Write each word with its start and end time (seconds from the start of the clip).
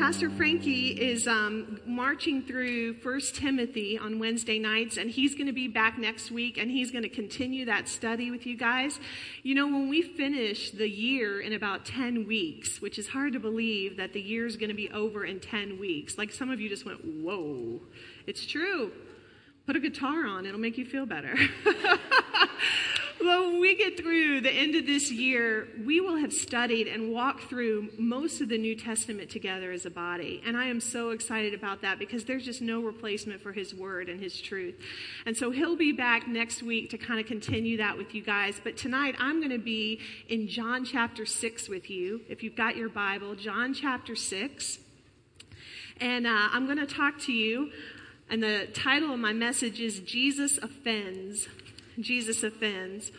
Pastor 0.00 0.30
Frankie 0.30 0.92
is 0.92 1.28
um, 1.28 1.78
marching 1.84 2.40
through 2.42 2.94
First 2.94 3.34
Timothy 3.34 3.98
on 3.98 4.18
Wednesday 4.18 4.58
nights, 4.58 4.96
and 4.96 5.10
he's 5.10 5.34
going 5.34 5.46
to 5.46 5.52
be 5.52 5.68
back 5.68 5.98
next 5.98 6.30
week, 6.30 6.56
and 6.56 6.70
he's 6.70 6.90
going 6.90 7.02
to 7.02 7.08
continue 7.10 7.66
that 7.66 7.86
study 7.86 8.30
with 8.30 8.46
you 8.46 8.56
guys. 8.56 8.98
You 9.42 9.54
know, 9.54 9.66
when 9.66 9.90
we 9.90 10.00
finish 10.00 10.70
the 10.70 10.88
year 10.88 11.42
in 11.42 11.52
about 11.52 11.84
10 11.84 12.26
weeks, 12.26 12.80
which 12.80 12.98
is 12.98 13.08
hard 13.08 13.34
to 13.34 13.40
believe 13.40 13.98
that 13.98 14.14
the 14.14 14.22
year 14.22 14.46
is 14.46 14.56
going 14.56 14.70
to 14.70 14.74
be 14.74 14.90
over 14.90 15.26
in 15.26 15.38
10 15.38 15.78
weeks, 15.78 16.16
like 16.16 16.32
some 16.32 16.48
of 16.48 16.62
you 16.62 16.70
just 16.70 16.86
went, 16.86 17.04
whoa, 17.04 17.78
it's 18.26 18.46
true. 18.46 18.92
Put 19.66 19.76
a 19.76 19.80
guitar 19.80 20.26
on, 20.26 20.46
it'll 20.46 20.58
make 20.58 20.78
you 20.78 20.86
feel 20.86 21.04
better. 21.04 21.36
Well, 23.22 23.50
when 23.50 23.60
we 23.60 23.74
get 23.74 23.98
through 23.98 24.40
the 24.40 24.50
end 24.50 24.74
of 24.76 24.86
this 24.86 25.12
year, 25.12 25.68
we 25.84 26.00
will 26.00 26.16
have 26.16 26.32
studied 26.32 26.88
and 26.88 27.12
walked 27.12 27.50
through 27.50 27.90
most 27.98 28.40
of 28.40 28.48
the 28.48 28.56
New 28.56 28.74
Testament 28.74 29.28
together 29.28 29.72
as 29.72 29.84
a 29.84 29.90
body. 29.90 30.42
And 30.46 30.56
I 30.56 30.68
am 30.68 30.80
so 30.80 31.10
excited 31.10 31.52
about 31.52 31.82
that 31.82 31.98
because 31.98 32.24
there's 32.24 32.46
just 32.46 32.62
no 32.62 32.80
replacement 32.80 33.42
for 33.42 33.52
His 33.52 33.74
Word 33.74 34.08
and 34.08 34.22
His 34.22 34.40
truth. 34.40 34.74
And 35.26 35.36
so 35.36 35.50
He'll 35.50 35.76
be 35.76 35.92
back 35.92 36.28
next 36.28 36.62
week 36.62 36.88
to 36.90 36.98
kind 36.98 37.20
of 37.20 37.26
continue 37.26 37.76
that 37.76 37.98
with 37.98 38.14
you 38.14 38.22
guys. 38.22 38.58
But 38.64 38.78
tonight, 38.78 39.16
I'm 39.18 39.38
going 39.40 39.50
to 39.52 39.58
be 39.58 40.00
in 40.30 40.48
John 40.48 40.86
chapter 40.86 41.26
6 41.26 41.68
with 41.68 41.90
you. 41.90 42.22
If 42.26 42.42
you've 42.42 42.56
got 42.56 42.76
your 42.76 42.88
Bible, 42.88 43.34
John 43.34 43.74
chapter 43.74 44.16
6. 44.16 44.78
And 46.00 46.26
uh, 46.26 46.48
I'm 46.52 46.64
going 46.64 46.78
to 46.78 46.86
talk 46.86 47.18
to 47.20 47.32
you. 47.32 47.70
And 48.30 48.42
the 48.42 48.68
title 48.72 49.12
of 49.12 49.18
my 49.18 49.34
message 49.34 49.78
is 49.78 49.98
Jesus 49.98 50.56
Offends. 50.56 51.48
Jesus 51.98 52.42
offends. 52.42 53.10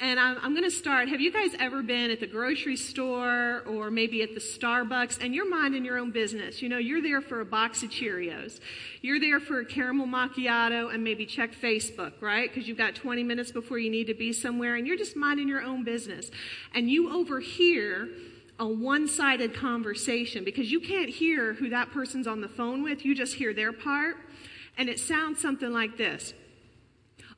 And 0.00 0.20
I'm, 0.20 0.36
I'm 0.42 0.52
going 0.52 0.64
to 0.64 0.70
start. 0.70 1.08
Have 1.08 1.20
you 1.20 1.32
guys 1.32 1.50
ever 1.58 1.82
been 1.82 2.12
at 2.12 2.20
the 2.20 2.26
grocery 2.26 2.76
store 2.76 3.64
or 3.66 3.90
maybe 3.90 4.22
at 4.22 4.32
the 4.32 4.40
Starbucks 4.40 5.18
and 5.20 5.34
you're 5.34 5.48
minding 5.48 5.84
your 5.84 5.98
own 5.98 6.12
business? 6.12 6.62
You 6.62 6.68
know, 6.68 6.78
you're 6.78 7.02
there 7.02 7.20
for 7.20 7.40
a 7.40 7.44
box 7.44 7.82
of 7.82 7.90
Cheerios. 7.90 8.60
You're 9.02 9.18
there 9.18 9.40
for 9.40 9.58
a 9.58 9.64
caramel 9.64 10.06
macchiato 10.06 10.94
and 10.94 11.02
maybe 11.02 11.26
check 11.26 11.52
Facebook, 11.52 12.12
right? 12.20 12.48
Because 12.48 12.68
you've 12.68 12.78
got 12.78 12.94
20 12.94 13.24
minutes 13.24 13.50
before 13.50 13.78
you 13.78 13.90
need 13.90 14.06
to 14.06 14.14
be 14.14 14.32
somewhere 14.32 14.76
and 14.76 14.86
you're 14.86 14.96
just 14.96 15.16
minding 15.16 15.48
your 15.48 15.62
own 15.62 15.82
business. 15.82 16.30
And 16.74 16.88
you 16.88 17.12
overhear 17.12 18.08
a 18.60 18.68
one 18.68 19.08
sided 19.08 19.52
conversation 19.52 20.44
because 20.44 20.70
you 20.70 20.78
can't 20.78 21.10
hear 21.10 21.54
who 21.54 21.70
that 21.70 21.90
person's 21.90 22.28
on 22.28 22.40
the 22.40 22.48
phone 22.48 22.84
with. 22.84 23.04
You 23.04 23.16
just 23.16 23.34
hear 23.34 23.52
their 23.52 23.72
part. 23.72 24.16
And 24.76 24.88
it 24.88 25.00
sounds 25.00 25.40
something 25.40 25.72
like 25.72 25.96
this. 25.96 26.34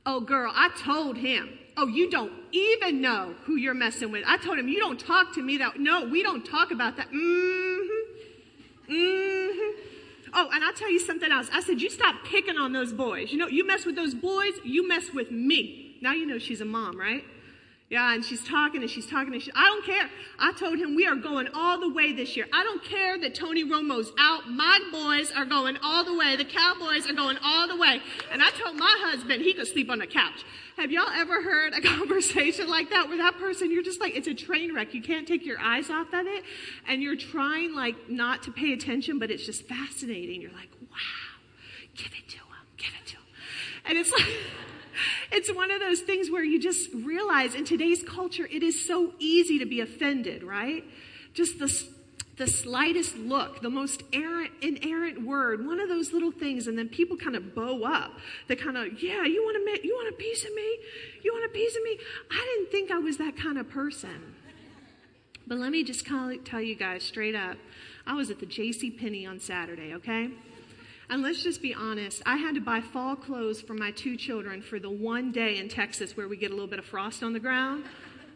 Oh, 0.07 0.21
girl, 0.21 0.53
I 0.55 0.71
told 0.77 1.17
him. 1.19 1.59
Oh, 1.77 1.87
you 1.87 2.11
don't 2.11 2.33
even 2.53 3.01
know 3.01 3.35
who 3.45 3.57
you're 3.57 3.75
messing 3.75 4.11
with. 4.11 4.25
I 4.27 4.37
told 4.37 4.59
him, 4.59 4.69
you 4.69 4.79
don't 4.79 4.99
talk 4.99 5.35
to 5.35 5.43
me 5.43 5.59
that. 5.59 5.79
No, 5.79 6.05
we 6.07 6.23
don't 6.23 6.45
talk 6.45 6.71
about 6.71 6.97
that. 6.97 7.09
Mm-hmm. 7.11 8.93
Mm-hmm. 8.93 9.81
Oh, 10.33 10.49
and 10.53 10.65
I'll 10.65 10.73
tell 10.73 10.91
you 10.91 11.01
something 11.01 11.31
else. 11.31 11.49
I 11.53 11.61
said, 11.61 11.81
you 11.81 11.91
stop 11.91 12.17
picking 12.25 12.57
on 12.57 12.73
those 12.73 12.93
boys. 12.93 13.33
You 13.33 13.39
know, 13.39 13.49
you 13.49 13.67
mess 13.67 13.85
with 13.85 13.97
those 13.97 14.15
boys, 14.15 14.53
you 14.65 14.87
mess 14.87 15.13
with 15.13 15.31
me. 15.31 15.97
Now 16.01 16.13
you 16.13 16.27
know 16.27 16.39
she's 16.39 16.61
a 16.61 16.65
mom, 16.65 16.99
right? 16.99 17.25
Yeah, 17.91 18.15
and 18.15 18.25
she's 18.25 18.45
talking 18.45 18.83
and 18.83 18.91
she's 18.91 19.07
talking 19.07 19.35
and 19.35 19.43
she, 19.43 19.51
I 19.53 19.65
don't 19.65 19.85
care. 19.85 20.09
I 20.39 20.53
told 20.53 20.79
him 20.79 20.95
we 20.95 21.07
are 21.07 21.17
going 21.17 21.49
all 21.53 21.81
the 21.81 21.89
way 21.93 22.13
this 22.13 22.37
year. 22.37 22.47
I 22.53 22.63
don't 22.63 22.85
care 22.85 23.19
that 23.19 23.35
Tony 23.35 23.65
Romo's 23.65 24.13
out. 24.17 24.49
My 24.49 24.79
boys 24.93 25.33
are 25.33 25.45
going 25.45 25.77
all 25.83 26.05
the 26.05 26.17
way. 26.17 26.37
The 26.37 26.45
Cowboys 26.45 27.11
are 27.11 27.15
going 27.15 27.37
all 27.43 27.67
the 27.67 27.75
way. 27.75 28.01
And 28.31 28.45
I 28.45 28.51
told 28.51 28.77
my 28.77 28.97
husband 29.01 29.43
he 29.43 29.55
could 29.55 29.67
sleep 29.67 29.91
on 29.91 29.99
the 29.99 30.07
couch. 30.07 30.45
Have 30.77 30.93
y'all 30.93 31.11
ever 31.13 31.43
heard 31.43 31.75
a 31.75 31.81
conversation 31.97 32.69
like 32.69 32.91
that 32.91 33.09
where 33.09 33.19
that 33.19 33.39
person, 33.39 33.73
you're 33.73 33.83
just 33.83 34.01
like, 34.01 34.15
it's 34.15 34.29
a 34.29 34.35
train 34.35 34.73
wreck. 34.73 34.95
You 34.95 35.03
can't 35.03 35.27
take 35.27 35.45
your 35.45 35.59
eyes 35.61 35.91
off 35.91 36.13
of 36.13 36.29
it. 36.29 36.45
And 36.87 37.03
you're 37.03 37.17
trying 37.17 37.75
like 37.75 38.09
not 38.09 38.45
to 38.45 38.53
pay 38.53 38.73
attention, 38.73 39.19
but 39.19 39.33
it's 39.33 39.45
just 39.45 39.67
fascinating. 39.67 40.41
You're 40.41 40.53
like, 40.53 40.71
wow, 40.81 41.41
give 41.97 42.13
it 42.17 42.29
to 42.29 42.37
him, 42.37 42.67
give 42.77 42.93
it 43.03 43.09
to 43.09 43.17
him. 43.17 43.23
And 43.85 43.99
it's 43.99 44.13
like, 44.13 44.29
it's 45.31 45.53
one 45.53 45.71
of 45.71 45.81
those 45.81 46.01
things 46.01 46.31
where 46.31 46.45
you 46.45 46.61
just 46.61 46.91
realize 46.93 47.55
in 47.55 47.65
today's 47.65 48.03
culture, 48.03 48.49
it 48.51 48.63
is 48.63 48.87
so 48.87 49.13
easy 49.19 49.59
to 49.59 49.67
be 49.67 49.81
offended, 49.81 50.43
right? 50.43 50.85
Just 51.35 51.59
the, 51.59 51.85
the 52.37 52.47
slightest 52.47 53.17
look, 53.17 53.61
the 53.61 53.71
most 53.71 54.03
errant, 54.13 54.51
inerrant 54.63 55.25
word, 55.25 55.67
one 55.67 55.81
of 55.81 55.89
those 55.89 56.13
little 56.13 56.33
things, 56.33 56.67
and 56.67 56.79
then 56.79 56.89
people 56.89 57.17
kind 57.17 57.37
of 57.37 57.55
bow 57.55 57.85
up. 57.85 58.13
They 58.49 58.57
kind 58.57 58.77
of, 58.77 59.03
yeah, 59.03 59.25
you 59.25 59.43
want 59.43 59.57
a, 59.57 59.87
you 59.87 59.95
want 59.95 60.13
a 60.13 60.17
piece 60.17 60.45
of 60.45 60.55
me? 60.55 60.79
You 61.23 61.33
want 61.33 61.45
a 61.45 61.55
piece 61.55 61.77
of 61.77 61.83
me? 61.83 61.99
I 62.31 62.55
didn't 62.57 62.71
think 62.71 62.91
I 62.91 62.99
was 62.99 63.19
that 63.19 63.37
kind 63.37 63.59
of 63.59 63.69
person. 63.69 64.35
But 65.47 65.59
let 65.59 65.73
me 65.73 65.83
just 65.83 66.07
tell 66.07 66.61
you 66.61 66.77
guys 66.77 67.03
straight 67.03 67.35
up. 67.35 67.57
I 68.07 68.15
was 68.15 68.31
at 68.31 68.39
the 68.39 68.47
J.C. 68.47 68.91
Penney 68.91 69.27
on 69.27 69.41
Saturday, 69.41 69.95
okay? 69.95 70.31
And 71.11 71.23
let's 71.23 71.43
just 71.43 71.61
be 71.61 71.75
honest, 71.75 72.23
I 72.25 72.37
had 72.37 72.55
to 72.55 72.61
buy 72.61 72.81
fall 72.81 73.17
clothes 73.17 73.61
for 73.61 73.75
my 73.75 73.91
two 73.91 74.17
children 74.17 74.63
for 74.63 74.79
the 74.79 74.89
one 74.89 75.33
day 75.33 75.59
in 75.59 75.69
Texas 75.69 76.17
where 76.17 76.29
we 76.29 76.37
get 76.37 76.53
a 76.53 76.55
little 76.55 76.69
bit 76.69 76.79
of 76.79 76.85
frost 76.85 77.25
on 77.25 77.33
the 77.33 77.41
ground. 77.41 77.83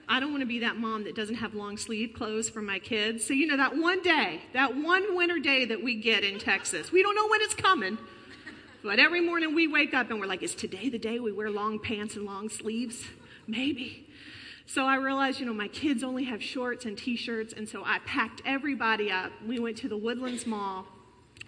I 0.09 0.19
don't 0.19 0.33
want 0.33 0.41
to 0.41 0.47
be 0.47 0.59
that 0.59 0.77
mom 0.77 1.05
that 1.05 1.15
doesn't 1.15 1.37
have 1.37 1.55
long 1.55 1.77
sleeve 1.77 2.15
clothes 2.15 2.49
for 2.49 2.61
my 2.61 2.81
kids. 2.81 3.25
So, 3.25 3.33
you 3.33 3.47
know, 3.47 3.57
that 3.59 3.77
one 3.77 4.03
day, 4.03 4.41
that 4.55 4.77
one 4.77 5.17
winter 5.17 5.39
day 5.39 5.67
that 5.67 5.85
we 5.85 5.95
get 5.95 6.25
in 6.25 6.41
Texas, 6.41 6.91
we 6.91 7.01
don't 7.05 7.15
know 7.15 7.29
when 7.29 7.43
it's 7.43 7.55
coming. 7.55 7.97
But 8.83 8.99
every 8.99 9.21
morning 9.21 9.55
we 9.55 9.69
wake 9.69 9.95
up 9.95 10.11
and 10.11 10.19
we're 10.19 10.27
like, 10.27 10.43
is 10.43 10.57
today 10.57 10.89
the 10.89 10.99
day 10.99 11.21
we 11.21 11.31
wear 11.31 11.51
long 11.51 11.79
pants 11.79 12.17
and 12.17 12.27
long 12.27 12.49
sleeves? 12.49 13.05
Maybe. 13.47 14.09
So 14.67 14.85
I 14.85 14.97
realized, 14.97 15.39
you 15.39 15.47
know, 15.47 15.55
my 15.55 15.69
kids 15.69 16.03
only 16.03 16.25
have 16.25 16.43
shorts 16.43 16.87
and 16.87 16.99
t 16.99 17.15
shirts. 17.15 17.55
And 17.57 17.69
so 17.69 17.85
I 17.85 18.01
packed 18.01 18.43
everybody 18.45 19.13
up. 19.13 19.31
We 19.47 19.61
went 19.61 19.77
to 19.79 19.89
the 19.89 19.97
Woodlands 19.97 20.45
Mall 20.45 20.87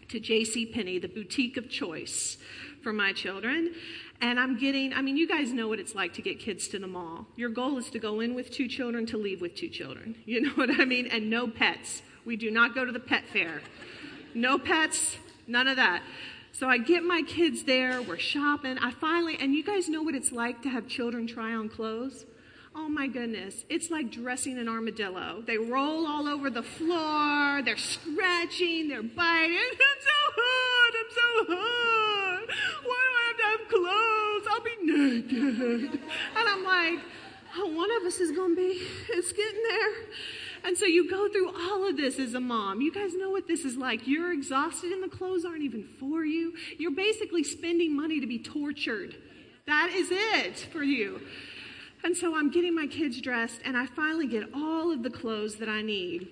to 0.08 0.20
J.C. 0.20 0.66
Penney, 0.66 0.98
the 0.98 1.08
boutique 1.08 1.56
of 1.56 1.68
choice 1.68 2.36
for 2.82 2.92
my 2.92 3.12
children. 3.12 3.74
And 4.20 4.40
I'm 4.40 4.58
getting, 4.58 4.92
I 4.92 5.02
mean, 5.02 5.16
you 5.16 5.28
guys 5.28 5.52
know 5.52 5.68
what 5.68 5.78
it's 5.78 5.94
like 5.94 6.14
to 6.14 6.22
get 6.22 6.38
kids 6.38 6.68
to 6.68 6.78
the 6.78 6.86
mall. 6.86 7.26
Your 7.36 7.50
goal 7.50 7.76
is 7.78 7.90
to 7.90 7.98
go 7.98 8.20
in 8.20 8.34
with 8.34 8.50
two 8.50 8.68
children, 8.68 9.04
to 9.06 9.18
leave 9.18 9.40
with 9.40 9.54
two 9.54 9.68
children. 9.68 10.16
You 10.26 10.40
know 10.40 10.50
what 10.50 10.70
I 10.70 10.84
mean? 10.84 11.06
And 11.06 11.30
no 11.30 11.48
pets. 11.48 12.02
We 12.24 12.36
do 12.36 12.50
not 12.50 12.74
go 12.74 12.84
to 12.84 12.92
the 12.92 13.00
pet 13.00 13.24
fair. 13.32 13.60
No 14.34 14.58
pets, 14.58 15.16
none 15.46 15.68
of 15.68 15.76
that. 15.76 16.02
So 16.52 16.68
I 16.68 16.78
get 16.78 17.02
my 17.02 17.22
kids 17.22 17.64
there, 17.64 18.00
we're 18.02 18.18
shopping. 18.18 18.78
I 18.78 18.90
finally, 18.90 19.36
and 19.38 19.54
you 19.54 19.62
guys 19.62 19.88
know 19.88 20.02
what 20.02 20.14
it's 20.14 20.32
like 20.32 20.62
to 20.62 20.68
have 20.68 20.88
children 20.88 21.26
try 21.26 21.54
on 21.54 21.68
clothes? 21.68 22.24
Oh 22.78 22.90
my 22.90 23.06
goodness, 23.06 23.64
it's 23.70 23.90
like 23.90 24.10
dressing 24.10 24.58
an 24.58 24.68
armadillo. 24.68 25.42
They 25.46 25.56
roll 25.56 26.06
all 26.06 26.28
over 26.28 26.50
the 26.50 26.62
floor, 26.62 27.62
they're 27.62 27.78
scratching, 27.78 28.88
they're 28.88 29.02
biting. 29.02 29.56
I'm 29.56 30.00
so 30.02 30.20
hot, 30.36 30.92
I'm 31.00 31.10
so 31.10 31.54
hot. 31.54 32.48
Why 32.84 33.00
do 33.06 33.12
I 33.16 33.24
have 33.28 33.36
to 33.38 33.44
have 33.50 33.68
clothes? 33.70 34.46
I'll 34.50 34.62
be 34.62 34.76
naked. 34.92 36.00
And 36.36 36.46
I'm 36.46 36.64
like, 36.64 37.02
oh, 37.56 37.74
one 37.74 37.90
of 37.96 38.02
us 38.02 38.20
is 38.20 38.36
going 38.36 38.54
to 38.54 38.56
be, 38.56 38.86
it's 39.08 39.32
getting 39.32 39.62
there. 39.70 39.92
And 40.64 40.76
so 40.76 40.84
you 40.84 41.08
go 41.08 41.30
through 41.30 41.48
all 41.56 41.88
of 41.88 41.96
this 41.96 42.18
as 42.18 42.34
a 42.34 42.40
mom. 42.40 42.82
You 42.82 42.92
guys 42.92 43.14
know 43.14 43.30
what 43.30 43.48
this 43.48 43.64
is 43.64 43.78
like. 43.78 44.06
You're 44.06 44.34
exhausted 44.34 44.92
and 44.92 45.02
the 45.02 45.08
clothes 45.08 45.46
aren't 45.46 45.62
even 45.62 45.88
for 45.98 46.26
you. 46.26 46.52
You're 46.78 46.90
basically 46.90 47.42
spending 47.42 47.96
money 47.96 48.20
to 48.20 48.26
be 48.26 48.38
tortured. 48.38 49.16
That 49.66 49.92
is 49.94 50.08
it 50.10 50.68
for 50.70 50.82
you. 50.82 51.22
And 52.06 52.16
so 52.16 52.36
I'm 52.36 52.52
getting 52.52 52.72
my 52.72 52.86
kids 52.86 53.20
dressed, 53.20 53.62
and 53.64 53.76
I 53.76 53.86
finally 53.86 54.28
get 54.28 54.44
all 54.54 54.92
of 54.92 55.02
the 55.02 55.10
clothes 55.10 55.56
that 55.56 55.68
I 55.68 55.82
need. 55.82 56.28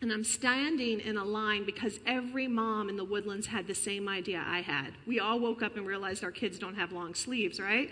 And 0.00 0.12
I'm 0.12 0.22
standing 0.22 1.00
in 1.00 1.16
a 1.16 1.24
line 1.24 1.64
because 1.64 1.98
every 2.06 2.46
mom 2.46 2.88
in 2.88 2.96
the 2.96 3.02
woodlands 3.02 3.48
had 3.48 3.66
the 3.66 3.74
same 3.74 4.08
idea 4.08 4.44
I 4.46 4.60
had. 4.60 4.92
We 5.08 5.18
all 5.18 5.40
woke 5.40 5.60
up 5.60 5.76
and 5.76 5.84
realized 5.84 6.22
our 6.22 6.30
kids 6.30 6.56
don't 6.56 6.76
have 6.76 6.92
long 6.92 7.14
sleeves, 7.14 7.58
right? 7.58 7.90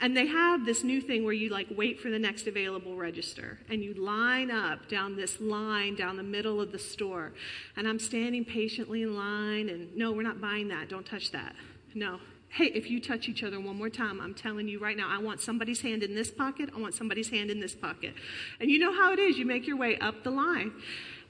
And 0.00 0.16
they 0.16 0.26
have 0.26 0.66
this 0.66 0.82
new 0.82 1.00
thing 1.00 1.22
where 1.22 1.32
you 1.32 1.48
like 1.48 1.68
wait 1.76 2.00
for 2.00 2.10
the 2.10 2.18
next 2.18 2.48
available 2.48 2.96
register 2.96 3.60
and 3.70 3.80
you 3.80 3.94
line 3.94 4.50
up 4.50 4.88
down 4.88 5.14
this 5.14 5.40
line 5.40 5.94
down 5.94 6.16
the 6.16 6.24
middle 6.24 6.60
of 6.60 6.72
the 6.72 6.78
store. 6.80 7.34
And 7.76 7.86
I'm 7.86 8.00
standing 8.00 8.44
patiently 8.44 9.02
in 9.02 9.14
line 9.14 9.68
and 9.68 9.96
no, 9.96 10.10
we're 10.10 10.22
not 10.22 10.40
buying 10.40 10.66
that. 10.68 10.88
Don't 10.88 11.06
touch 11.06 11.30
that. 11.30 11.54
No, 11.94 12.18
Hey, 12.54 12.66
if 12.66 12.88
you 12.88 13.00
touch 13.00 13.28
each 13.28 13.42
other 13.42 13.58
one 13.58 13.76
more 13.76 13.90
time, 13.90 14.20
I'm 14.20 14.32
telling 14.32 14.68
you 14.68 14.78
right 14.78 14.96
now, 14.96 15.08
I 15.10 15.18
want 15.18 15.40
somebody's 15.40 15.80
hand 15.80 16.04
in 16.04 16.14
this 16.14 16.30
pocket. 16.30 16.70
I 16.72 16.78
want 16.78 16.94
somebody's 16.94 17.28
hand 17.28 17.50
in 17.50 17.58
this 17.58 17.74
pocket. 17.74 18.14
And 18.60 18.70
you 18.70 18.78
know 18.78 18.94
how 18.94 19.12
it 19.12 19.18
is. 19.18 19.36
You 19.36 19.44
make 19.44 19.66
your 19.66 19.76
way 19.76 19.98
up 19.98 20.22
the 20.22 20.30
line. 20.30 20.70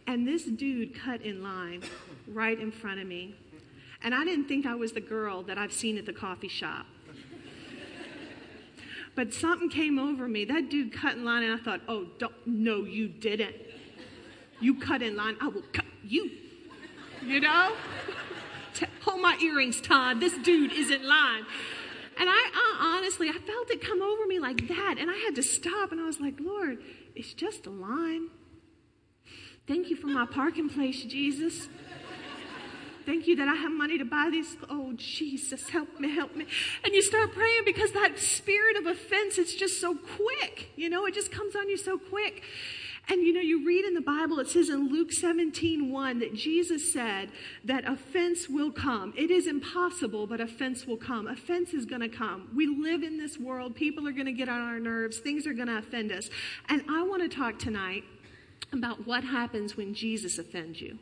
And 0.06 0.28
this 0.28 0.44
dude 0.44 0.94
cut 0.94 1.22
in 1.22 1.42
line 1.42 1.82
right 2.28 2.60
in 2.60 2.70
front 2.70 3.00
of 3.00 3.06
me. 3.06 3.34
And 4.02 4.14
I 4.14 4.22
didn't 4.24 4.48
think 4.48 4.66
I 4.66 4.74
was 4.74 4.92
the 4.92 5.00
girl 5.00 5.42
that 5.44 5.56
I've 5.56 5.72
seen 5.72 5.96
at 5.96 6.04
the 6.04 6.12
coffee 6.12 6.46
shop. 6.46 6.84
But 9.14 9.32
something 9.32 9.70
came 9.70 9.98
over 9.98 10.28
me. 10.28 10.44
That 10.44 10.68
dude 10.68 10.92
cut 10.92 11.14
in 11.14 11.24
line, 11.24 11.42
and 11.42 11.58
I 11.58 11.64
thought, 11.64 11.80
oh, 11.88 12.06
don't, 12.18 12.34
no, 12.44 12.84
you 12.84 13.08
didn't. 13.08 13.56
You 14.60 14.78
cut 14.78 15.00
in 15.00 15.16
line, 15.16 15.38
I 15.40 15.48
will 15.48 15.64
cut 15.72 15.86
you. 16.02 16.32
You 17.24 17.40
know? 17.40 17.72
Hold 19.02 19.20
my 19.20 19.36
earrings, 19.42 19.80
Todd. 19.80 20.20
This 20.20 20.36
dude 20.38 20.72
is 20.72 20.90
in 20.90 21.06
line. 21.06 21.44
And 22.18 22.28
I, 22.28 22.32
I, 22.32 22.96
honestly, 22.98 23.28
I 23.28 23.32
felt 23.32 23.70
it 23.70 23.80
come 23.80 24.00
over 24.00 24.26
me 24.26 24.38
like 24.38 24.68
that. 24.68 24.96
And 24.98 25.10
I 25.10 25.16
had 25.16 25.34
to 25.36 25.42
stop 25.42 25.92
and 25.92 26.00
I 26.00 26.06
was 26.06 26.20
like, 26.20 26.34
Lord, 26.40 26.78
it's 27.14 27.32
just 27.34 27.66
a 27.66 27.70
line. 27.70 28.28
Thank 29.66 29.88
you 29.88 29.96
for 29.96 30.06
my 30.06 30.26
parking 30.26 30.68
place, 30.68 31.02
Jesus. 31.04 31.68
Thank 33.06 33.26
you 33.26 33.36
that 33.36 33.48
I 33.48 33.54
have 33.54 33.72
money 33.72 33.98
to 33.98 34.04
buy 34.04 34.28
these. 34.30 34.56
Oh, 34.70 34.94
Jesus, 34.96 35.68
help 35.68 36.00
me, 36.00 36.14
help 36.14 36.34
me. 36.34 36.46
And 36.84 36.94
you 36.94 37.02
start 37.02 37.32
praying 37.32 37.62
because 37.66 37.92
that 37.92 38.18
spirit 38.18 38.76
of 38.76 38.86
offense, 38.86 39.36
it's 39.36 39.54
just 39.54 39.80
so 39.80 39.94
quick. 39.94 40.70
You 40.76 40.88
know, 40.88 41.04
it 41.06 41.14
just 41.14 41.30
comes 41.30 41.54
on 41.54 41.68
you 41.68 41.76
so 41.76 41.98
quick. 41.98 42.42
And 43.08 43.22
you 43.22 43.34
know, 43.34 43.40
you 43.40 43.66
read 43.66 43.84
in 43.84 43.92
the 43.92 44.00
Bible, 44.00 44.38
it 44.38 44.48
says 44.48 44.70
in 44.70 44.88
Luke 44.88 45.12
17, 45.12 45.92
1 45.92 46.18
that 46.20 46.34
Jesus 46.34 46.90
said 46.90 47.30
that 47.62 47.86
offense 47.86 48.48
will 48.48 48.72
come. 48.72 49.12
It 49.14 49.30
is 49.30 49.46
impossible, 49.46 50.26
but 50.26 50.40
offense 50.40 50.86
will 50.86 50.96
come. 50.96 51.26
Offense 51.26 51.74
is 51.74 51.84
going 51.84 52.00
to 52.00 52.08
come. 52.08 52.48
We 52.54 52.66
live 52.66 53.02
in 53.02 53.18
this 53.18 53.38
world. 53.38 53.74
People 53.74 54.08
are 54.08 54.12
going 54.12 54.26
to 54.26 54.32
get 54.32 54.48
on 54.48 54.60
our 54.60 54.80
nerves. 54.80 55.18
Things 55.18 55.46
are 55.46 55.52
going 55.52 55.68
to 55.68 55.76
offend 55.76 56.12
us. 56.12 56.30
And 56.70 56.82
I 56.88 57.02
want 57.02 57.22
to 57.22 57.28
talk 57.28 57.58
tonight 57.58 58.04
about 58.72 59.06
what 59.06 59.22
happens 59.22 59.76
when 59.76 59.92
Jesus 59.92 60.38
offends 60.38 60.80
you. 60.80 60.98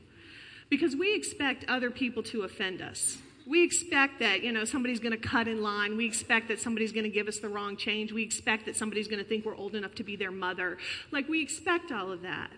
Because 0.70 0.96
we 0.96 1.14
expect 1.14 1.64
other 1.68 1.90
people 1.90 2.22
to 2.24 2.42
offend 2.42 2.82
us. 2.82 3.18
We 3.46 3.64
expect 3.64 4.20
that, 4.20 4.42
you 4.42 4.52
know, 4.52 4.64
somebody's 4.64 5.00
going 5.00 5.18
to 5.18 5.28
cut 5.28 5.48
in 5.48 5.62
line. 5.62 5.96
We 5.96 6.06
expect 6.06 6.48
that 6.48 6.60
somebody's 6.60 6.92
going 6.92 7.04
to 7.04 7.10
give 7.10 7.28
us 7.28 7.38
the 7.38 7.48
wrong 7.48 7.76
change. 7.76 8.12
We 8.12 8.22
expect 8.22 8.66
that 8.66 8.76
somebody's 8.76 9.08
going 9.08 9.22
to 9.22 9.28
think 9.28 9.44
we're 9.44 9.56
old 9.56 9.74
enough 9.74 9.94
to 9.96 10.04
be 10.04 10.16
their 10.16 10.30
mother. 10.30 10.78
Like, 11.10 11.28
we 11.28 11.42
expect 11.42 11.90
all 11.90 12.12
of 12.12 12.22
that. 12.22 12.50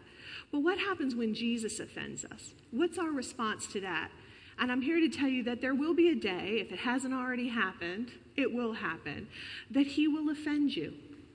But 0.52 0.60
what 0.60 0.78
happens 0.78 1.14
when 1.14 1.34
Jesus 1.34 1.80
offends 1.80 2.24
us? 2.24 2.52
What's 2.70 2.98
our 2.98 3.10
response 3.10 3.66
to 3.68 3.80
that? 3.80 4.10
And 4.58 4.70
I'm 4.70 4.82
here 4.82 5.00
to 5.00 5.08
tell 5.08 5.28
you 5.28 5.42
that 5.44 5.60
there 5.60 5.74
will 5.74 5.94
be 5.94 6.10
a 6.10 6.14
day, 6.14 6.58
if 6.60 6.70
it 6.70 6.80
hasn't 6.80 7.14
already 7.14 7.48
happened, 7.48 8.12
it 8.36 8.52
will 8.52 8.74
happen, 8.74 9.26
that 9.70 9.86
he 9.86 10.06
will 10.06 10.30
offend 10.30 10.76
you. 10.76 10.92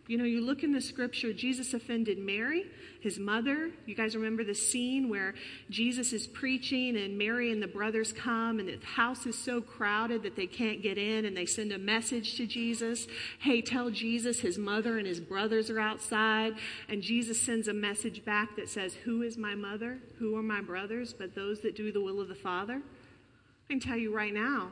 You 0.09 0.17
know, 0.17 0.23
you 0.23 0.41
look 0.41 0.63
in 0.63 0.71
the 0.71 0.81
scripture, 0.81 1.31
Jesus 1.33 1.75
offended 1.75 2.17
Mary, 2.17 2.65
his 2.99 3.19
mother. 3.19 3.69
You 3.85 3.93
guys 3.93 4.15
remember 4.15 4.43
the 4.43 4.55
scene 4.55 5.07
where 5.07 5.35
Jesus 5.69 6.13
is 6.13 6.25
preaching 6.25 6.97
and 6.97 7.15
Mary 7.15 7.51
and 7.51 7.61
the 7.61 7.67
brothers 7.67 8.11
come 8.11 8.57
and 8.57 8.67
the 8.67 8.83
house 8.83 9.27
is 9.27 9.37
so 9.37 9.61
crowded 9.61 10.23
that 10.23 10.35
they 10.35 10.47
can't 10.47 10.81
get 10.81 10.97
in 10.97 11.25
and 11.25 11.37
they 11.37 11.45
send 11.45 11.71
a 11.71 11.77
message 11.77 12.37
to 12.37 12.47
Jesus. 12.47 13.05
Hey, 13.37 13.61
tell 13.61 13.91
Jesus 13.91 14.39
his 14.39 14.57
mother 14.57 14.97
and 14.97 15.05
his 15.05 15.19
brothers 15.19 15.69
are 15.69 15.79
outside. 15.79 16.53
And 16.89 17.03
Jesus 17.03 17.39
sends 17.39 17.67
a 17.67 17.73
message 17.75 18.25
back 18.25 18.55
that 18.55 18.67
says, 18.67 18.95
Who 18.95 19.21
is 19.21 19.37
my 19.37 19.53
mother? 19.53 19.99
Who 20.17 20.35
are 20.35 20.41
my 20.41 20.61
brothers? 20.61 21.13
But 21.13 21.35
those 21.35 21.59
that 21.59 21.75
do 21.75 21.91
the 21.91 22.01
will 22.01 22.19
of 22.19 22.29
the 22.29 22.33
Father. 22.33 22.81
I 22.81 23.73
can 23.73 23.79
tell 23.79 23.97
you 23.97 24.11
right 24.11 24.33
now, 24.33 24.71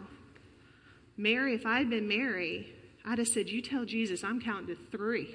Mary, 1.16 1.54
if 1.54 1.68
I 1.68 1.78
had 1.78 1.92
been 1.92 2.08
Mary, 2.08 2.74
I'd 3.08 3.20
have 3.20 3.28
said, 3.28 3.48
You 3.48 3.62
tell 3.62 3.86
Jesus 3.86 4.24
I'm 4.24 4.42
counting 4.42 4.76
to 4.76 4.82
three. 4.92 5.34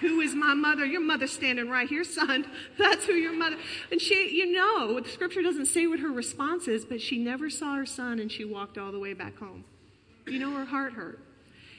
who 0.00 0.20
is 0.20 0.34
my 0.34 0.54
mother? 0.54 0.86
Your 0.86 1.02
mother's 1.02 1.32
standing 1.32 1.68
right 1.68 1.88
here, 1.88 2.04
son. 2.04 2.46
That's 2.78 3.04
who 3.04 3.12
your 3.12 3.34
mother. 3.34 3.56
And 3.92 4.00
she, 4.00 4.34
you 4.34 4.50
know, 4.50 4.98
the 4.98 5.08
scripture 5.10 5.42
doesn't 5.42 5.66
say 5.66 5.86
what 5.86 6.00
her 6.00 6.10
response 6.10 6.68
is, 6.68 6.86
but 6.86 7.02
she 7.02 7.18
never 7.18 7.50
saw 7.50 7.74
her 7.76 7.86
son 7.86 8.18
and 8.18 8.32
she 8.32 8.44
walked 8.44 8.78
all 8.78 8.92
the 8.92 8.98
way 8.98 9.12
back 9.12 9.38
home. 9.38 9.64
You 10.26 10.38
know, 10.38 10.52
her 10.56 10.64
heart 10.64 10.94
hurt. 10.94 11.20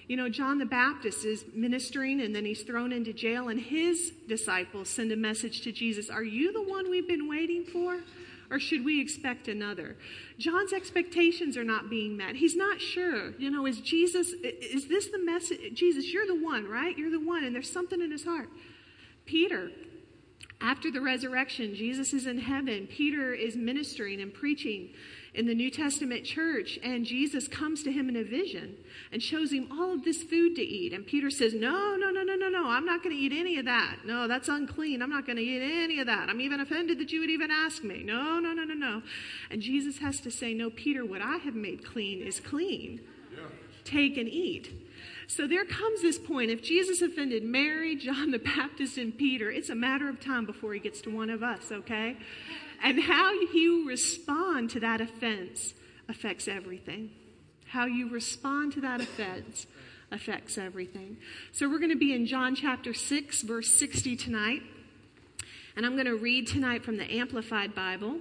You 0.08 0.18
know, 0.18 0.30
John 0.30 0.60
the 0.60 0.68
Baptist 0.68 1.26
is 1.26 1.44
ministering 1.56 2.22
and 2.22 2.36
then 2.36 2.46
he's 2.46 2.62
thrown 2.62 2.92
into 2.92 3.12
jail, 3.12 3.50
and 3.50 3.60
his 3.60 4.12
disciples 4.28 4.88
send 4.88 5.12
a 5.12 5.16
message 5.16 5.62
to 5.62 5.72
Jesus 5.72 6.12
Are 6.12 6.24
you 6.24 6.54
the 6.54 6.62
one 6.62 6.92
we've 6.92 7.08
been 7.08 7.28
waiting 7.28 7.66
for? 7.66 8.02
Or 8.50 8.60
should 8.60 8.86
we 8.86 9.02
expect 9.02 9.48
another? 9.48 9.96
John's 10.38 10.74
expectations 10.74 11.58
are 11.58 11.64
not 11.64 11.90
being 11.90 12.16
met. 12.16 12.36
He's 12.36 12.56
not 12.56 12.80
sure. 12.80 13.32
You 13.40 13.50
know, 13.50 13.66
is 13.66 13.82
Jesus, 13.82 14.30
is 14.44 14.88
this 14.88 15.08
the 15.08 15.20
message? 15.20 15.74
Jesus, 15.74 16.12
you're 16.14 16.28
the 16.28 16.42
one, 16.42 16.68
right? 16.68 16.98
You're 16.98 17.12
the 17.12 17.20
one. 17.20 17.44
And 17.44 17.56
there's 17.56 17.72
something 17.72 18.02
in 18.02 18.12
his 18.12 18.24
heart. 18.24 18.50
Peter, 19.26 19.72
after 20.62 20.92
the 20.92 21.02
resurrection, 21.02 21.76
Jesus 21.76 22.14
is 22.14 22.28
in 22.28 22.40
heaven. 22.40 22.88
Peter 22.88 23.34
is 23.34 23.56
ministering 23.56 24.22
and 24.22 24.34
preaching 24.34 24.90
in 25.36 25.48
the 25.48 25.54
New 25.54 25.70
Testament 25.70 26.24
church, 26.24 26.80
and 26.82 27.06
Jesus 27.06 27.48
comes 27.48 27.84
to 27.84 27.92
him 27.92 28.08
in 28.08 28.16
a 28.16 28.24
vision 28.24 28.78
and 29.12 29.22
shows 29.22 29.52
him 29.52 29.68
all 29.72 29.94
of 29.94 30.04
this 30.04 30.24
food 30.24 30.56
to 30.56 30.62
eat. 30.62 30.94
And 30.94 31.06
Peter 31.06 31.30
says, 31.30 31.54
No, 31.54 31.96
no, 31.98 32.10
no, 32.10 32.24
no, 32.24 32.36
no, 32.36 32.50
no, 32.50 32.70
I'm 32.70 32.86
not 32.86 33.04
going 33.04 33.16
to 33.16 33.22
eat 33.22 33.34
any 33.34 33.58
of 33.60 33.66
that. 33.66 33.98
No, 34.06 34.28
that's 34.28 34.48
unclean. 34.48 35.02
I'm 35.02 35.10
not 35.10 35.26
going 35.26 35.36
to 35.36 35.44
eat 35.44 35.62
any 35.62 36.00
of 36.00 36.08
that. 36.08 36.30
I'm 36.30 36.40
even 36.40 36.62
offended 36.62 37.00
that 37.00 37.12
you 37.12 37.20
would 37.20 37.30
even 37.30 37.52
ask 37.52 37.84
me. 37.84 38.02
No, 38.02 38.40
no, 38.40 38.54
no, 38.54 38.64
no, 38.64 38.74
no. 38.74 39.02
And 39.52 39.62
Jesus 39.62 39.98
has 40.00 40.22
to 40.22 40.32
say, 40.32 40.54
No, 40.54 40.70
Peter, 40.70 41.06
what 41.06 41.22
I 41.22 41.38
have 41.38 41.56
made 41.56 41.86
clean 41.86 42.22
is 42.22 42.40
clean. 42.40 43.02
Yeah. 43.34 43.48
Take 43.84 44.18
and 44.18 44.30
eat. 44.30 44.72
So 45.28 45.48
there 45.48 45.66
comes 45.66 46.02
this 46.02 46.20
point. 46.20 46.52
If 46.52 46.64
Jesus 46.64 47.02
offended 47.02 47.44
Mary, 47.44 47.96
John 47.96 48.32
the 48.32 48.40
Baptist, 48.40 48.98
and 48.98 49.18
Peter, 49.18 49.52
it's 49.52 49.70
a 49.70 49.76
matter 49.76 50.08
of 50.08 50.20
time 50.20 50.46
before 50.46 50.74
he 50.74 50.80
gets 50.80 51.02
to 51.02 51.10
one 51.10 51.30
of 51.30 51.44
us, 51.44 51.72
okay? 51.72 52.16
And 52.84 53.02
how 53.02 53.32
you 53.32 53.88
respond 53.88 54.70
to 54.72 54.80
that 54.82 55.02
offense 55.02 55.74
affects 56.08 56.48
everything. 56.48 57.12
How 57.68 57.86
you 57.86 58.10
respond 58.10 58.74
to 58.74 58.82
that 58.82 59.02
offense 59.02 59.68
affects 60.12 60.58
everything. 60.58 61.18
So 61.52 61.70
we're 61.70 61.80
going 61.80 61.92
to 61.92 61.98
be 61.98 62.14
in 62.14 62.26
John 62.26 62.56
chapter 62.56 62.94
6, 62.94 63.42
verse 63.42 63.72
60 63.78 64.16
tonight. 64.16 64.62
And 65.76 65.86
I'm 65.86 65.94
going 65.94 66.06
to 66.06 66.16
read 66.16 66.48
tonight 66.48 66.84
from 66.84 66.98
the 66.98 67.12
Amplified 67.12 67.76
Bible. 67.76 68.20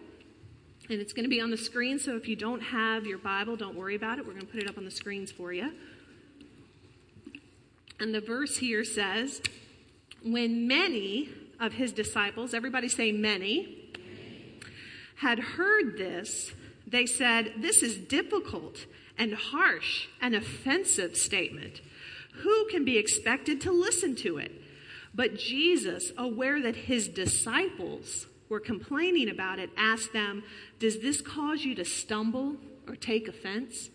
And 0.90 1.00
it's 1.00 1.12
going 1.12 1.24
to 1.24 1.30
be 1.30 1.40
on 1.40 1.50
the 1.50 1.56
screen, 1.56 1.98
so 1.98 2.14
if 2.16 2.28
you 2.28 2.36
don't 2.36 2.60
have 2.60 3.06
your 3.06 3.16
Bible, 3.16 3.56
don't 3.56 3.74
worry 3.74 3.94
about 3.94 4.18
it. 4.18 4.26
We're 4.26 4.32
going 4.32 4.46
to 4.46 4.52
put 4.52 4.62
it 4.62 4.68
up 4.68 4.76
on 4.76 4.84
the 4.84 4.90
screens 4.90 5.30
for 5.30 5.52
you. 5.52 5.70
And 7.98 8.14
the 8.14 8.20
verse 8.20 8.58
here 8.58 8.84
says, 8.84 9.40
When 10.22 10.68
many 10.68 11.30
of 11.58 11.74
his 11.74 11.92
disciples, 11.92 12.52
everybody 12.52 12.88
say 12.88 13.12
many, 13.12 13.83
had 15.16 15.38
heard 15.38 15.96
this, 15.96 16.52
they 16.86 17.06
said, 17.06 17.54
This 17.58 17.82
is 17.82 17.96
difficult 17.96 18.86
and 19.18 19.34
harsh 19.34 20.08
and 20.20 20.34
offensive 20.34 21.16
statement. 21.16 21.80
Who 22.42 22.66
can 22.70 22.84
be 22.84 22.98
expected 22.98 23.60
to 23.62 23.72
listen 23.72 24.16
to 24.16 24.38
it? 24.38 24.52
But 25.14 25.38
Jesus, 25.38 26.10
aware 26.18 26.60
that 26.60 26.74
his 26.74 27.06
disciples 27.06 28.26
were 28.48 28.60
complaining 28.60 29.28
about 29.28 29.58
it, 29.58 29.70
asked 29.76 30.12
them, 30.12 30.42
Does 30.78 31.00
this 31.00 31.20
cause 31.20 31.64
you 31.64 31.74
to 31.76 31.84
stumble 31.84 32.56
or 32.88 32.96
take 32.96 33.28
offense? 33.28 33.90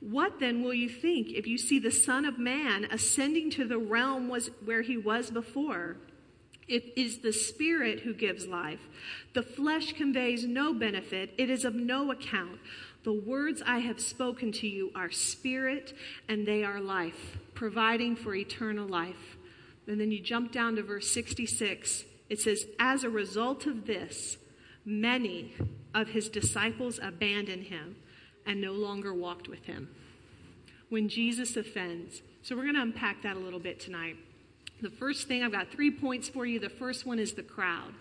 What 0.00 0.38
then 0.38 0.62
will 0.62 0.74
you 0.74 0.88
think 0.88 1.28
if 1.30 1.46
you 1.46 1.58
see 1.58 1.78
the 1.78 1.90
Son 1.90 2.24
of 2.24 2.38
Man 2.38 2.86
ascending 2.90 3.50
to 3.52 3.64
the 3.64 3.78
realm 3.78 4.28
was 4.28 4.50
where 4.64 4.82
he 4.82 4.96
was 4.96 5.30
before? 5.30 5.96
It 6.66 6.92
is 6.96 7.18
the 7.18 7.32
Spirit 7.32 8.00
who 8.00 8.14
gives 8.14 8.46
life. 8.46 8.80
The 9.34 9.42
flesh 9.42 9.92
conveys 9.92 10.44
no 10.44 10.72
benefit, 10.72 11.34
it 11.38 11.50
is 11.50 11.64
of 11.64 11.74
no 11.74 12.10
account. 12.10 12.60
The 13.04 13.12
words 13.12 13.62
I 13.66 13.80
have 13.80 14.00
spoken 14.00 14.50
to 14.52 14.66
you 14.66 14.90
are 14.94 15.10
spirit 15.10 15.92
and 16.26 16.46
they 16.46 16.64
are 16.64 16.80
life, 16.80 17.36
providing 17.52 18.16
for 18.16 18.34
eternal 18.34 18.88
life. 18.88 19.36
And 19.86 20.00
then 20.00 20.10
you 20.10 20.20
jump 20.20 20.52
down 20.52 20.76
to 20.76 20.82
verse 20.82 21.10
66. 21.10 22.04
It 22.30 22.40
says, 22.40 22.64
As 22.78 23.04
a 23.04 23.10
result 23.10 23.66
of 23.66 23.86
this, 23.86 24.38
many 24.86 25.54
of 25.94 26.08
his 26.08 26.30
disciples 26.30 26.98
abandoned 27.02 27.64
him 27.64 27.96
and 28.46 28.60
no 28.60 28.72
longer 28.72 29.12
walked 29.12 29.48
with 29.48 29.64
him. 29.66 29.88
When 30.88 31.10
Jesus 31.10 31.56
offends. 31.58 32.22
So 32.42 32.56
we're 32.56 32.62
going 32.62 32.74
to 32.76 32.82
unpack 32.82 33.22
that 33.22 33.36
a 33.36 33.40
little 33.40 33.60
bit 33.60 33.80
tonight. 33.80 34.16
The 34.84 34.90
first 34.90 35.28
thing, 35.28 35.42
I've 35.42 35.50
got 35.50 35.68
three 35.72 35.90
points 35.90 36.28
for 36.28 36.44
you. 36.44 36.60
The 36.60 36.68
first 36.68 37.06
one 37.06 37.18
is 37.18 37.32
the 37.32 37.42
crowd. 37.42 37.94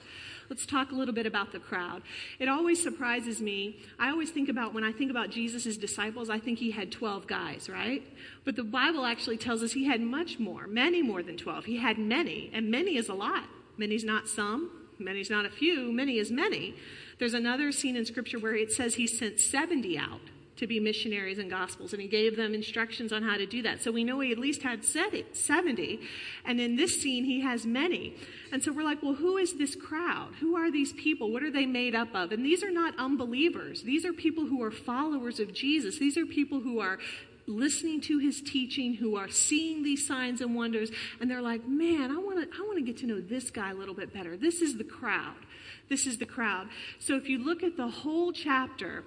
Let's 0.49 0.65
talk 0.65 0.91
a 0.91 0.95
little 0.95 1.13
bit 1.13 1.25
about 1.25 1.53
the 1.53 1.59
crowd. 1.59 2.01
It 2.39 2.49
always 2.49 2.83
surprises 2.83 3.39
me. 3.39 3.77
I 3.97 4.09
always 4.09 4.31
think 4.31 4.49
about 4.49 4.73
when 4.73 4.83
I 4.83 4.91
think 4.91 5.09
about 5.09 5.29
Jesus' 5.29 5.77
disciples, 5.77 6.29
I 6.29 6.39
think 6.39 6.59
he 6.59 6.71
had 6.71 6.91
12 6.91 7.25
guys, 7.25 7.69
right? 7.69 8.03
But 8.43 8.57
the 8.57 8.65
Bible 8.65 9.05
actually 9.05 9.37
tells 9.37 9.63
us 9.63 9.71
he 9.71 9.85
had 9.85 10.01
much 10.01 10.39
more, 10.39 10.67
many 10.67 11.01
more 11.01 11.23
than 11.23 11.37
12. 11.37 11.63
He 11.63 11.77
had 11.77 11.97
many, 11.97 12.51
and 12.53 12.69
many 12.69 12.97
is 12.97 13.07
a 13.07 13.13
lot. 13.13 13.45
Many's 13.77 14.03
not 14.03 14.27
some, 14.27 14.69
many's 14.99 15.29
not 15.29 15.45
a 15.45 15.49
few, 15.49 15.89
many 15.93 16.17
is 16.17 16.31
many. 16.31 16.75
There's 17.17 17.33
another 17.33 17.71
scene 17.71 17.95
in 17.95 18.05
Scripture 18.05 18.39
where 18.39 18.55
it 18.55 18.73
says 18.73 18.95
he 18.95 19.07
sent 19.07 19.39
70 19.39 19.97
out 19.97 20.19
to 20.55 20.67
be 20.67 20.79
missionaries 20.79 21.39
and 21.39 21.49
gospels, 21.49 21.93
and 21.93 22.01
he 22.01 22.07
gave 22.07 22.37
them 22.37 22.53
instructions 22.53 23.11
on 23.11 23.23
how 23.23 23.37
to 23.37 23.45
do 23.45 23.61
that. 23.63 23.81
So 23.81 23.91
we 23.91 24.03
know 24.03 24.19
he 24.19 24.31
at 24.31 24.37
least 24.37 24.61
had 24.61 24.85
70, 24.85 25.99
and 26.45 26.59
in 26.59 26.75
this 26.75 27.01
scene, 27.01 27.25
he 27.25 27.41
has 27.41 27.65
many. 27.65 28.15
And 28.51 28.63
so 28.63 28.71
we're 28.71 28.83
like, 28.83 29.01
well, 29.01 29.15
who 29.15 29.37
is 29.37 29.53
this 29.53 29.75
crowd? 29.75 30.29
Who 30.39 30.55
are 30.55 30.71
these 30.71 30.93
people? 30.93 31.31
What 31.31 31.43
are 31.43 31.51
they 31.51 31.65
made 31.65 31.95
up 31.95 32.13
of? 32.13 32.31
And 32.31 32.45
these 32.45 32.63
are 32.63 32.71
not 32.71 32.93
unbelievers. 32.99 33.83
These 33.83 34.05
are 34.05 34.13
people 34.13 34.45
who 34.45 34.61
are 34.63 34.71
followers 34.71 35.39
of 35.39 35.53
Jesus. 35.53 35.97
These 35.97 36.17
are 36.17 36.25
people 36.25 36.59
who 36.59 36.79
are 36.79 36.99
listening 37.47 37.99
to 38.01 38.19
his 38.19 38.41
teaching, 38.41 38.95
who 38.95 39.15
are 39.15 39.29
seeing 39.29 39.83
these 39.83 40.07
signs 40.07 40.41
and 40.41 40.55
wonders, 40.55 40.91
and 41.19 41.29
they're 41.29 41.41
like, 41.41 41.67
man, 41.67 42.11
I 42.11 42.17
want 42.17 42.39
to 42.39 42.57
I 42.57 42.61
want 42.61 42.77
to 42.77 42.83
get 42.83 42.97
to 42.99 43.07
know 43.07 43.19
this 43.19 43.49
guy 43.49 43.71
a 43.71 43.73
little 43.73 43.95
bit 43.95 44.13
better. 44.13 44.37
This 44.37 44.61
is 44.61 44.77
the 44.77 44.83
crowd. 44.83 45.35
This 45.89 46.07
is 46.07 46.17
the 46.17 46.25
crowd. 46.25 46.69
So 46.99 47.15
if 47.15 47.27
you 47.27 47.43
look 47.43 47.63
at 47.63 47.75
the 47.75 47.87
whole 47.87 48.31
chapter, 48.31 49.03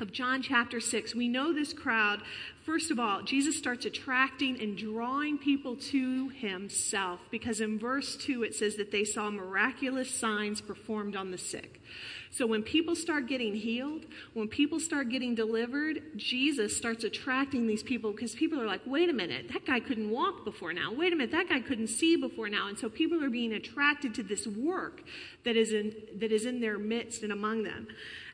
of 0.00 0.12
John 0.12 0.42
chapter 0.42 0.80
6, 0.80 1.14
we 1.14 1.28
know 1.28 1.52
this 1.52 1.72
crowd. 1.72 2.22
First 2.64 2.90
of 2.90 2.98
all, 2.98 3.22
Jesus 3.22 3.56
starts 3.56 3.84
attracting 3.84 4.60
and 4.60 4.76
drawing 4.76 5.38
people 5.38 5.76
to 5.76 6.28
himself 6.28 7.20
because 7.30 7.60
in 7.60 7.78
verse 7.78 8.16
2 8.16 8.42
it 8.42 8.54
says 8.54 8.76
that 8.76 8.92
they 8.92 9.04
saw 9.04 9.30
miraculous 9.30 10.10
signs 10.10 10.60
performed 10.60 11.16
on 11.16 11.30
the 11.30 11.38
sick. 11.38 11.80
So 12.32 12.46
when 12.46 12.62
people 12.62 12.94
start 12.94 13.26
getting 13.26 13.56
healed, 13.56 14.04
when 14.34 14.46
people 14.46 14.78
start 14.78 15.08
getting 15.08 15.34
delivered, 15.34 16.00
Jesus 16.16 16.76
starts 16.76 17.02
attracting 17.02 17.66
these 17.66 17.82
people 17.82 18.12
because 18.12 18.36
people 18.36 18.60
are 18.60 18.66
like, 18.66 18.82
wait 18.86 19.10
a 19.10 19.12
minute, 19.12 19.48
that 19.52 19.66
guy 19.66 19.80
couldn't 19.80 20.10
walk 20.10 20.44
before 20.44 20.72
now. 20.72 20.92
Wait 20.92 21.12
a 21.12 21.16
minute, 21.16 21.32
that 21.32 21.48
guy 21.48 21.60
couldn't 21.60 21.88
see 21.88 22.14
before 22.14 22.48
now. 22.48 22.68
And 22.68 22.78
so 22.78 22.88
people 22.88 23.22
are 23.24 23.30
being 23.30 23.52
attracted 23.52 24.14
to 24.14 24.22
this 24.22 24.46
work 24.46 25.02
that 25.44 25.56
is 25.56 25.72
in, 25.72 25.92
that 26.20 26.30
is 26.30 26.46
in 26.46 26.60
their 26.60 26.78
midst 26.78 27.24
and 27.24 27.32
among 27.32 27.64
them. 27.64 27.88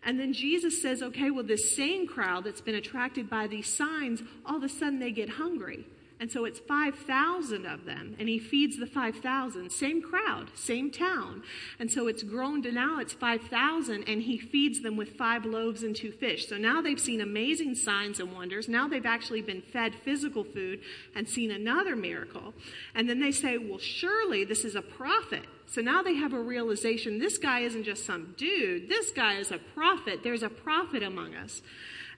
And 0.05 0.21
then 0.21 0.35
Jesus 0.35 0.81
says, 0.83 1.03
okay, 1.03 1.31
well, 1.31 1.45
this 1.45 1.75
same 1.75 2.07
crowd 2.07 2.45
that's 2.45 2.61
been 2.61 2.75
attracted 2.75 3.31
by 3.31 3.47
these 3.47 3.67
signs, 3.67 4.23
all 4.45 4.57
of 4.57 4.63
a 4.63 4.69
sudden 4.69 4.99
they 4.99 5.11
get 5.11 5.31
hungry. 5.31 5.87
And 6.19 6.33
so 6.33 6.47
it's 6.47 6.59
5,000 6.59 7.67
of 7.67 7.85
them, 7.85 8.17
and 8.19 8.27
he 8.27 8.39
feeds 8.39 8.79
the 8.79 8.87
5,000. 8.87 9.71
Same 9.71 10.01
crowd, 10.01 10.49
same 10.55 10.91
town. 10.91 11.43
And 11.79 11.91
so 11.91 12.09
it's 12.09 12.23
grown 12.23 12.63
to 12.63 12.73
now 12.73 13.01
it's 13.01 13.13
5,000, 13.13 14.05
and 14.05 14.23
he 14.23 14.39
feeds 14.39 14.81
them 14.81 14.97
with 14.97 15.11
five 15.11 15.45
loaves 15.45 15.83
and 15.83 15.95
two 15.95 16.11
fish. 16.11 16.49
So 16.49 16.57
now 16.57 16.81
they've 16.81 16.99
seen 16.99 17.21
amazing 17.21 17.75
signs 17.75 18.19
and 18.19 18.33
wonders. 18.33 18.67
Now 18.67 18.89
they've 18.89 19.05
actually 19.05 19.43
been 19.43 19.61
fed 19.61 19.95
physical 19.95 20.43
food 20.43 20.81
and 21.15 21.29
seen 21.29 21.51
another 21.51 21.95
miracle. 21.95 22.55
And 22.95 23.11
then 23.11 23.21
they 23.21 23.33
say, 23.33 23.59
well, 23.59 23.79
surely 23.79 24.45
this 24.45 24.65
is 24.65 24.75
a 24.75 24.83
prophet. 24.83 25.45
So 25.67 25.83
now 25.83 26.03
they 26.03 26.15
have 26.15 26.33
a 26.33 26.41
realization 26.41 27.19
this 27.19 27.37
guy 27.37 27.61
isn't 27.61 27.85
just 27.85 28.07
some 28.07 28.35
dude, 28.39 28.89
this 28.89 29.11
guy 29.11 29.35
is 29.35 29.51
a 29.51 29.59
prophet. 29.59 30.21
There's 30.23 30.43
a 30.43 30.49
prophet 30.49 31.03
among 31.03 31.35
us. 31.35 31.61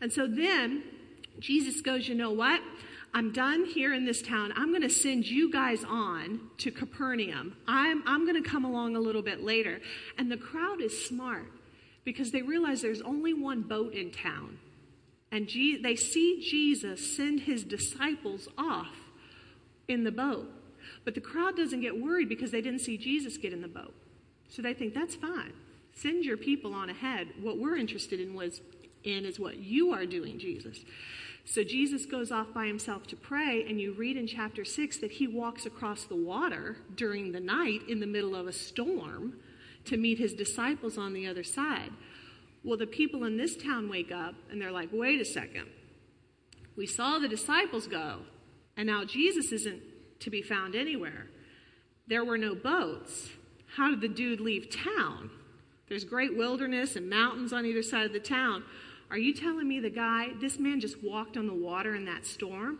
And 0.00 0.12
so 0.12 0.28
then 0.28 0.84
Jesus 1.40 1.80
goes, 1.80 2.08
you 2.08 2.14
know 2.14 2.30
what? 2.30 2.60
I'm 3.14 3.32
done 3.32 3.64
here 3.64 3.94
in 3.94 4.04
this 4.04 4.22
town. 4.22 4.52
I'm 4.54 4.70
going 4.70 4.82
to 4.82 4.90
send 4.90 5.26
you 5.26 5.50
guys 5.50 5.82
on 5.84 6.40
to 6.58 6.70
Capernaum. 6.70 7.56
I'm, 7.66 8.02
I'm 8.06 8.26
going 8.26 8.42
to 8.42 8.48
come 8.48 8.64
along 8.64 8.96
a 8.96 9.00
little 9.00 9.22
bit 9.22 9.42
later. 9.42 9.80
And 10.18 10.30
the 10.30 10.36
crowd 10.36 10.80
is 10.80 11.06
smart 11.06 11.46
because 12.04 12.30
they 12.30 12.42
realize 12.42 12.82
there's 12.82 13.02
only 13.02 13.34
one 13.34 13.62
boat 13.62 13.94
in 13.94 14.10
town. 14.10 14.58
And 15.32 15.48
Je- 15.48 15.80
they 15.82 15.96
see 15.96 16.40
Jesus 16.40 17.16
send 17.16 17.40
his 17.40 17.64
disciples 17.64 18.48
off 18.56 18.94
in 19.88 20.04
the 20.04 20.12
boat. 20.12 20.50
But 21.04 21.14
the 21.14 21.20
crowd 21.20 21.56
doesn't 21.56 21.80
get 21.80 22.00
worried 22.00 22.28
because 22.28 22.50
they 22.50 22.60
didn't 22.60 22.80
see 22.80 22.98
Jesus 22.98 23.36
get 23.36 23.52
in 23.52 23.62
the 23.62 23.68
boat. 23.68 23.94
So 24.48 24.62
they 24.62 24.74
think 24.74 24.94
that's 24.94 25.14
fine. 25.14 25.52
Send 25.94 26.24
your 26.24 26.36
people 26.36 26.74
on 26.74 26.90
ahead. 26.90 27.28
What 27.40 27.58
we're 27.58 27.76
interested 27.76 28.20
in 28.20 28.34
was 28.34 28.60
in 29.04 29.24
is 29.24 29.38
what 29.38 29.58
you 29.58 29.92
are 29.92 30.06
doing, 30.06 30.38
Jesus. 30.38 30.84
So 31.50 31.64
Jesus 31.64 32.04
goes 32.04 32.30
off 32.30 32.52
by 32.52 32.66
himself 32.66 33.06
to 33.06 33.16
pray, 33.16 33.64
and 33.66 33.80
you 33.80 33.94
read 33.94 34.18
in 34.18 34.26
chapter 34.26 34.66
6 34.66 34.98
that 34.98 35.12
he 35.12 35.26
walks 35.26 35.64
across 35.64 36.04
the 36.04 36.14
water 36.14 36.76
during 36.94 37.32
the 37.32 37.40
night 37.40 37.80
in 37.88 38.00
the 38.00 38.06
middle 38.06 38.36
of 38.36 38.46
a 38.46 38.52
storm 38.52 39.38
to 39.86 39.96
meet 39.96 40.18
his 40.18 40.34
disciples 40.34 40.98
on 40.98 41.14
the 41.14 41.26
other 41.26 41.42
side. 41.42 41.90
Well, 42.62 42.76
the 42.76 42.86
people 42.86 43.24
in 43.24 43.38
this 43.38 43.56
town 43.56 43.88
wake 43.88 44.12
up 44.12 44.34
and 44.50 44.60
they're 44.60 44.70
like, 44.70 44.90
wait 44.92 45.22
a 45.22 45.24
second. 45.24 45.68
We 46.76 46.86
saw 46.86 47.18
the 47.18 47.28
disciples 47.28 47.86
go, 47.86 48.18
and 48.76 48.86
now 48.86 49.06
Jesus 49.06 49.50
isn't 49.50 49.80
to 50.20 50.28
be 50.28 50.42
found 50.42 50.74
anywhere. 50.74 51.28
There 52.08 52.26
were 52.26 52.38
no 52.38 52.54
boats. 52.54 53.30
How 53.76 53.88
did 53.88 54.02
the 54.02 54.08
dude 54.08 54.40
leave 54.40 54.68
town? 54.68 55.30
There's 55.88 56.04
great 56.04 56.36
wilderness 56.36 56.94
and 56.94 57.08
mountains 57.08 57.54
on 57.54 57.64
either 57.64 57.82
side 57.82 58.04
of 58.04 58.12
the 58.12 58.20
town. 58.20 58.64
Are 59.10 59.18
you 59.18 59.32
telling 59.32 59.66
me 59.66 59.80
the 59.80 59.90
guy, 59.90 60.28
this 60.40 60.58
man 60.58 60.80
just 60.80 61.02
walked 61.02 61.36
on 61.36 61.46
the 61.46 61.54
water 61.54 61.94
in 61.94 62.04
that 62.04 62.26
storm? 62.26 62.78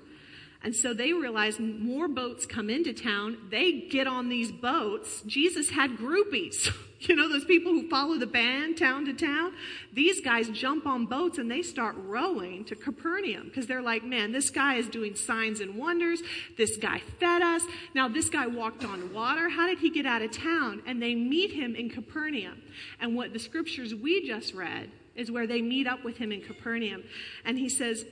And 0.63 0.75
so 0.75 0.93
they 0.93 1.13
realize 1.13 1.61
more 1.61 2.09
boats 2.09 2.45
come 2.45 2.69
into 2.69 2.93
town. 2.93 3.39
They 3.51 3.73
get 3.73 4.09
on 4.09 4.29
these 4.29 4.51
boats. 4.51 5.23
Jesus 5.23 5.71
had 5.71 5.97
groupies. 5.97 6.73
You 7.01 7.15
know, 7.15 7.29
those 7.29 7.45
people 7.45 7.71
who 7.71 7.89
follow 7.89 8.19
the 8.19 8.27
band 8.27 8.77
town 8.77 9.05
to 9.05 9.13
town? 9.13 9.53
These 9.93 10.21
guys 10.21 10.49
jump 10.49 10.85
on 10.85 11.07
boats 11.07 11.39
and 11.39 11.49
they 11.49 11.63
start 11.63 11.95
rowing 11.97 12.65
to 12.65 12.75
Capernaum 12.75 13.45
because 13.45 13.69
they're 13.69 13.81
like, 13.81 14.03
man, 14.03 14.33
this 14.33 14.51
guy 14.51 14.75
is 14.75 14.89
doing 14.89 15.15
signs 15.15 15.61
and 15.61 15.77
wonders. 15.77 16.23
This 16.57 16.77
guy 16.77 17.01
fed 17.21 17.41
us. 17.41 17.63
Now, 17.95 18.09
this 18.09 18.29
guy 18.29 18.49
walked 18.49 18.85
on 18.85 19.13
water. 19.13 19.49
How 19.49 19.69
did 19.69 19.79
he 19.79 19.91
get 19.91 20.07
out 20.07 20.23
of 20.23 20.33
town? 20.33 20.83
And 20.87 21.01
they 21.01 21.15
meet 21.15 21.53
him 21.53 21.77
in 21.77 21.89
Capernaum. 21.89 22.61
And 22.99 23.15
what 23.15 23.33
the 23.33 23.39
scriptures 23.39 23.95
we 23.95 24.27
just 24.27 24.53
read 24.53 24.91
is 25.19 25.31
where 25.31 25.47
they 25.47 25.61
meet 25.61 25.87
up 25.87 26.05
with 26.05 26.17
him 26.17 26.33
in 26.33 26.41
Capernaum. 26.41 27.03
And 27.45 27.59
he 27.59 27.69
says, 27.69 28.07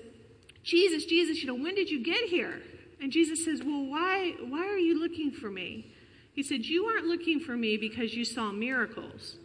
Jesus, 0.63 1.07
Jesus, 1.07 1.41
you 1.41 1.47
know, 1.47 1.55
when 1.55 1.75
did 1.75 1.89
you 1.89 2.03
get 2.03 2.25
here? 2.25 2.61
And 3.01 3.13
Jesus 3.13 3.45
says, 3.45 3.63
Well, 3.63 3.87
why, 3.87 4.35
why 4.49 4.67
are 4.67 4.79
you 4.79 5.01
looking 5.01 5.31
for 5.31 5.49
me? 5.49 5.95
He 6.35 6.43
said, 6.43 6.67
You 6.67 6.87
aren't 6.87 7.07
looking 7.07 7.41
for 7.41 7.57
me 7.57 7.77
because 7.77 8.15
you 8.15 8.25
saw 8.25 8.51
miracles. 8.51 9.37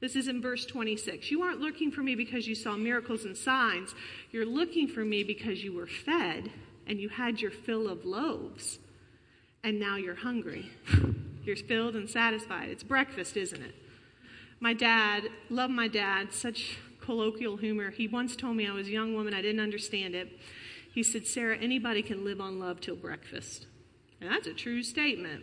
This 0.00 0.16
is 0.16 0.28
in 0.28 0.40
verse 0.40 0.64
26. 0.64 1.30
You 1.30 1.42
aren't 1.42 1.60
looking 1.60 1.90
for 1.90 2.02
me 2.02 2.14
because 2.14 2.46
you 2.46 2.54
saw 2.54 2.76
miracles 2.76 3.24
and 3.24 3.36
signs. 3.36 3.94
You're 4.30 4.46
looking 4.46 4.88
for 4.88 5.04
me 5.04 5.24
because 5.24 5.62
you 5.62 5.74
were 5.74 5.86
fed 5.86 6.50
and 6.86 6.98
you 6.98 7.10
had 7.10 7.40
your 7.40 7.50
fill 7.50 7.88
of 7.88 8.04
loaves. 8.04 8.78
And 9.62 9.78
now 9.78 9.96
you're 9.96 10.14
hungry. 10.14 10.70
you're 11.44 11.56
filled 11.56 11.96
and 11.96 12.08
satisfied. 12.08 12.70
It's 12.70 12.82
breakfast, 12.82 13.36
isn't 13.36 13.60
it? 13.60 13.74
My 14.58 14.72
dad, 14.72 15.24
love 15.50 15.70
my 15.70 15.88
dad, 15.88 16.32
such 16.32 16.78
colloquial 17.10 17.56
humor. 17.56 17.90
He 17.90 18.06
once 18.06 18.36
told 18.36 18.54
me 18.54 18.68
I 18.68 18.72
was 18.72 18.86
a 18.86 18.92
young 18.92 19.14
woman, 19.14 19.34
I 19.34 19.42
didn't 19.42 19.60
understand 19.60 20.14
it. 20.14 20.28
He 20.94 21.02
said, 21.02 21.26
Sarah, 21.26 21.56
anybody 21.56 22.02
can 22.02 22.24
live 22.24 22.40
on 22.40 22.60
love 22.60 22.80
till 22.80 22.94
breakfast. 22.94 23.66
And 24.20 24.30
that's 24.30 24.46
a 24.46 24.54
true 24.54 24.84
statement. 24.84 25.42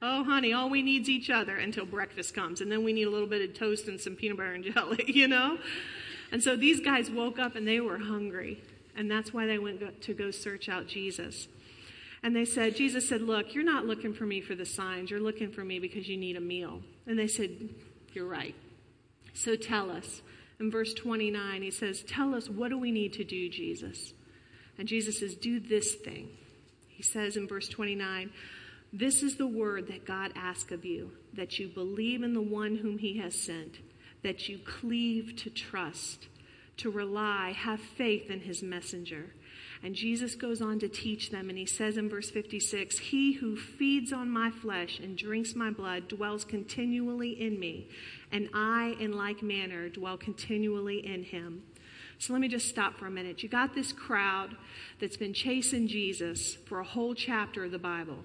Oh, 0.00 0.24
honey, 0.24 0.54
all 0.54 0.70
we 0.70 0.80
need 0.80 1.02
is 1.02 1.10
each 1.10 1.28
other 1.28 1.58
until 1.58 1.84
breakfast 1.84 2.34
comes. 2.34 2.62
And 2.62 2.72
then 2.72 2.84
we 2.84 2.94
need 2.94 3.06
a 3.06 3.10
little 3.10 3.26
bit 3.26 3.46
of 3.46 3.54
toast 3.54 3.86
and 3.86 4.00
some 4.00 4.16
peanut 4.16 4.38
butter 4.38 4.54
and 4.54 4.64
jelly, 4.64 5.04
you 5.08 5.28
know? 5.28 5.58
And 6.32 6.42
so 6.42 6.56
these 6.56 6.80
guys 6.80 7.10
woke 7.10 7.38
up 7.38 7.54
and 7.54 7.68
they 7.68 7.80
were 7.80 7.98
hungry. 7.98 8.62
And 8.96 9.10
that's 9.10 9.30
why 9.30 9.44
they 9.44 9.58
went 9.58 10.00
to 10.00 10.14
go 10.14 10.30
search 10.30 10.70
out 10.70 10.86
Jesus. 10.86 11.48
And 12.22 12.34
they 12.34 12.46
said, 12.46 12.76
Jesus 12.76 13.06
said, 13.06 13.20
Look, 13.20 13.54
you're 13.54 13.62
not 13.62 13.84
looking 13.84 14.14
for 14.14 14.24
me 14.24 14.40
for 14.40 14.54
the 14.54 14.64
signs. 14.64 15.10
You're 15.10 15.20
looking 15.20 15.50
for 15.50 15.64
me 15.64 15.80
because 15.80 16.08
you 16.08 16.16
need 16.16 16.38
a 16.38 16.40
meal. 16.40 16.80
And 17.06 17.18
they 17.18 17.28
said, 17.28 17.50
You're 18.14 18.26
right. 18.26 18.54
So 19.34 19.54
tell 19.54 19.90
us, 19.90 20.22
in 20.60 20.70
verse 20.70 20.94
29, 20.94 21.62
he 21.62 21.70
says, 21.70 22.02
Tell 22.02 22.34
us, 22.34 22.48
what 22.48 22.68
do 22.68 22.78
we 22.78 22.92
need 22.92 23.12
to 23.14 23.24
do, 23.24 23.48
Jesus? 23.48 24.14
And 24.78 24.88
Jesus 24.88 25.18
says, 25.18 25.34
Do 25.34 25.60
this 25.60 25.94
thing. 25.94 26.28
He 26.88 27.02
says 27.02 27.36
in 27.36 27.48
verse 27.48 27.68
29, 27.68 28.30
This 28.92 29.22
is 29.22 29.36
the 29.36 29.46
word 29.46 29.88
that 29.88 30.04
God 30.04 30.32
asks 30.36 30.72
of 30.72 30.84
you, 30.84 31.12
that 31.32 31.58
you 31.58 31.68
believe 31.68 32.22
in 32.22 32.34
the 32.34 32.40
one 32.40 32.76
whom 32.76 32.98
he 32.98 33.18
has 33.18 33.34
sent, 33.34 33.78
that 34.22 34.48
you 34.48 34.58
cleave 34.58 35.36
to 35.36 35.50
trust, 35.50 36.28
to 36.78 36.90
rely, 36.90 37.52
have 37.52 37.80
faith 37.80 38.30
in 38.30 38.40
his 38.40 38.62
messenger. 38.62 39.34
And 39.84 39.94
Jesus 39.94 40.34
goes 40.34 40.62
on 40.62 40.78
to 40.78 40.88
teach 40.88 41.30
them, 41.30 41.50
and 41.50 41.58
he 41.58 41.66
says 41.66 41.98
in 41.98 42.08
verse 42.08 42.30
56 42.30 42.98
He 42.98 43.34
who 43.34 43.54
feeds 43.54 44.14
on 44.14 44.30
my 44.30 44.50
flesh 44.50 44.98
and 44.98 45.16
drinks 45.16 45.54
my 45.54 45.70
blood 45.70 46.08
dwells 46.08 46.42
continually 46.42 47.38
in 47.38 47.60
me, 47.60 47.88
and 48.32 48.48
I, 48.54 48.96
in 48.98 49.12
like 49.12 49.42
manner, 49.42 49.90
dwell 49.90 50.16
continually 50.16 51.06
in 51.06 51.22
him. 51.22 51.64
So 52.18 52.32
let 52.32 52.40
me 52.40 52.48
just 52.48 52.66
stop 52.66 52.96
for 52.96 53.06
a 53.06 53.10
minute. 53.10 53.42
You 53.42 53.50
got 53.50 53.74
this 53.74 53.92
crowd 53.92 54.56
that's 55.00 55.18
been 55.18 55.34
chasing 55.34 55.86
Jesus 55.86 56.54
for 56.66 56.80
a 56.80 56.84
whole 56.84 57.14
chapter 57.14 57.64
of 57.64 57.70
the 57.70 57.78
Bible. 57.78 58.20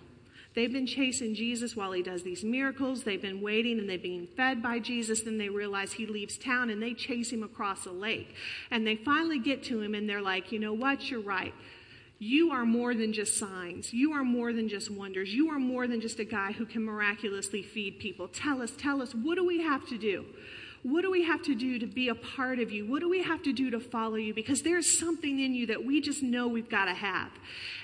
They've 0.55 0.71
been 0.71 0.87
chasing 0.87 1.35
Jesus 1.35 1.75
while 1.75 1.91
he 1.91 2.01
does 2.01 2.23
these 2.23 2.43
miracles. 2.43 3.03
They've 3.03 3.21
been 3.21 3.41
waiting 3.41 3.79
and 3.79 3.89
they've 3.89 4.01
been 4.01 4.27
fed 4.35 4.63
by 4.63 4.79
Jesus. 4.79 5.21
Then 5.21 5.37
they 5.37 5.49
realize 5.49 5.93
he 5.93 6.07
leaves 6.07 6.37
town 6.37 6.69
and 6.69 6.81
they 6.81 6.93
chase 6.93 7.31
him 7.31 7.43
across 7.43 7.85
a 7.85 7.91
lake. 7.91 8.33
And 8.71 8.85
they 8.85 8.95
finally 8.95 9.39
get 9.39 9.63
to 9.65 9.79
him 9.79 9.93
and 9.93 10.09
they're 10.09 10.21
like, 10.21 10.51
you 10.51 10.59
know 10.59 10.73
what? 10.73 11.09
You're 11.11 11.21
right. 11.21 11.53
You 12.17 12.51
are 12.51 12.65
more 12.65 12.93
than 12.93 13.13
just 13.13 13.37
signs. 13.37 13.93
You 13.93 14.11
are 14.11 14.25
more 14.25 14.51
than 14.51 14.67
just 14.67 14.91
wonders. 14.91 15.33
You 15.33 15.49
are 15.51 15.59
more 15.59 15.87
than 15.87 16.01
just 16.01 16.19
a 16.19 16.25
guy 16.25 16.51
who 16.51 16.65
can 16.65 16.83
miraculously 16.83 17.61
feed 17.61 17.99
people. 17.99 18.27
Tell 18.27 18.61
us, 18.61 18.73
tell 18.77 19.01
us, 19.01 19.15
what 19.15 19.35
do 19.35 19.45
we 19.45 19.61
have 19.61 19.87
to 19.87 19.97
do? 19.97 20.25
What 20.83 21.01
do 21.01 21.11
we 21.11 21.23
have 21.23 21.41
to 21.43 21.55
do 21.55 21.77
to 21.79 21.87
be 21.87 22.07
a 22.07 22.15
part 22.15 22.59
of 22.59 22.71
you? 22.71 22.85
What 22.85 23.01
do 23.01 23.09
we 23.09 23.21
have 23.21 23.43
to 23.43 23.51
do 23.51 23.69
to 23.71 23.79
follow 23.79 24.15
you? 24.15 24.33
Because 24.33 24.61
there's 24.61 24.99
something 24.99 25.39
in 25.39 25.53
you 25.53 25.67
that 25.67 25.83
we 25.83 25.99
just 25.99 26.23
know 26.23 26.47
we've 26.47 26.69
got 26.69 26.85
to 26.85 26.93
have. 26.93 27.31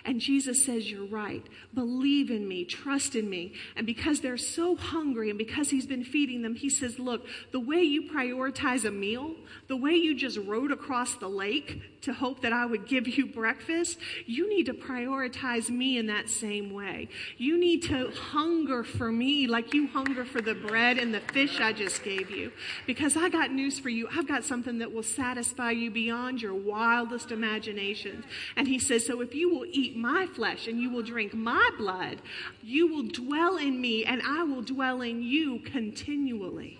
And 0.05 0.21
Jesus 0.21 0.63
says, 0.63 0.89
You're 0.89 1.07
right. 1.07 1.43
Believe 1.73 2.31
in 2.31 2.47
me. 2.47 2.63
Trust 2.63 3.15
in 3.15 3.29
me. 3.29 3.53
And 3.75 3.85
because 3.85 4.21
they're 4.21 4.37
so 4.37 4.75
hungry 4.75 5.29
and 5.29 5.37
because 5.37 5.69
he's 5.69 5.85
been 5.85 6.05
feeding 6.05 6.41
them, 6.41 6.55
he 6.55 6.69
says, 6.69 6.97
Look, 6.97 7.25
the 7.51 7.59
way 7.59 7.81
you 7.81 8.03
prioritize 8.03 8.85
a 8.85 8.91
meal, 8.91 9.35
the 9.67 9.77
way 9.77 9.91
you 9.91 10.15
just 10.15 10.37
rode 10.37 10.71
across 10.71 11.15
the 11.15 11.27
lake 11.27 11.81
to 12.05 12.13
hope 12.13 12.41
that 12.41 12.53
I 12.53 12.65
would 12.65 12.87
give 12.87 13.07
you 13.07 13.25
breakfast, 13.25 13.97
you 14.25 14.49
need 14.49 14.67
to 14.67 14.73
prioritize 14.73 15.69
me 15.69 15.97
in 15.97 16.07
that 16.07 16.29
same 16.29 16.71
way. 16.71 17.09
You 17.37 17.59
need 17.59 17.83
to 17.83 18.11
hunger 18.11 18.83
for 18.83 19.11
me 19.11 19.47
like 19.47 19.73
you 19.73 19.87
hunger 19.87 20.23
for 20.23 20.41
the 20.41 20.55
bread 20.55 20.97
and 20.97 21.13
the 21.13 21.19
fish 21.19 21.59
I 21.59 21.73
just 21.73 22.03
gave 22.03 22.29
you. 22.29 22.51
Because 22.85 23.17
I 23.17 23.29
got 23.29 23.51
news 23.51 23.79
for 23.79 23.89
you. 23.89 24.07
I've 24.11 24.27
got 24.27 24.43
something 24.43 24.77
that 24.79 24.93
will 24.93 25.03
satisfy 25.03 25.71
you 25.71 25.89
beyond 25.89 26.41
your 26.41 26.53
wildest 26.53 27.31
imaginations. 27.31 28.23
And 28.55 28.67
he 28.67 28.79
says, 28.79 29.05
So 29.05 29.21
if 29.21 29.33
you 29.33 29.49
will 29.49 29.65
eat 29.65 29.97
my 29.97 30.27
flesh 30.27 30.67
and 30.67 30.79
you 30.79 30.89
will 30.89 31.03
drink 31.03 31.33
my 31.33 31.71
blood, 31.77 32.21
you 32.63 32.87
will 32.87 33.03
dwell 33.03 33.57
in 33.57 33.81
me 33.81 34.05
and 34.05 34.21
I 34.25 34.43
will 34.43 34.61
dwell 34.61 35.01
in 35.01 35.23
you 35.23 35.59
continually. 35.59 36.79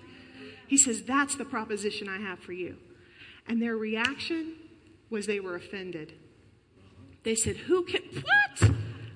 He 0.68 0.78
says, 0.78 1.02
That's 1.02 1.36
the 1.36 1.46
proposition 1.46 2.08
I 2.08 2.20
have 2.20 2.40
for 2.40 2.54
you. 2.54 2.78
And 3.48 3.62
their 3.62 3.76
reaction 3.76 4.54
was 5.16 5.26
they 5.28 5.40
were 5.40 5.56
offended. 5.56 6.14
They 7.24 7.36
said, 7.36 7.56
Who 7.56 7.84
can, 7.86 8.02
what? 8.14 8.72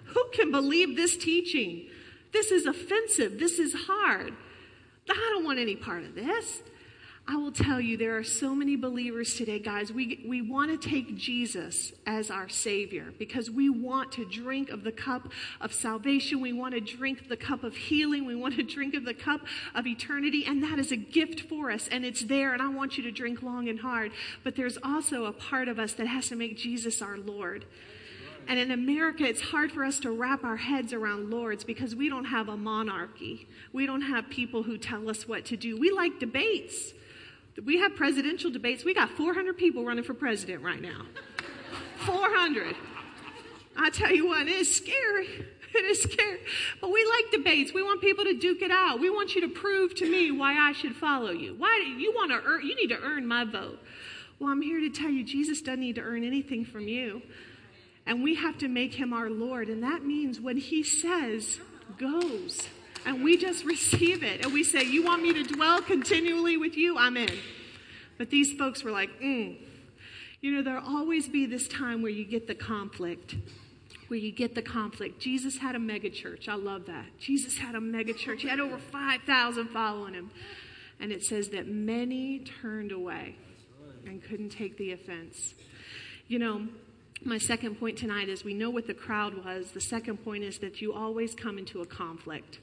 Who 0.05 0.23
can 0.33 0.49
believe 0.49 0.95
this 0.95 1.17
teaching? 1.17 1.89
This 2.31 2.51
is 2.51 2.65
offensive. 2.65 3.37
This 3.37 3.59
is 3.59 3.73
hard. 3.85 4.33
I 5.09 5.31
don't 5.33 5.43
want 5.43 5.59
any 5.59 5.75
part 5.75 6.03
of 6.03 6.15
this. 6.15 6.63
I 7.31 7.35
will 7.35 7.51
tell 7.51 7.79
you, 7.79 7.95
there 7.95 8.17
are 8.17 8.23
so 8.23 8.55
many 8.55 8.75
believers 8.75 9.35
today, 9.35 9.59
guys. 9.59 9.93
We, 9.93 10.25
we 10.27 10.41
want 10.41 10.71
to 10.71 10.89
take 10.89 11.15
Jesus 11.15 11.91
as 12.07 12.31
our 12.31 12.49
Savior 12.49 13.13
because 13.19 13.51
we 13.51 13.69
want 13.69 14.11
to 14.13 14.25
drink 14.25 14.71
of 14.71 14.83
the 14.83 14.91
cup 14.91 15.31
of 15.61 15.71
salvation. 15.71 16.41
We 16.41 16.53
want 16.53 16.73
to 16.73 16.81
drink 16.81 17.29
the 17.29 17.37
cup 17.37 17.63
of 17.63 17.75
healing. 17.75 18.25
We 18.25 18.33
want 18.33 18.55
to 18.55 18.63
drink 18.63 18.95
of 18.95 19.05
the 19.05 19.13
cup 19.13 19.41
of 19.75 19.85
eternity. 19.85 20.43
And 20.47 20.63
that 20.63 20.79
is 20.79 20.91
a 20.91 20.95
gift 20.95 21.41
for 21.41 21.69
us. 21.69 21.87
And 21.89 22.03
it's 22.03 22.23
there. 22.23 22.51
And 22.51 22.63
I 22.63 22.69
want 22.69 22.97
you 22.97 23.03
to 23.03 23.11
drink 23.11 23.43
long 23.43 23.69
and 23.69 23.79
hard. 23.79 24.11
But 24.43 24.55
there's 24.55 24.79
also 24.83 25.25
a 25.25 25.31
part 25.31 25.67
of 25.67 25.77
us 25.77 25.93
that 25.93 26.07
has 26.07 26.29
to 26.29 26.35
make 26.35 26.57
Jesus 26.57 26.99
our 26.99 27.19
Lord. 27.19 27.65
And 28.47 28.57
in 28.57 28.71
America, 28.71 29.23
it's 29.23 29.41
hard 29.41 29.71
for 29.71 29.85
us 29.85 29.99
to 29.99 30.09
wrap 30.09 30.43
our 30.43 30.57
heads 30.57 30.93
around 30.93 31.29
lords 31.29 31.63
because 31.63 31.95
we 31.95 32.09
don't 32.09 32.25
have 32.25 32.49
a 32.49 32.57
monarchy. 32.57 33.47
We 33.71 33.85
don't 33.85 34.01
have 34.01 34.31
people 34.31 34.63
who 34.63 34.79
tell 34.79 35.07
us 35.11 35.27
what 35.27 35.45
to 35.45 35.57
do. 35.57 35.79
We 35.79 35.91
like 35.91 36.19
debates. 36.19 36.93
We 37.65 37.79
have 37.79 37.95
presidential 37.95 38.51
debates. 38.51 38.83
We 38.83 38.93
got 38.93 39.09
400 39.09 39.57
people 39.57 39.85
running 39.85 40.03
for 40.03 40.13
president 40.13 40.63
right 40.63 40.81
now. 40.81 41.05
400. 42.05 42.75
I 43.77 43.89
tell 43.89 44.11
you 44.11 44.27
what, 44.27 44.47
it 44.47 44.55
is 44.55 44.75
scary. 44.75 45.27
It 45.71 45.85
is 45.85 46.01
scary. 46.01 46.39
But 46.81 46.91
we 46.91 47.05
like 47.05 47.31
debates. 47.31 47.71
We 47.75 47.83
want 47.83 48.01
people 48.01 48.25
to 48.25 48.33
duke 48.33 48.63
it 48.63 48.71
out. 48.71 48.99
We 48.99 49.11
want 49.11 49.35
you 49.35 49.41
to 49.41 49.47
prove 49.47 49.93
to 49.97 50.09
me 50.09 50.31
why 50.31 50.57
I 50.57 50.71
should 50.71 50.95
follow 50.95 51.29
you. 51.29 51.53
Why 51.55 51.79
do 51.85 51.91
you 51.91 52.11
want 52.11 52.31
to 52.31 52.41
earn 52.43 52.65
you 52.65 52.75
need 52.75 52.87
to 52.87 52.99
earn 52.99 53.27
my 53.27 53.45
vote. 53.45 53.77
Well, 54.39 54.49
I'm 54.49 54.63
here 54.63 54.79
to 54.79 54.89
tell 54.89 55.11
you 55.11 55.23
Jesus 55.23 55.61
doesn't 55.61 55.79
need 55.79 55.93
to 55.97 56.01
earn 56.01 56.23
anything 56.23 56.65
from 56.65 56.87
you. 56.87 57.21
And 58.07 58.23
we 58.23 58.33
have 58.33 58.57
to 58.57 58.67
make 58.67 58.95
him 58.95 59.13
our 59.13 59.29
Lord. 59.29 59.67
And 59.67 59.83
that 59.83 60.03
means 60.03 60.41
when 60.41 60.57
he 60.57 60.81
says 60.81 61.59
goes, 61.99 62.67
and 63.05 63.23
we 63.23 63.37
just 63.37 63.65
receive 63.65 64.23
it 64.23 64.43
and 64.43 64.53
we 64.53 64.63
say, 64.63 64.83
You 64.83 65.03
want 65.03 65.21
me 65.21 65.33
to 65.33 65.43
dwell 65.43 65.81
continually 65.81 66.57
with 66.57 66.77
you? 66.77 66.97
I'm 66.97 67.17
in. 67.17 67.31
But 68.17 68.29
these 68.29 68.53
folks 68.53 68.83
were 68.83 68.91
like, 68.91 69.09
mm. 69.21 69.57
You 70.41 70.51
know, 70.51 70.61
there'll 70.61 70.85
always 70.85 71.27
be 71.27 71.45
this 71.45 71.67
time 71.67 72.01
where 72.01 72.11
you 72.11 72.25
get 72.25 72.47
the 72.47 72.55
conflict. 72.55 73.35
Where 74.07 74.19
you 74.19 74.31
get 74.31 74.55
the 74.55 74.61
conflict. 74.61 75.19
Jesus 75.19 75.57
had 75.57 75.75
a 75.75 75.79
megachurch. 75.79 76.47
I 76.47 76.55
love 76.55 76.85
that. 76.85 77.05
Jesus 77.19 77.57
had 77.57 77.75
a 77.75 77.79
megachurch. 77.79 78.39
He 78.39 78.47
had 78.47 78.59
over 78.59 78.77
5,000 78.77 79.67
following 79.69 80.13
him. 80.13 80.31
And 80.99 81.11
it 81.11 81.23
says 81.23 81.49
that 81.49 81.67
many 81.67 82.39
turned 82.39 82.91
away 82.91 83.35
and 84.05 84.23
couldn't 84.23 84.49
take 84.49 84.77
the 84.77 84.91
offense. 84.91 85.53
You 86.27 86.39
know, 86.39 86.67
my 87.23 87.37
second 87.37 87.75
point 87.79 87.97
tonight 87.97 88.29
is 88.29 88.43
we 88.43 88.53
know 88.53 88.69
what 88.69 88.87
the 88.87 88.93
crowd 88.93 89.45
was. 89.45 89.71
The 89.71 89.81
second 89.81 90.23
point 90.23 90.43
is 90.43 90.59
that 90.59 90.81
you 90.81 90.93
always 90.93 91.35
come 91.35 91.57
into 91.57 91.81
a 91.81 91.85
conflict. 91.85 92.59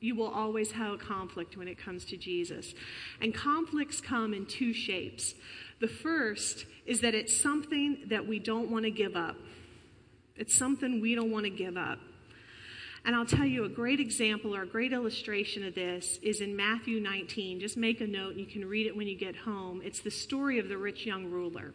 You 0.00 0.14
will 0.14 0.28
always 0.28 0.72
have 0.72 0.94
a 0.94 0.98
conflict 0.98 1.56
when 1.56 1.66
it 1.66 1.76
comes 1.76 2.04
to 2.06 2.16
Jesus. 2.16 2.74
And 3.20 3.34
conflicts 3.34 4.00
come 4.00 4.32
in 4.32 4.46
two 4.46 4.72
shapes. 4.72 5.34
The 5.80 5.88
first 5.88 6.66
is 6.86 7.00
that 7.00 7.14
it's 7.14 7.36
something 7.36 8.04
that 8.06 8.26
we 8.26 8.38
don't 8.38 8.70
want 8.70 8.84
to 8.84 8.90
give 8.90 9.16
up. 9.16 9.36
It's 10.36 10.54
something 10.54 11.00
we 11.00 11.14
don't 11.14 11.32
want 11.32 11.44
to 11.44 11.50
give 11.50 11.76
up. 11.76 11.98
And 13.04 13.16
I'll 13.16 13.26
tell 13.26 13.46
you 13.46 13.64
a 13.64 13.68
great 13.68 14.00
example 14.00 14.54
or 14.54 14.62
a 14.62 14.66
great 14.66 14.92
illustration 14.92 15.64
of 15.64 15.74
this 15.74 16.18
is 16.22 16.40
in 16.40 16.54
Matthew 16.54 17.00
19. 17.00 17.58
Just 17.58 17.76
make 17.76 18.00
a 18.00 18.06
note 18.06 18.32
and 18.32 18.40
you 18.40 18.46
can 18.46 18.64
read 18.64 18.86
it 18.86 18.96
when 18.96 19.08
you 19.08 19.16
get 19.16 19.34
home. 19.34 19.80
It's 19.84 20.00
the 20.00 20.10
story 20.10 20.58
of 20.58 20.68
the 20.68 20.76
rich 20.76 21.06
young 21.06 21.30
ruler. 21.30 21.72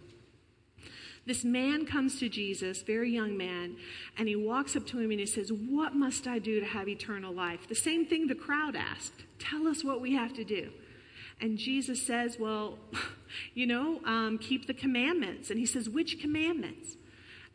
This 1.26 1.46
man 1.46 1.86
comes 1.86 2.20
to 2.20 2.28
Jesus, 2.28 2.82
very 2.82 3.10
young 3.10 3.38
man, 3.38 3.78
and 4.18 4.28
he 4.28 4.36
walks 4.36 4.76
up 4.76 4.86
to 4.88 5.00
him 5.00 5.10
and 5.10 5.20
he 5.22 5.26
says, 5.26 5.52
What 5.52 5.96
must 5.96 6.28
I 6.28 6.40
do 6.40 6.60
to 6.60 6.66
have 6.66 6.90
eternal 6.90 7.34
life? 7.34 7.68
The 7.68 7.76
same 7.76 8.06
thing 8.06 8.28
the 8.28 8.36
crowd 8.36 8.76
asked. 8.76 9.24
Tell 9.40 9.68
us 9.68 9.84
what 9.84 10.02
we 10.02 10.14
have 10.16 10.34
to 10.34 10.44
do. 10.44 10.72
And 11.40 11.58
Jesus 11.58 12.06
says, 12.06 12.38
Well, 12.38 12.78
you 13.54 13.66
know, 13.66 14.02
um, 14.06 14.38
keep 14.38 14.68
the 14.68 14.74
commandments. 14.74 15.50
And 15.50 15.58
he 15.58 15.66
says, 15.66 15.88
Which 15.88 16.20
commandments? 16.20 16.98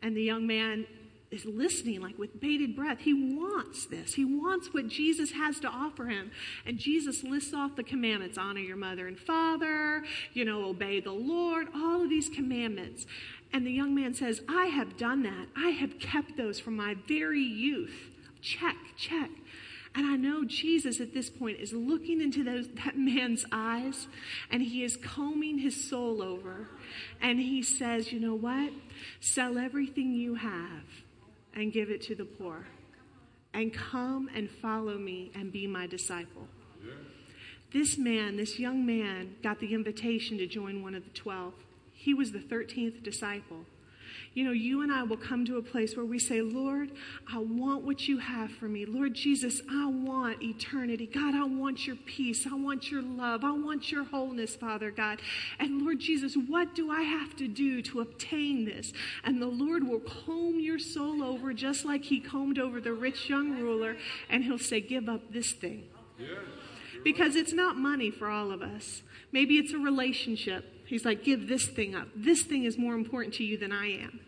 And 0.01 0.17
the 0.17 0.23
young 0.23 0.47
man 0.47 0.87
is 1.31 1.45
listening 1.45 2.01
like 2.01 2.17
with 2.17 2.39
bated 2.39 2.75
breath. 2.75 2.99
He 2.99 3.13
wants 3.13 3.85
this. 3.85 4.15
He 4.15 4.25
wants 4.25 4.73
what 4.73 4.87
Jesus 4.87 5.31
has 5.31 5.59
to 5.59 5.67
offer 5.67 6.05
him. 6.05 6.31
And 6.65 6.79
Jesus 6.79 7.23
lists 7.23 7.53
off 7.53 7.75
the 7.75 7.83
commandments 7.83 8.37
honor 8.37 8.61
your 8.61 8.77
mother 8.77 9.07
and 9.07 9.19
father, 9.19 10.03
you 10.33 10.43
know, 10.43 10.65
obey 10.65 10.99
the 10.99 11.11
Lord, 11.11 11.67
all 11.75 12.01
of 12.01 12.09
these 12.09 12.29
commandments. 12.29 13.05
And 13.51 13.65
the 13.65 13.71
young 13.71 13.95
man 13.95 14.13
says, 14.13 14.41
I 14.47 14.65
have 14.65 14.97
done 14.97 15.23
that. 15.23 15.47
I 15.55 15.69
have 15.69 15.99
kept 15.99 16.37
those 16.37 16.59
from 16.59 16.75
my 16.75 16.95
very 17.07 17.41
youth. 17.41 18.09
Check, 18.41 18.75
check. 18.95 19.29
And 19.95 20.05
I 20.05 20.15
know 20.15 20.45
Jesus 20.45 20.99
at 20.99 21.13
this 21.13 21.29
point 21.29 21.59
is 21.59 21.73
looking 21.73 22.21
into 22.21 22.43
those, 22.43 22.67
that 22.85 22.95
man's 22.97 23.43
eyes 23.51 24.07
and 24.51 24.61
he 24.61 24.83
is 24.83 24.95
combing 24.97 25.57
his 25.57 25.89
soul 25.89 26.21
over. 26.21 26.69
And 27.21 27.39
he 27.39 27.63
says, 27.63 28.11
You 28.13 28.19
know 28.19 28.35
what? 28.35 28.71
Sell 29.19 29.57
everything 29.57 30.13
you 30.13 30.35
have 30.35 30.83
and 31.55 31.73
give 31.73 31.89
it 31.89 32.01
to 32.03 32.15
the 32.15 32.25
poor. 32.25 32.67
And 33.53 33.73
come 33.73 34.29
and 34.35 34.49
follow 34.49 34.97
me 34.97 35.31
and 35.33 35.51
be 35.51 35.65
my 35.65 35.87
disciple. 35.87 36.47
Yeah. 36.85 36.93
This 37.73 37.97
man, 37.97 38.37
this 38.37 38.59
young 38.59 38.85
man, 38.85 39.35
got 39.41 39.59
the 39.59 39.73
invitation 39.73 40.37
to 40.37 40.45
join 40.45 40.83
one 40.83 40.93
of 40.93 41.03
the 41.03 41.09
twelve. 41.09 41.53
He 41.99 42.13
was 42.13 42.31
the 42.31 42.39
13th 42.39 43.03
disciple. 43.03 43.65
You 44.33 44.45
know, 44.45 44.51
you 44.53 44.81
and 44.81 44.89
I 44.89 45.03
will 45.03 45.17
come 45.17 45.45
to 45.47 45.57
a 45.57 45.61
place 45.61 45.97
where 45.97 46.05
we 46.05 46.17
say, 46.17 46.39
Lord, 46.39 46.91
I 47.29 47.39
want 47.39 47.83
what 47.83 48.07
you 48.07 48.19
have 48.19 48.51
for 48.51 48.69
me. 48.69 48.85
Lord 48.85 49.13
Jesus, 49.13 49.61
I 49.69 49.85
want 49.87 50.41
eternity. 50.41 51.07
God, 51.07 51.35
I 51.35 51.43
want 51.43 51.85
your 51.85 51.97
peace. 51.97 52.47
I 52.49 52.55
want 52.55 52.89
your 52.89 53.01
love. 53.01 53.43
I 53.43 53.51
want 53.51 53.91
your 53.91 54.05
wholeness, 54.05 54.55
Father 54.55 54.91
God. 54.91 55.19
And 55.59 55.81
Lord 55.81 55.99
Jesus, 55.99 56.35
what 56.35 56.73
do 56.73 56.89
I 56.89 57.01
have 57.01 57.35
to 57.35 57.49
do 57.49 57.81
to 57.81 57.99
obtain 57.99 58.63
this? 58.63 58.93
And 59.25 59.41
the 59.41 59.47
Lord 59.47 59.85
will 59.85 59.99
comb 59.99 60.61
your 60.61 60.79
soul 60.79 61.21
over 61.21 61.53
just 61.53 61.83
like 61.83 62.05
he 62.05 62.21
combed 62.21 62.59
over 62.59 62.79
the 62.79 62.93
rich 62.93 63.29
young 63.29 63.59
ruler, 63.59 63.97
and 64.29 64.45
he'll 64.45 64.57
say, 64.57 64.79
Give 64.79 65.09
up 65.09 65.33
this 65.33 65.51
thing. 65.51 65.83
Because 67.03 67.35
it's 67.35 67.53
not 67.53 67.75
money 67.75 68.09
for 68.09 68.29
all 68.29 68.51
of 68.51 68.61
us. 68.61 69.01
Maybe 69.33 69.57
it's 69.57 69.73
a 69.73 69.77
relationship. 69.77 70.78
He's 70.89 71.05
like, 71.05 71.23
give 71.23 71.47
this 71.47 71.67
thing 71.67 71.93
up. 71.93 72.07
This 72.15 72.41
thing 72.41 72.63
is 72.63 72.75
more 72.75 72.95
important 72.95 73.35
to 73.35 73.43
you 73.43 73.59
than 73.59 73.71
I 73.71 73.91
am. 73.91 74.21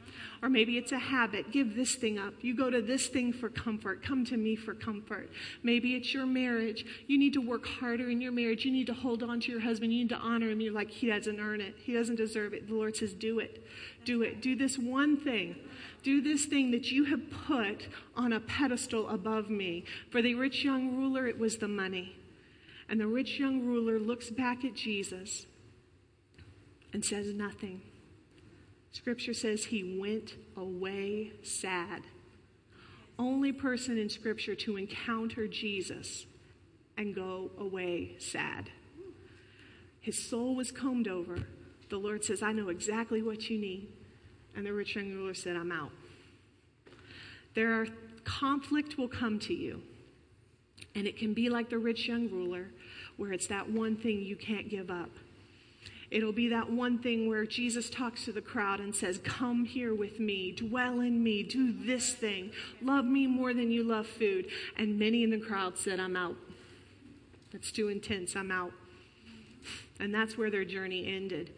Or 0.44 0.50
maybe 0.50 0.78
it's 0.78 0.92
a 0.92 1.00
habit. 1.00 1.52
Give 1.52 1.76
this 1.76 1.96
thing 1.96 2.20
up. 2.20 2.36
You 2.42 2.56
go 2.56 2.70
to 2.70 2.84
this 2.84 3.08
thing 3.08 3.34
for 3.34 3.50
comfort. 3.50 4.04
Come 4.04 4.26
to 4.26 4.38
me 4.38 4.56
for 4.56 4.76
comfort. 4.76 5.32
Maybe 5.64 5.96
it's 5.96 6.14
your 6.14 6.28
marriage. 6.28 6.86
You 7.08 7.18
need 7.18 7.34
to 7.34 7.42
work 7.42 7.66
harder 7.66 8.12
in 8.12 8.22
your 8.22 8.32
marriage. 8.32 8.64
You 8.64 8.72
need 8.72 8.86
to 8.88 8.94
hold 8.94 9.24
on 9.24 9.40
to 9.40 9.52
your 9.52 9.62
husband. 9.62 9.92
You 9.92 10.02
need 10.02 10.10
to 10.10 10.18
honor 10.18 10.52
him. 10.52 10.62
You're 10.62 10.72
like, 10.72 10.92
he 10.92 11.08
doesn't 11.08 11.40
earn 11.40 11.62
it. 11.62 11.74
He 11.84 11.94
doesn't 11.94 12.18
deserve 12.18 12.54
it. 12.54 12.68
The 12.68 12.76
Lord 12.76 12.96
says, 12.96 13.14
do 13.14 13.40
it. 13.40 13.66
Do 14.06 14.22
it. 14.22 14.40
Do 14.40 14.56
this 14.56 14.78
one 14.78 15.18
thing. 15.18 15.56
Do 16.04 16.22
this 16.22 16.46
thing 16.46 16.70
that 16.72 16.92
you 16.92 17.06
have 17.06 17.22
put 17.48 17.88
on 18.16 18.34
a 18.34 18.40
pedestal 18.40 19.10
above 19.10 19.50
me. 19.50 19.84
For 20.12 20.22
the 20.22 20.36
rich 20.36 20.64
young 20.64 20.96
ruler, 20.96 21.26
it 21.26 21.40
was 21.40 21.58
the 21.58 21.68
money. 21.68 22.16
And 22.88 23.00
the 23.00 23.08
rich 23.08 23.40
young 23.40 23.66
ruler 23.66 23.98
looks 23.98 24.30
back 24.30 24.64
at 24.64 24.76
Jesus 24.76 25.48
and 26.94 27.04
says 27.04 27.34
nothing. 27.34 27.82
Scripture 28.92 29.34
says 29.34 29.66
he 29.66 29.98
went 30.00 30.36
away 30.58 31.32
sad. 31.44 32.04
Only 33.18 33.52
person 33.52 33.98
in 33.98 34.10
Scripture 34.10 34.56
to 34.56 34.78
encounter 34.78 35.48
Jesus 35.48 36.26
and 36.98 37.16
go 37.16 37.52
away 37.58 38.16
sad. 38.20 38.70
His 40.02 40.18
soul 40.18 40.56
was 40.56 40.72
combed 40.72 41.08
over. 41.08 41.48
The 41.90 41.98
Lord 41.98 42.24
says, 42.24 42.42
I 42.42 42.52
know 42.52 42.70
exactly 42.70 43.22
what 43.22 43.50
you 43.50 43.60
need. 43.60 43.88
And 44.56 44.66
the 44.66 44.74
rich 44.74 44.96
young 44.96 45.12
ruler 45.12 45.34
said, 45.34 45.56
I'm 45.56 45.72
out. 45.72 45.92
There 47.54 47.74
are 47.74 47.88
conflict 48.24 48.98
will 48.98 49.08
come 49.08 49.40
to 49.40 49.54
you. 49.54 49.82
And 50.96 51.08
it 51.08 51.18
can 51.18 51.34
be 51.34 51.50
like 51.50 51.70
the 51.70 51.78
rich 51.78 52.08
young 52.08 52.30
ruler, 52.30 52.68
where 53.18 53.32
it's 53.32 53.48
that 53.48 53.70
one 53.70 53.96
thing 53.96 54.22
you 54.22 54.36
can't 54.36 54.70
give 54.70 54.90
up. 54.90 55.12
It'll 56.12 56.34
be 56.34 56.50
that 56.50 56.70
one 56.70 57.00
thing 57.00 57.30
where 57.30 57.46
Jesus 57.46 57.90
talks 57.90 58.26
to 58.26 58.34
the 58.34 58.42
crowd 58.42 58.82
and 58.82 58.94
says, 58.94 59.20
Come 59.24 59.64
here 59.64 59.96
with 59.96 60.20
me, 60.20 60.52
dwell 60.52 61.00
in 61.00 61.24
me, 61.24 61.42
do 61.42 61.72
this 61.72 62.14
thing, 62.14 62.52
love 62.82 63.06
me 63.06 63.28
more 63.28 63.54
than 63.54 63.72
you 63.72 63.84
love 63.84 64.06
food. 64.06 64.48
And 64.78 65.00
many 65.00 65.24
in 65.24 65.30
the 65.30 65.40
crowd 65.40 65.78
said, 65.78 66.02
I'm 66.02 66.18
out. 66.18 66.36
That's 67.54 67.72
too 67.72 67.88
intense, 67.88 68.36
I'm 68.36 68.52
out. 68.52 68.74
And 70.02 70.14
that's 70.14 70.38
where 70.38 70.52
their 70.52 70.66
journey 70.66 71.08
ended. 71.08 71.54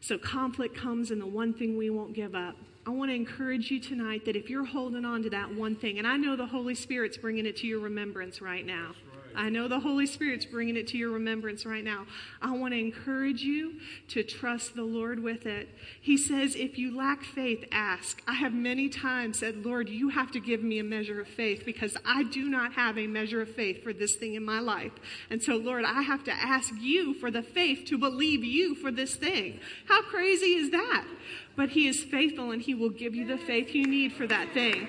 So 0.00 0.16
conflict 0.16 0.74
comes, 0.74 1.10
and 1.10 1.20
the 1.20 1.26
one 1.26 1.52
thing 1.52 1.76
we 1.76 1.90
won't 1.90 2.14
give 2.14 2.34
up. 2.34 2.56
I 2.86 2.90
want 2.90 3.10
to 3.10 3.14
encourage 3.14 3.70
you 3.70 3.80
tonight 3.80 4.24
that 4.24 4.34
if 4.36 4.48
you're 4.48 4.64
holding 4.64 5.04
on 5.04 5.22
to 5.24 5.30
that 5.30 5.54
one 5.54 5.76
thing, 5.76 5.98
and 5.98 6.06
I 6.06 6.16
know 6.16 6.36
the 6.36 6.46
Holy 6.46 6.74
Spirit's 6.74 7.18
bringing 7.18 7.44
it 7.44 7.56
to 7.58 7.66
your 7.66 7.80
remembrance 7.80 8.40
right 8.40 8.64
now. 8.64 8.94
I 9.38 9.50
know 9.50 9.68
the 9.68 9.78
Holy 9.78 10.06
Spirit's 10.06 10.44
bringing 10.44 10.76
it 10.76 10.88
to 10.88 10.98
your 10.98 11.10
remembrance 11.10 11.64
right 11.64 11.84
now. 11.84 12.06
I 12.42 12.56
want 12.56 12.74
to 12.74 12.80
encourage 12.80 13.40
you 13.40 13.74
to 14.08 14.24
trust 14.24 14.74
the 14.74 14.82
Lord 14.82 15.22
with 15.22 15.46
it. 15.46 15.68
He 16.00 16.16
says, 16.16 16.56
if 16.56 16.76
you 16.76 16.96
lack 16.96 17.22
faith, 17.22 17.64
ask. 17.70 18.20
I 18.26 18.34
have 18.34 18.52
many 18.52 18.88
times 18.88 19.38
said, 19.38 19.64
Lord, 19.64 19.88
you 19.88 20.08
have 20.08 20.32
to 20.32 20.40
give 20.40 20.64
me 20.64 20.80
a 20.80 20.84
measure 20.84 21.20
of 21.20 21.28
faith 21.28 21.62
because 21.64 21.96
I 22.04 22.24
do 22.24 22.48
not 22.48 22.72
have 22.72 22.98
a 22.98 23.06
measure 23.06 23.40
of 23.40 23.48
faith 23.54 23.84
for 23.84 23.92
this 23.92 24.16
thing 24.16 24.34
in 24.34 24.44
my 24.44 24.58
life. 24.58 24.90
And 25.30 25.40
so, 25.40 25.54
Lord, 25.54 25.84
I 25.84 26.02
have 26.02 26.24
to 26.24 26.32
ask 26.32 26.74
you 26.80 27.14
for 27.14 27.30
the 27.30 27.42
faith 27.42 27.84
to 27.86 27.96
believe 27.96 28.42
you 28.42 28.74
for 28.74 28.90
this 28.90 29.14
thing. 29.14 29.60
How 29.86 30.02
crazy 30.02 30.54
is 30.54 30.72
that? 30.72 31.06
But 31.54 31.68
He 31.70 31.86
is 31.86 32.02
faithful 32.02 32.50
and 32.50 32.60
He 32.60 32.74
will 32.74 32.90
give 32.90 33.14
you 33.14 33.24
the 33.24 33.38
faith 33.38 33.72
you 33.72 33.86
need 33.86 34.14
for 34.14 34.26
that 34.26 34.52
thing. 34.52 34.88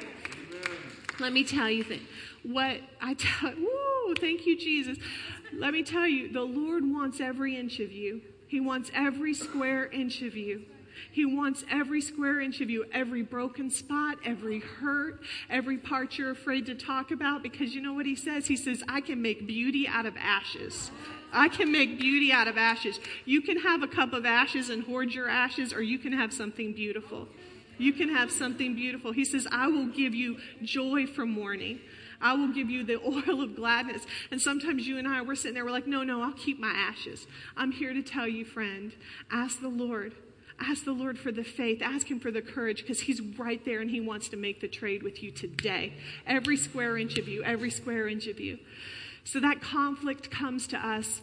Let 1.19 1.33
me 1.33 1.43
tell 1.43 1.69
you. 1.69 1.85
What 2.43 2.77
I 3.01 3.13
tell, 3.15 3.51
woo, 3.51 3.88
Oh, 4.09 4.15
thank 4.19 4.47
you, 4.47 4.57
Jesus. 4.57 4.97
Let 5.53 5.71
me 5.71 5.83
tell 5.83 6.07
you, 6.07 6.31
the 6.31 6.41
Lord 6.41 6.83
wants 6.83 7.19
every 7.19 7.55
inch 7.55 7.79
of 7.79 7.91
you. 7.91 8.21
He 8.47 8.59
wants 8.59 8.89
every 8.95 9.35
square 9.35 9.85
inch 9.85 10.23
of 10.23 10.35
you. 10.35 10.63
He 11.11 11.25
wants 11.25 11.63
every 11.69 12.01
square 12.01 12.41
inch 12.41 12.59
of 12.59 12.71
you, 12.71 12.85
every 12.91 13.21
broken 13.21 13.69
spot, 13.69 14.17
every 14.25 14.61
hurt, 14.61 15.21
every 15.47 15.77
part 15.77 16.17
you're 16.17 16.31
afraid 16.31 16.65
to 16.65 16.75
talk 16.75 17.11
about, 17.11 17.43
because 17.43 17.75
you 17.75 17.81
know 17.81 17.93
what 17.93 18.07
he 18.07 18.15
says? 18.15 18.47
He 18.47 18.57
says, 18.57 18.83
I 18.89 18.99
can 18.99 19.21
make 19.21 19.45
beauty 19.45 19.87
out 19.87 20.07
of 20.07 20.17
ashes. 20.17 20.89
I 21.31 21.47
can 21.47 21.71
make 21.71 21.99
beauty 21.99 22.31
out 22.31 22.47
of 22.47 22.57
ashes. 22.57 22.99
You 23.25 23.41
can 23.41 23.59
have 23.59 23.83
a 23.83 23.87
cup 23.87 24.13
of 24.13 24.25
ashes 24.25 24.69
and 24.69 24.83
hoard 24.83 25.13
your 25.13 25.29
ashes, 25.29 25.71
or 25.71 25.83
you 25.83 25.99
can 25.99 26.13
have 26.13 26.33
something 26.33 26.73
beautiful. 26.73 27.27
You 27.77 27.93
can 27.93 28.09
have 28.09 28.31
something 28.31 28.73
beautiful. 28.73 29.11
He 29.11 29.23
says, 29.23 29.47
I 29.51 29.67
will 29.67 29.87
give 29.87 30.15
you 30.15 30.37
joy 30.63 31.05
for 31.05 31.27
mourning. 31.27 31.79
I 32.21 32.33
will 32.33 32.49
give 32.49 32.69
you 32.69 32.83
the 32.83 32.99
oil 33.05 33.41
of 33.41 33.55
gladness. 33.55 34.05
And 34.31 34.41
sometimes 34.41 34.87
you 34.87 34.97
and 34.97 35.07
I, 35.07 35.21
we're 35.21 35.35
sitting 35.35 35.55
there, 35.55 35.65
we're 35.65 35.71
like, 35.71 35.87
no, 35.87 36.03
no, 36.03 36.21
I'll 36.21 36.33
keep 36.33 36.59
my 36.59 36.71
ashes. 36.71 37.27
I'm 37.55 37.71
here 37.71 37.93
to 37.93 38.01
tell 38.01 38.27
you, 38.27 38.45
friend, 38.45 38.93
ask 39.31 39.61
the 39.61 39.69
Lord. 39.69 40.13
Ask 40.61 40.83
the 40.83 40.91
Lord 40.91 41.17
for 41.17 41.31
the 41.31 41.43
faith. 41.43 41.81
Ask 41.81 42.11
Him 42.11 42.19
for 42.19 42.31
the 42.31 42.41
courage 42.41 42.81
because 42.81 43.01
He's 43.01 43.21
right 43.21 43.63
there 43.63 43.79
and 43.79 43.89
He 43.89 44.01
wants 44.01 44.27
to 44.29 44.37
make 44.37 44.59
the 44.59 44.67
trade 44.67 45.03
with 45.03 45.23
you 45.23 45.31
today. 45.31 45.93
Every 46.27 46.57
square 46.57 46.97
inch 46.97 47.17
of 47.17 47.27
you, 47.27 47.43
every 47.43 47.69
square 47.69 48.07
inch 48.07 48.27
of 48.27 48.39
you. 48.39 48.59
So 49.23 49.39
that 49.39 49.61
conflict 49.61 50.29
comes 50.29 50.67
to 50.67 50.77
us 50.77 51.21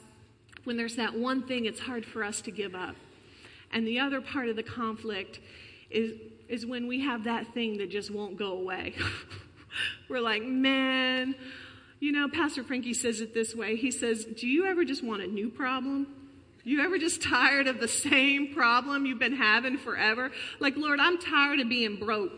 when 0.64 0.76
there's 0.76 0.96
that 0.96 1.14
one 1.14 1.42
thing 1.42 1.66
it's 1.66 1.80
hard 1.80 2.06
for 2.06 2.24
us 2.24 2.40
to 2.42 2.50
give 2.50 2.74
up. 2.74 2.96
And 3.72 3.86
the 3.86 3.98
other 3.98 4.20
part 4.20 4.48
of 4.48 4.56
the 4.56 4.62
conflict 4.62 5.40
is, 5.90 6.18
is 6.48 6.64
when 6.64 6.86
we 6.86 7.00
have 7.00 7.24
that 7.24 7.52
thing 7.52 7.78
that 7.78 7.90
just 7.90 8.10
won't 8.10 8.36
go 8.38 8.52
away. 8.52 8.94
We're 10.08 10.20
like, 10.20 10.42
man, 10.42 11.34
you 12.00 12.12
know, 12.12 12.28
Pastor 12.28 12.62
Frankie 12.62 12.94
says 12.94 13.20
it 13.20 13.34
this 13.34 13.54
way. 13.54 13.76
He 13.76 13.90
says, 13.90 14.24
Do 14.24 14.46
you 14.46 14.66
ever 14.66 14.84
just 14.84 15.02
want 15.02 15.22
a 15.22 15.26
new 15.26 15.50
problem? 15.50 16.06
You 16.64 16.80
ever 16.80 16.98
just 16.98 17.22
tired 17.30 17.68
of 17.68 17.80
the 17.80 17.88
same 17.88 18.54
problem 18.54 19.06
you've 19.06 19.18
been 19.18 19.36
having 19.36 19.78
forever? 19.78 20.30
Like, 20.60 20.76
Lord, 20.76 21.00
I'm 21.00 21.18
tired 21.18 21.60
of 21.60 21.68
being 21.68 21.96
broke. 21.96 22.32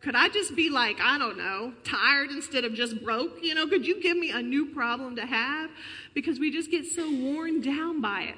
Could 0.00 0.16
I 0.16 0.28
just 0.28 0.56
be 0.56 0.70
like, 0.70 0.98
I 1.00 1.18
don't 1.18 1.36
know, 1.36 1.74
tired 1.84 2.30
instead 2.30 2.64
of 2.64 2.72
just 2.72 3.02
broke? 3.04 3.42
You 3.42 3.54
know, 3.54 3.66
could 3.66 3.86
you 3.86 4.00
give 4.02 4.16
me 4.16 4.30
a 4.30 4.40
new 4.40 4.66
problem 4.66 5.16
to 5.16 5.26
have? 5.26 5.70
Because 6.14 6.40
we 6.40 6.50
just 6.50 6.70
get 6.70 6.86
so 6.86 7.10
worn 7.10 7.60
down 7.60 8.00
by 8.00 8.22
it. 8.22 8.36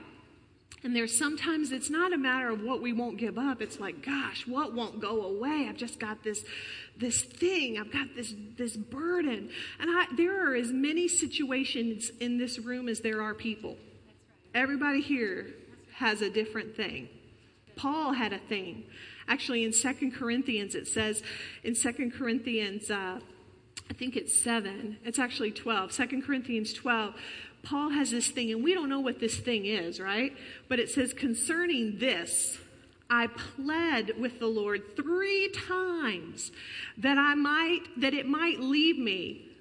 And 0.84 0.96
there's 0.96 1.16
sometimes 1.16 1.70
it's 1.70 1.90
not 1.90 2.12
a 2.12 2.18
matter 2.18 2.48
of 2.48 2.62
what 2.62 2.82
we 2.82 2.92
won't 2.92 3.16
give 3.16 3.38
up. 3.38 3.62
It's 3.62 3.78
like, 3.78 4.04
gosh, 4.04 4.46
what 4.48 4.74
won't 4.74 5.00
go 5.00 5.22
away? 5.22 5.66
I've 5.68 5.76
just 5.76 6.00
got 6.00 6.24
this, 6.24 6.44
this 6.96 7.22
thing. 7.22 7.78
I've 7.78 7.92
got 7.92 8.08
this, 8.16 8.34
this 8.56 8.76
burden. 8.76 9.50
And 9.78 9.90
I, 9.90 10.06
there 10.16 10.50
are 10.50 10.56
as 10.56 10.72
many 10.72 11.06
situations 11.06 12.10
in 12.18 12.36
this 12.36 12.58
room 12.58 12.88
as 12.88 13.00
there 13.00 13.22
are 13.22 13.32
people. 13.32 13.76
Everybody 14.54 15.00
here 15.00 15.54
has 15.94 16.20
a 16.20 16.28
different 16.28 16.76
thing. 16.76 17.08
Paul 17.76 18.12
had 18.12 18.32
a 18.32 18.38
thing. 18.38 18.84
Actually, 19.28 19.64
in 19.64 19.72
Second 19.72 20.14
Corinthians, 20.14 20.74
it 20.74 20.88
says, 20.88 21.22
in 21.62 21.76
Second 21.76 22.12
Corinthians, 22.12 22.90
uh, 22.90 23.20
I 23.88 23.94
think 23.94 24.16
it's 24.16 24.38
7, 24.38 24.98
it's 25.04 25.18
actually 25.18 25.52
12, 25.52 25.92
2 25.92 26.22
Corinthians 26.22 26.72
12, 26.72 27.14
Paul 27.62 27.90
has 27.90 28.10
this 28.10 28.28
thing, 28.28 28.50
and 28.50 28.64
we 28.64 28.74
don't 28.74 28.88
know 28.88 29.00
what 29.00 29.20
this 29.20 29.36
thing 29.36 29.66
is, 29.66 30.00
right? 30.00 30.36
But 30.68 30.80
it 30.80 30.90
says, 30.90 31.12
concerning 31.12 31.98
this, 31.98 32.58
I 33.08 33.28
pled 33.28 34.18
with 34.18 34.38
the 34.38 34.46
Lord 34.46 34.96
three 34.96 35.48
times 35.50 36.50
that 36.98 37.18
I 37.18 37.34
might, 37.34 37.82
that 37.98 38.14
it 38.14 38.26
might 38.26 38.60
leave 38.60 38.98
me. 38.98 39.51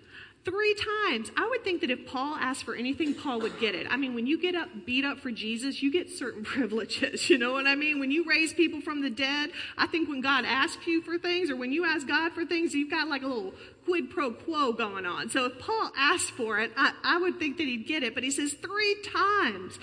Three 0.44 0.74
times. 0.74 1.30
I 1.38 1.48
would 1.48 1.64
think 1.64 1.82
that 1.82 1.92
if 1.92 2.08
Paul 2.08 2.36
asked 2.36 2.64
for 2.64 2.74
anything, 2.74 3.14
Paul 3.14 3.42
would 3.42 3.60
get 3.60 3.76
it. 3.76 3.86
I 3.88 3.96
mean, 3.96 4.16
when 4.16 4.26
you 4.26 4.42
get 4.42 4.56
up, 4.56 4.70
beat 4.88 5.06
up 5.06 5.20
for 5.20 5.30
Jesus, 5.30 5.84
you 5.84 5.92
get 5.92 6.10
certain 6.10 6.44
privileges. 6.56 7.30
You 7.30 7.38
know 7.38 7.52
what 7.52 7.68
I 7.68 7.76
mean? 7.76 8.00
When 8.00 8.10
you 8.10 8.26
raise 8.28 8.52
people 8.52 8.82
from 8.82 9.02
the 9.02 9.12
dead, 9.12 9.52
I 9.78 9.86
think 9.86 10.10
when 10.10 10.20
God 10.22 10.46
asks 10.46 10.88
you 10.88 11.04
for 11.04 11.20
things 11.20 11.52
or 11.52 11.56
when 11.56 11.72
you 11.72 11.86
ask 11.86 12.08
God 12.08 12.32
for 12.32 12.44
things, 12.44 12.74
you've 12.74 12.90
got 12.90 13.08
like 13.08 13.22
a 13.22 13.28
little 13.28 13.54
quid 13.86 14.10
pro 14.10 14.32
quo 14.32 14.72
going 14.72 15.06
on. 15.06 15.30
So 15.30 15.46
if 15.46 15.60
Paul 15.60 15.92
asked 15.96 16.32
for 16.32 16.60
it, 16.60 16.72
I, 16.76 16.94
I 17.04 17.18
would 17.20 17.38
think 17.38 17.58
that 17.58 17.68
he'd 17.68 17.86
get 17.86 18.02
it. 18.02 18.16
But 18.16 18.24
he 18.24 18.32
says, 18.32 18.54
three 18.54 18.96
times 19.04 19.78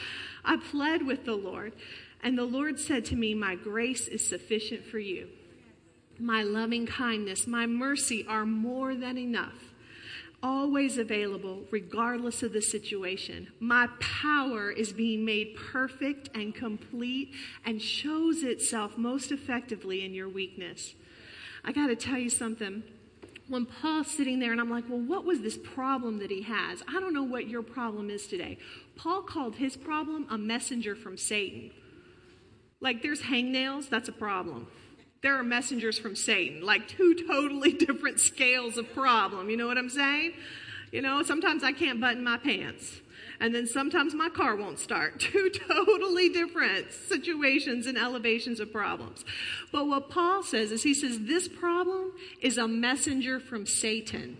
I 0.44 0.56
pled 0.56 1.06
with 1.06 1.24
the 1.24 1.36
Lord. 1.36 1.72
And 2.20 2.36
the 2.36 2.44
Lord 2.44 2.80
said 2.80 3.04
to 3.06 3.16
me, 3.16 3.32
My 3.32 3.54
grace 3.54 4.08
is 4.08 4.26
sufficient 4.26 4.84
for 4.84 4.98
you. 4.98 5.28
My 6.18 6.42
loving 6.42 6.84
kindness, 6.84 7.46
my 7.46 7.66
mercy 7.66 8.26
are 8.28 8.44
more 8.44 8.96
than 8.96 9.16
enough 9.16 9.68
always 10.42 10.98
available 10.98 11.64
regardless 11.70 12.42
of 12.42 12.52
the 12.52 12.62
situation. 12.62 13.48
My 13.60 13.88
power 14.00 14.70
is 14.70 14.92
being 14.92 15.24
made 15.24 15.56
perfect 15.56 16.30
and 16.34 16.54
complete 16.54 17.34
and 17.64 17.82
shows 17.82 18.42
itself 18.42 18.96
most 18.96 19.32
effectively 19.32 20.04
in 20.04 20.14
your 20.14 20.28
weakness. 20.28 20.94
I 21.64 21.72
got 21.72 21.88
to 21.88 21.96
tell 21.96 22.18
you 22.18 22.30
something. 22.30 22.82
When 23.48 23.64
Paul's 23.64 24.08
sitting 24.08 24.40
there 24.40 24.52
and 24.52 24.60
I'm 24.60 24.70
like, 24.70 24.84
well, 24.88 25.00
what 25.00 25.24
was 25.24 25.40
this 25.40 25.56
problem 25.56 26.18
that 26.18 26.30
he 26.30 26.42
has? 26.42 26.82
I 26.86 27.00
don't 27.00 27.14
know 27.14 27.22
what 27.22 27.48
your 27.48 27.62
problem 27.62 28.10
is 28.10 28.26
today. 28.26 28.58
Paul 28.94 29.22
called 29.22 29.56
his 29.56 29.76
problem 29.76 30.26
a 30.30 30.36
messenger 30.36 30.94
from 30.94 31.16
Satan. 31.16 31.70
Like 32.80 33.02
there's 33.02 33.22
hangnails, 33.22 33.88
that's 33.88 34.08
a 34.08 34.12
problem 34.12 34.68
there 35.22 35.38
are 35.38 35.42
messengers 35.42 35.98
from 35.98 36.14
Satan, 36.14 36.62
like 36.62 36.88
two 36.88 37.14
totally 37.26 37.72
different 37.86 38.20
scales 38.20 38.76
of 38.76 38.92
problem. 38.94 39.50
You 39.50 39.56
know 39.56 39.66
what 39.66 39.78
I'm 39.78 39.90
saying? 39.90 40.32
You 40.92 41.02
know, 41.02 41.22
sometimes 41.22 41.62
I 41.64 41.72
can't 41.72 42.00
button 42.00 42.24
my 42.24 42.38
pants. 42.38 43.00
And 43.40 43.54
then 43.54 43.66
sometimes 43.66 44.14
my 44.14 44.28
car 44.28 44.56
won't 44.56 44.78
start. 44.78 45.20
Two 45.20 45.50
totally 45.50 46.28
different 46.28 46.90
situations 46.92 47.86
and 47.86 47.96
elevations 47.96 48.58
of 48.58 48.72
problems. 48.72 49.24
But 49.70 49.86
what 49.86 50.10
Paul 50.10 50.42
says 50.42 50.72
is 50.72 50.82
he 50.82 50.94
says 50.94 51.20
this 51.20 51.46
problem 51.46 52.12
is 52.40 52.58
a 52.58 52.66
messenger 52.66 53.38
from 53.38 53.64
Satan. 53.64 54.38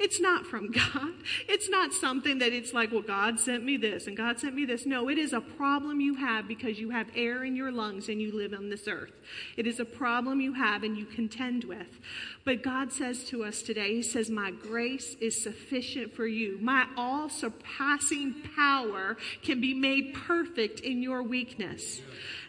It's 0.00 0.18
not 0.18 0.46
from 0.46 0.70
God. 0.70 1.12
It's 1.46 1.68
not 1.68 1.92
something 1.92 2.38
that 2.38 2.54
it's 2.54 2.72
like, 2.72 2.90
well, 2.90 3.02
God 3.02 3.38
sent 3.38 3.64
me 3.64 3.76
this 3.76 4.06
and 4.06 4.16
God 4.16 4.40
sent 4.40 4.54
me 4.54 4.64
this. 4.64 4.86
No, 4.86 5.10
it 5.10 5.18
is 5.18 5.34
a 5.34 5.42
problem 5.42 6.00
you 6.00 6.14
have 6.14 6.48
because 6.48 6.80
you 6.80 6.88
have 6.90 7.08
air 7.14 7.44
in 7.44 7.54
your 7.54 7.70
lungs 7.70 8.08
and 8.08 8.20
you 8.20 8.32
live 8.32 8.54
on 8.54 8.70
this 8.70 8.88
earth. 8.88 9.12
It 9.58 9.66
is 9.66 9.78
a 9.78 9.84
problem 9.84 10.40
you 10.40 10.54
have 10.54 10.82
and 10.82 10.96
you 10.96 11.04
contend 11.04 11.64
with. 11.64 12.00
But 12.46 12.62
God 12.62 12.92
says 12.92 13.24
to 13.24 13.44
us 13.44 13.60
today, 13.60 13.96
He 13.96 14.02
says, 14.02 14.30
My 14.30 14.50
grace 14.50 15.16
is 15.20 15.40
sufficient 15.40 16.14
for 16.14 16.26
you. 16.26 16.58
My 16.62 16.86
all 16.96 17.28
surpassing 17.28 18.34
power 18.56 19.18
can 19.42 19.60
be 19.60 19.74
made 19.74 20.14
perfect 20.14 20.80
in 20.80 21.02
your 21.02 21.22
weakness. 21.22 22.00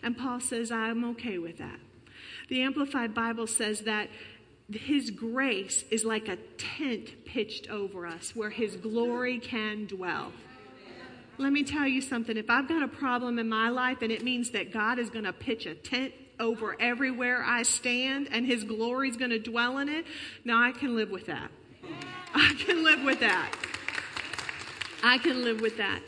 And 0.01 0.17
Paul 0.17 0.39
says, 0.39 0.71
I'm 0.71 1.03
okay 1.11 1.37
with 1.37 1.57
that. 1.57 1.79
The 2.47 2.61
Amplified 2.63 3.13
Bible 3.13 3.47
says 3.47 3.81
that 3.81 4.09
his 4.75 5.09
grace 5.09 5.83
is 5.89 6.05
like 6.05 6.27
a 6.27 6.37
tent 6.57 7.25
pitched 7.25 7.69
over 7.69 8.05
us 8.05 8.35
where 8.35 8.49
His 8.49 8.75
glory 8.75 9.39
can 9.39 9.85
dwell. 9.85 10.31
Let 11.37 11.51
me 11.51 11.63
tell 11.63 11.87
you 11.87 12.01
something. 12.01 12.37
If 12.37 12.49
I've 12.49 12.67
got 12.67 12.83
a 12.83 12.87
problem 12.87 13.39
in 13.39 13.49
my 13.49 13.69
life 13.69 14.01
and 14.01 14.11
it 14.11 14.23
means 14.23 14.51
that 14.51 14.71
God 14.71 14.99
is 14.99 15.09
going 15.09 15.25
to 15.25 15.33
pitch 15.33 15.65
a 15.65 15.73
tent 15.73 16.13
over 16.39 16.75
everywhere 16.79 17.43
I 17.43 17.63
stand 17.63 18.27
and 18.31 18.45
His 18.45 18.63
glory 18.63 19.09
is 19.09 19.17
going 19.17 19.31
to 19.31 19.39
dwell 19.39 19.77
in 19.79 19.89
it, 19.89 20.05
now 20.45 20.61
I 20.61 20.71
can 20.71 20.95
live 20.95 21.09
with 21.09 21.25
that. 21.27 21.49
I 22.33 22.53
can 22.59 22.83
live 22.83 23.03
with 23.03 23.19
that. 23.21 23.51
I 25.03 25.17
can 25.17 25.43
live 25.43 25.61
with 25.61 25.77
that. 25.77 26.01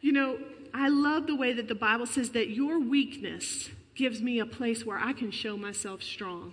You 0.00 0.12
know, 0.12 0.38
I 0.74 0.88
love 0.88 1.26
the 1.26 1.34
way 1.34 1.54
that 1.54 1.68
the 1.68 1.74
Bible 1.74 2.06
says 2.06 2.30
that 2.30 2.50
your 2.50 2.78
weakness 2.78 3.70
gives 3.94 4.20
me 4.20 4.38
a 4.38 4.46
place 4.46 4.84
where 4.84 4.98
I 4.98 5.14
can 5.14 5.30
show 5.30 5.56
myself 5.56 6.02
strong 6.02 6.52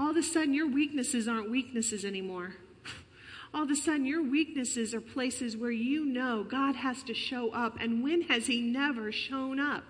all 0.00 0.08
of 0.08 0.16
a 0.16 0.22
sudden 0.22 0.54
your 0.54 0.66
weaknesses 0.66 1.28
aren't 1.28 1.50
weaknesses 1.50 2.06
anymore. 2.06 2.54
All 3.52 3.64
of 3.64 3.70
a 3.70 3.76
sudden 3.76 4.06
your 4.06 4.22
weaknesses 4.22 4.94
are 4.94 5.00
places 5.00 5.58
where 5.58 5.70
you 5.70 6.06
know 6.06 6.42
God 6.42 6.74
has 6.76 7.02
to 7.02 7.12
show 7.12 7.50
up. 7.50 7.76
And 7.78 8.02
when 8.02 8.22
has 8.22 8.46
He 8.46 8.62
never 8.62 9.12
shown 9.12 9.60
up? 9.60 9.84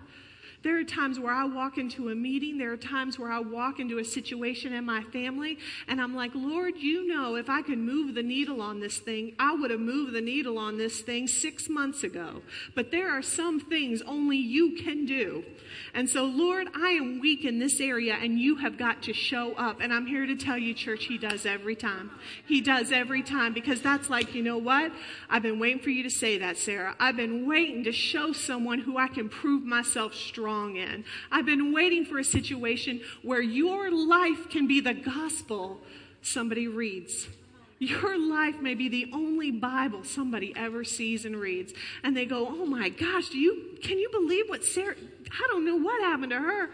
There 0.62 0.79
are 0.79 0.85
times 0.85 1.18
where 1.18 1.33
I 1.33 1.44
walk 1.44 1.79
into 1.79 2.11
a 2.11 2.14
meeting, 2.14 2.59
there 2.59 2.70
are 2.70 2.77
times 2.77 3.18
where 3.18 3.33
I 3.33 3.38
walk 3.38 3.81
into 3.81 3.99
a 3.99 4.05
situation 4.05 4.75
in 4.75 4.85
my 4.85 5.03
family, 5.05 5.57
and 5.88 6.03
I'm 6.03 6.14
like, 6.14 6.33
Lord, 6.35 6.77
you 6.77 7.09
know, 7.09 7.37
if 7.37 7.49
I 7.49 7.62
could 7.62 7.79
move 7.79 8.14
the 8.14 8.23
needle 8.23 8.61
on 8.61 8.81
this 8.81 8.99
thing, 8.99 9.35
I 9.38 9.55
would 9.55 9.70
have 9.70 9.81
moved 9.81 10.12
the 10.12 10.20
needle 10.20 10.59
on 10.59 10.77
this 10.77 11.01
thing 11.01 11.29
six 11.29 11.70
months 11.70 12.03
ago. 12.03 12.42
But 12.75 12.90
there 12.90 13.11
are 13.11 13.23
some 13.23 13.59
things 13.59 14.03
only 14.03 14.37
you 14.37 14.73
can 14.73 15.07
do. 15.07 15.44
And 15.94 16.11
so, 16.11 16.25
Lord, 16.25 16.68
I 16.77 16.90
am 16.90 17.20
weak 17.20 17.46
in 17.46 17.59
this 17.59 17.81
area, 17.81 18.18
and 18.20 18.38
you 18.38 18.57
have 18.57 18.77
got 18.77 19.03
to 19.05 19.14
show 19.14 19.55
up. 19.55 19.81
And 19.81 19.94
I'm 19.94 20.07
here 20.07 20.27
to 20.27 20.37
tell 20.37 20.59
you, 20.59 20.75
church, 20.75 21.07
He 21.07 21.16
does 21.16 21.46
every 21.46 21.77
time. 21.77 22.11
He 22.46 22.61
does 22.61 22.92
every 22.92 23.23
time 23.23 23.55
because 23.55 23.81
that's 23.81 24.11
like, 24.11 24.35
you 24.35 24.42
know 24.42 24.59
what? 24.59 24.92
I've 25.31 25.42
been 25.42 25.59
waiting 25.59 25.81
for 25.81 25.90
you 25.90 26.03
to 26.03 26.11
say 26.11 26.37
that, 26.38 26.59
Sarah. 26.59 26.96
I've 27.01 27.16
been 27.16 27.49
waiting 27.49 27.85
to 27.85 27.92
show 27.92 28.33
someone 28.33 28.81
who 28.81 28.99
I 28.99 29.09
can 29.09 29.31
prove 29.31 29.64
myself 29.64 30.14
strong 30.14 30.49
in. 30.76 31.04
I've 31.30 31.46
been 31.46 31.72
waiting 31.72 32.04
for 32.04 32.18
a 32.18 32.24
situation 32.24 33.00
where 33.22 33.42
your 33.42 33.90
life 33.90 34.48
can 34.50 34.66
be 34.66 34.80
the 34.80 34.94
gospel 34.94 35.80
somebody 36.22 36.68
reads. 36.68 37.28
Your 37.78 38.18
life 38.18 38.60
may 38.60 38.74
be 38.74 38.90
the 38.90 39.10
only 39.14 39.50
Bible 39.50 40.04
somebody 40.04 40.52
ever 40.54 40.84
sees 40.84 41.24
and 41.24 41.34
reads. 41.34 41.72
And 42.02 42.14
they 42.14 42.26
go, 42.26 42.46
Oh 42.46 42.66
my 42.66 42.90
gosh, 42.90 43.30
do 43.30 43.38
you, 43.38 43.78
can 43.82 43.98
you 43.98 44.10
believe 44.10 44.48
what 44.48 44.64
Sarah, 44.64 44.96
I 45.32 45.48
don't 45.50 45.64
know 45.64 45.76
what 45.76 46.02
happened 46.02 46.30
to 46.32 46.38
her. 46.38 46.70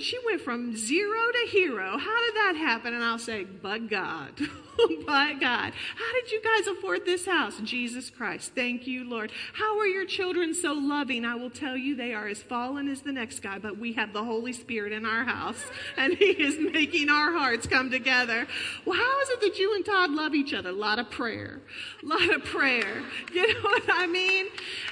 She 0.00 0.18
went 0.24 0.40
from 0.40 0.76
zero 0.76 1.18
to 1.32 1.50
hero. 1.50 1.98
How 1.98 2.26
did 2.26 2.34
that 2.36 2.54
happen? 2.56 2.94
And 2.94 3.02
I'll 3.02 3.18
say, 3.18 3.44
but 3.44 3.88
God. 3.88 4.32
but 5.06 5.40
God. 5.40 5.72
How 5.96 6.12
did 6.14 6.30
you 6.30 6.40
guys 6.42 6.66
afford 6.66 7.04
this 7.04 7.26
house? 7.26 7.58
Jesus 7.62 8.10
Christ. 8.10 8.52
Thank 8.54 8.86
you, 8.86 9.08
Lord. 9.08 9.32
How 9.54 9.78
are 9.78 9.86
your 9.86 10.06
children 10.06 10.54
so 10.54 10.72
loving? 10.72 11.24
I 11.24 11.34
will 11.34 11.50
tell 11.50 11.76
you 11.76 11.96
they 11.96 12.14
are 12.14 12.28
as 12.28 12.40
fallen 12.42 12.88
as 12.88 13.02
the 13.02 13.12
next 13.12 13.40
guy, 13.40 13.58
but 13.58 13.78
we 13.78 13.94
have 13.94 14.12
the 14.12 14.24
Holy 14.24 14.52
Spirit 14.52 14.92
in 14.92 15.04
our 15.04 15.24
house, 15.24 15.62
and 15.96 16.14
He 16.14 16.30
is 16.30 16.58
making 16.72 17.08
our 17.08 17.32
hearts 17.32 17.66
come 17.66 17.90
together. 17.90 18.46
Well, 18.84 18.96
how 18.96 19.20
is 19.22 19.30
it 19.30 19.40
that 19.40 19.58
you 19.58 19.74
and 19.74 19.84
Todd 19.84 20.10
love 20.10 20.34
each 20.34 20.54
other? 20.54 20.70
A 20.70 20.72
lot 20.72 20.98
of 20.98 21.10
prayer. 21.10 21.60
A 22.02 22.06
lot 22.06 22.30
of 22.34 22.44
prayer. 22.44 23.02
You 23.32 23.46
know 23.54 23.60
what 23.60 23.84
I 23.88 24.06
mean? 24.06 24.46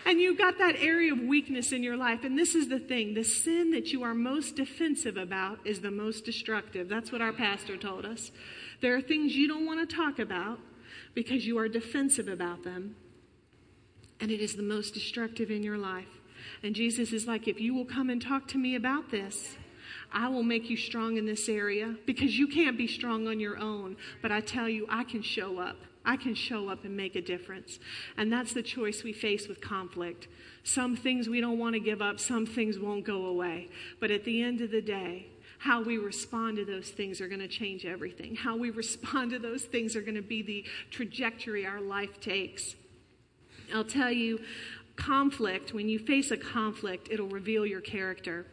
And 0.05 0.21
you've 0.21 0.39
got 0.39 0.59
that 0.59 0.77
area 0.79 1.13
of 1.13 1.21
weakness 1.21 1.73
in 1.73 1.83
your 1.83 1.97
life. 1.97 2.23
And 2.23 2.39
this 2.39 2.55
is 2.55 2.69
the 2.69 2.79
thing 2.79 3.15
the 3.15 3.25
sin 3.25 3.73
that 3.73 3.93
you 3.93 4.03
are 4.03 4.15
most 4.15 4.57
defensive 4.67 5.17
about 5.17 5.59
is 5.65 5.81
the 5.81 5.91
most 5.91 6.25
destructive. 6.25 6.89
That's 6.89 7.13
what 7.13 7.23
our 7.23 7.33
pastor 7.33 7.77
told 7.77 8.05
us. 8.05 8.33
There 8.81 8.97
are 8.97 9.01
things 9.01 9.37
you 9.37 9.49
don't 9.49 9.65
want 9.65 9.89
to 9.89 9.97
talk 9.97 10.19
about 10.19 10.59
because 11.15 11.47
you 11.47 11.59
are 11.59 11.69
defensive 11.69 12.29
about 12.29 12.65
them. 12.65 12.97
And 14.21 14.31
it 14.31 14.41
is 14.41 14.57
the 14.57 14.63
most 14.63 14.95
destructive 14.95 15.51
in 15.51 15.63
your 15.63 15.79
life. 15.79 16.21
And 16.63 16.75
Jesus 16.75 17.13
is 17.13 17.27
like, 17.27 17.47
if 17.49 17.61
you 17.61 17.75
will 17.75 17.85
come 17.85 18.11
and 18.11 18.21
talk 18.21 18.49
to 18.49 18.59
me 18.59 18.75
about 18.75 19.11
this, 19.11 19.57
I 20.13 20.29
will 20.29 20.43
make 20.43 20.69
you 20.69 20.77
strong 20.77 21.17
in 21.17 21.27
this 21.27 21.49
area 21.49 21.97
because 22.07 22.39
you 22.39 22.49
can't 22.49 22.79
be 22.79 22.87
strong 22.87 23.29
on 23.29 23.39
your 23.39 23.59
own. 23.59 23.97
But 24.23 24.33
I 24.33 24.41
tell 24.41 24.69
you, 24.69 24.87
I 24.89 25.05
can 25.05 25.23
show 25.23 25.59
up. 25.59 25.77
I 26.05 26.17
can 26.17 26.35
show 26.35 26.69
up 26.69 26.85
and 26.85 26.97
make 26.97 27.17
a 27.17 27.21
difference. 27.21 27.79
And 28.17 28.33
that's 28.33 28.53
the 28.53 28.63
choice 28.63 29.03
we 29.03 29.13
face 29.13 29.49
with 29.49 29.61
conflict. 29.61 30.29
Some 30.67 30.97
things 30.97 31.29
we 31.29 31.41
don't 31.41 31.61
want 31.61 31.75
to 31.75 31.81
give 31.81 32.03
up, 32.03 32.19
some 32.19 32.45
things 32.45 32.77
won't 32.77 33.05
go 33.05 33.27
away. 33.27 33.69
But 34.01 34.11
at 34.11 34.25
the 34.25 34.43
end 34.43 34.61
of 34.61 34.73
the 34.73 34.83
day, 34.83 35.29
how 35.59 35.81
we 35.81 35.97
respond 35.97 36.57
to 36.57 36.65
those 36.65 36.91
things 36.91 37.21
are 37.21 37.29
going 37.29 37.41
to 37.41 37.47
change 37.47 37.87
everything. 37.87 38.35
How 38.35 38.57
we 38.57 38.71
respond 38.71 39.31
to 39.31 39.39
those 39.39 39.63
things 39.63 39.95
are 39.95 40.01
going 40.01 40.17
to 40.17 40.23
be 40.23 40.43
the 40.43 40.65
trajectory 40.91 41.65
our 41.65 41.81
life 41.81 42.21
takes. 42.21 42.75
I'll 43.73 43.85
tell 43.85 44.11
you, 44.11 44.41
conflict, 44.97 45.73
when 45.73 45.89
you 45.89 46.01
face 46.01 46.33
a 46.33 46.37
conflict, 46.37 47.11
it'll 47.13 47.29
reveal 47.29 47.65
your 47.65 47.81
character. 47.81 48.45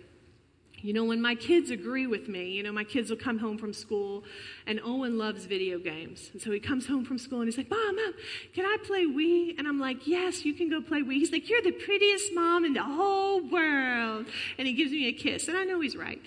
You 0.84 0.91
know, 0.91 1.06
when 1.06 1.22
my 1.22 1.34
kids 1.34 1.72
agree 1.72 2.08
with 2.08 2.28
me, 2.28 2.52
you 2.52 2.62
know, 2.62 2.74
my 2.74 2.84
kids 2.84 3.10
will 3.10 3.17
come 3.17 3.39
home 3.39 3.58
from 3.58 3.72
school, 3.72 4.26
and 4.67 4.82
Owen 4.84 5.17
loves 5.17 5.46
video 5.46 5.80
games. 5.80 6.30
And 6.34 6.41
so 6.41 6.52
he 6.52 6.60
comes 6.60 6.88
home 6.88 7.06
from 7.06 7.17
school 7.17 7.39
and 7.39 7.48
he's 7.48 7.58
like, 7.58 7.69
Mom, 7.69 7.96
Mom, 7.96 8.13
can 8.54 8.65
I 8.65 8.76
play 8.84 9.06
Wii? 9.06 9.58
And 9.58 9.65
I'm 9.65 9.80
like, 9.80 10.06
Yes, 10.06 10.43
you 10.43 10.54
can 10.54 10.69
go 10.69 10.82
play 10.82 11.02
Wii. 11.02 11.13
He's 11.13 11.32
like, 11.32 11.50
You're 11.50 11.62
the 11.62 11.72
prettiest 11.72 12.34
mom 12.34 12.65
in 12.65 12.74
the 12.74 12.84
whole 12.84 13.41
world. 13.41 14.26
And 14.58 14.67
he 14.67 14.74
gives 14.74 14.91
me 14.91 15.08
a 15.08 15.13
kiss, 15.13 15.48
and 15.48 15.56
I 15.56 15.63
know 15.63 15.80
he's 15.80 15.96
right. 15.96 16.22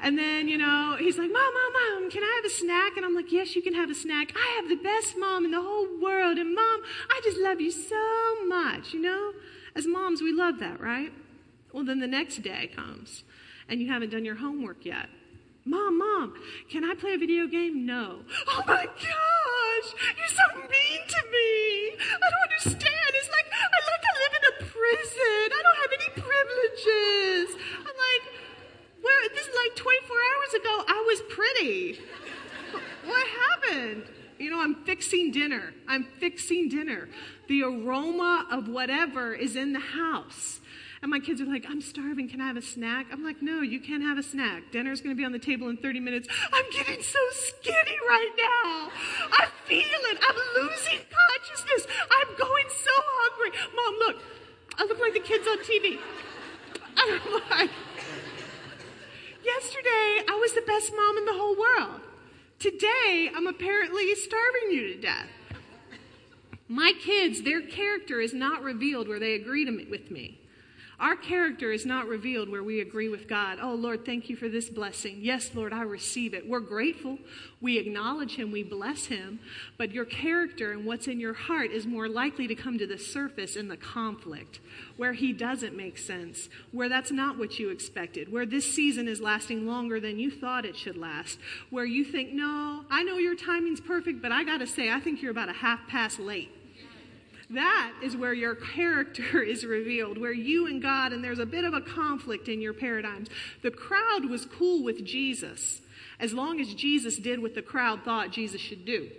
And 0.00 0.18
then, 0.18 0.48
you 0.48 0.58
know, 0.58 0.96
he's 0.98 1.16
like, 1.16 1.30
Mom, 1.30 1.54
Mom, 1.54 2.02
Mom, 2.02 2.10
can 2.10 2.24
I 2.24 2.40
have 2.42 2.44
a 2.44 2.54
snack? 2.54 2.96
And 2.96 3.06
I'm 3.06 3.14
like, 3.14 3.30
Yes, 3.30 3.54
you 3.54 3.62
can 3.62 3.74
have 3.74 3.88
a 3.88 3.94
snack. 3.94 4.32
I 4.34 4.60
have 4.60 4.68
the 4.68 4.82
best 4.82 5.14
mom 5.16 5.44
in 5.44 5.52
the 5.52 5.62
whole 5.62 5.86
world. 6.02 6.38
And 6.38 6.56
Mom, 6.56 6.80
I 7.08 7.20
just 7.22 7.38
love 7.38 7.60
you 7.60 7.70
so 7.70 8.44
much, 8.48 8.92
you 8.92 9.00
know? 9.00 9.32
As 9.76 9.86
moms, 9.86 10.22
we 10.22 10.32
love 10.32 10.58
that, 10.58 10.80
right? 10.80 11.12
Well, 11.72 11.84
then 11.84 12.00
the 12.00 12.08
next 12.08 12.42
day 12.42 12.68
comes 12.74 13.22
and 13.68 13.80
you 13.80 13.88
haven't 13.88 14.10
done 14.10 14.24
your 14.24 14.36
homework 14.36 14.84
yet. 14.84 15.08
Mom, 15.64 15.98
Mom, 15.98 16.34
can 16.70 16.84
I 16.84 16.94
play 16.94 17.14
a 17.14 17.18
video 17.18 17.46
game? 17.48 17.84
No. 17.86 18.20
Oh 18.48 18.62
my 18.68 18.84
gosh, 18.86 19.88
you're 20.16 20.28
so 20.28 20.46
mean 20.60 21.02
to 21.08 21.22
me. 21.32 21.98
I 21.98 22.26
don't 22.30 22.42
understand. 22.44 23.10
It's 23.14 23.30
like, 23.30 23.46
I 23.50 23.78
like 23.90 24.04
I 24.06 24.14
live 24.22 24.34
in 24.38 24.44
a 24.46 24.70
prison. 24.70 25.46
I 25.50 25.62
don't 25.66 25.78
have 25.82 25.92
any 25.98 26.10
privileges. 26.22 27.56
I'm 27.80 27.96
like, 27.98 28.22
where, 29.02 29.28
this 29.34 29.46
is 29.46 29.54
like 29.66 29.74
24 29.74 30.16
hours 30.16 30.54
ago, 30.54 30.84
I 30.86 31.04
was 31.06 31.22
pretty. 31.28 32.00
What 33.04 33.26
happened? 33.26 34.04
You 34.38 34.50
know, 34.50 34.60
I'm 34.60 34.74
fixing 34.84 35.32
dinner. 35.32 35.72
I'm 35.88 36.04
fixing 36.20 36.68
dinner. 36.68 37.08
The 37.48 37.62
aroma 37.62 38.46
of 38.50 38.68
whatever 38.68 39.34
is 39.34 39.56
in 39.56 39.72
the 39.72 39.80
house. 39.80 40.60
And 41.06 41.12
my 41.12 41.20
kids 41.20 41.40
are 41.40 41.46
like, 41.46 41.64
I'm 41.68 41.80
starving. 41.80 42.28
Can 42.28 42.40
I 42.40 42.48
have 42.48 42.56
a 42.56 42.60
snack? 42.60 43.06
I'm 43.12 43.22
like, 43.22 43.40
no, 43.40 43.60
you 43.60 43.78
can't 43.78 44.02
have 44.02 44.18
a 44.18 44.24
snack. 44.24 44.72
Dinner's 44.72 45.00
going 45.00 45.14
to 45.14 45.16
be 45.16 45.24
on 45.24 45.30
the 45.30 45.38
table 45.38 45.68
in 45.68 45.76
30 45.76 46.00
minutes. 46.00 46.26
I'm 46.52 46.64
getting 46.72 47.00
so 47.00 47.20
skinny 47.30 47.96
right 48.08 48.32
now. 48.36 48.90
I 49.30 49.46
feel 49.66 49.78
it. 49.86 50.18
I'm 50.20 50.34
losing 50.60 50.98
consciousness. 51.06 51.86
I'm 52.10 52.36
going 52.36 52.64
so 52.70 52.90
hungry. 52.90 53.56
Mom, 53.76 53.94
look. 54.00 54.16
I 54.78 54.84
look 54.86 54.98
like 54.98 55.12
the 55.12 55.20
kids 55.20 55.46
on 55.46 55.58
TV. 55.58 56.00
I'm 56.96 57.40
like, 57.50 57.70
Yesterday, 59.44 60.24
I 60.28 60.38
was 60.40 60.54
the 60.54 60.62
best 60.66 60.90
mom 60.90 61.18
in 61.18 61.24
the 61.24 61.34
whole 61.34 61.56
world. 61.56 62.00
Today, 62.58 63.30
I'm 63.32 63.46
apparently 63.46 64.12
starving 64.16 64.72
you 64.72 64.92
to 64.92 65.00
death. 65.00 65.28
My 66.66 66.94
kids, 67.00 67.42
their 67.42 67.62
character 67.62 68.20
is 68.20 68.34
not 68.34 68.64
revealed 68.64 69.06
where 69.06 69.20
they 69.20 69.34
agree 69.34 69.64
to 69.66 69.86
with 69.88 70.10
me. 70.10 70.40
Our 70.98 71.14
character 71.14 71.72
is 71.72 71.84
not 71.84 72.08
revealed 72.08 72.48
where 72.48 72.62
we 72.62 72.80
agree 72.80 73.10
with 73.10 73.28
God. 73.28 73.58
Oh, 73.60 73.74
Lord, 73.74 74.06
thank 74.06 74.30
you 74.30 74.36
for 74.36 74.48
this 74.48 74.70
blessing. 74.70 75.18
Yes, 75.20 75.50
Lord, 75.54 75.74
I 75.74 75.82
receive 75.82 76.32
it. 76.32 76.48
We're 76.48 76.60
grateful. 76.60 77.18
We 77.60 77.78
acknowledge 77.78 78.36
Him. 78.36 78.50
We 78.50 78.62
bless 78.62 79.04
Him. 79.06 79.38
But 79.76 79.92
your 79.92 80.06
character 80.06 80.72
and 80.72 80.86
what's 80.86 81.06
in 81.06 81.20
your 81.20 81.34
heart 81.34 81.70
is 81.70 81.86
more 81.86 82.08
likely 82.08 82.46
to 82.46 82.54
come 82.54 82.78
to 82.78 82.86
the 82.86 82.96
surface 82.96 83.56
in 83.56 83.68
the 83.68 83.76
conflict, 83.76 84.60
where 84.96 85.12
He 85.12 85.34
doesn't 85.34 85.76
make 85.76 85.98
sense, 85.98 86.48
where 86.72 86.88
that's 86.88 87.10
not 87.10 87.36
what 87.36 87.58
you 87.58 87.68
expected, 87.68 88.32
where 88.32 88.46
this 88.46 88.72
season 88.72 89.06
is 89.06 89.20
lasting 89.20 89.66
longer 89.66 90.00
than 90.00 90.18
you 90.18 90.30
thought 90.30 90.64
it 90.64 90.76
should 90.76 90.96
last, 90.96 91.38
where 91.68 91.84
you 91.84 92.04
think, 92.04 92.32
no, 92.32 92.84
I 92.90 93.02
know 93.02 93.18
your 93.18 93.36
timing's 93.36 93.82
perfect, 93.82 94.22
but 94.22 94.32
I 94.32 94.44
got 94.44 94.58
to 94.58 94.66
say, 94.66 94.90
I 94.90 95.00
think 95.00 95.20
you're 95.20 95.30
about 95.30 95.50
a 95.50 95.54
half 95.54 95.86
past 95.88 96.18
late. 96.18 96.55
That 97.50 97.92
is 98.02 98.16
where 98.16 98.34
your 98.34 98.54
character 98.54 99.42
is 99.42 99.64
revealed, 99.64 100.18
where 100.18 100.32
you 100.32 100.66
and 100.66 100.82
God, 100.82 101.12
and 101.12 101.22
there's 101.22 101.38
a 101.38 101.46
bit 101.46 101.64
of 101.64 101.74
a 101.74 101.80
conflict 101.80 102.48
in 102.48 102.60
your 102.60 102.72
paradigms. 102.72 103.28
The 103.62 103.70
crowd 103.70 104.24
was 104.28 104.46
cool 104.46 104.82
with 104.82 105.04
Jesus 105.04 105.80
as 106.18 106.32
long 106.32 106.60
as 106.60 106.74
Jesus 106.74 107.16
did 107.16 107.40
what 107.42 107.54
the 107.54 107.62
crowd 107.62 108.02
thought 108.02 108.30
Jesus 108.30 108.60
should 108.60 108.84
do. 108.84 109.10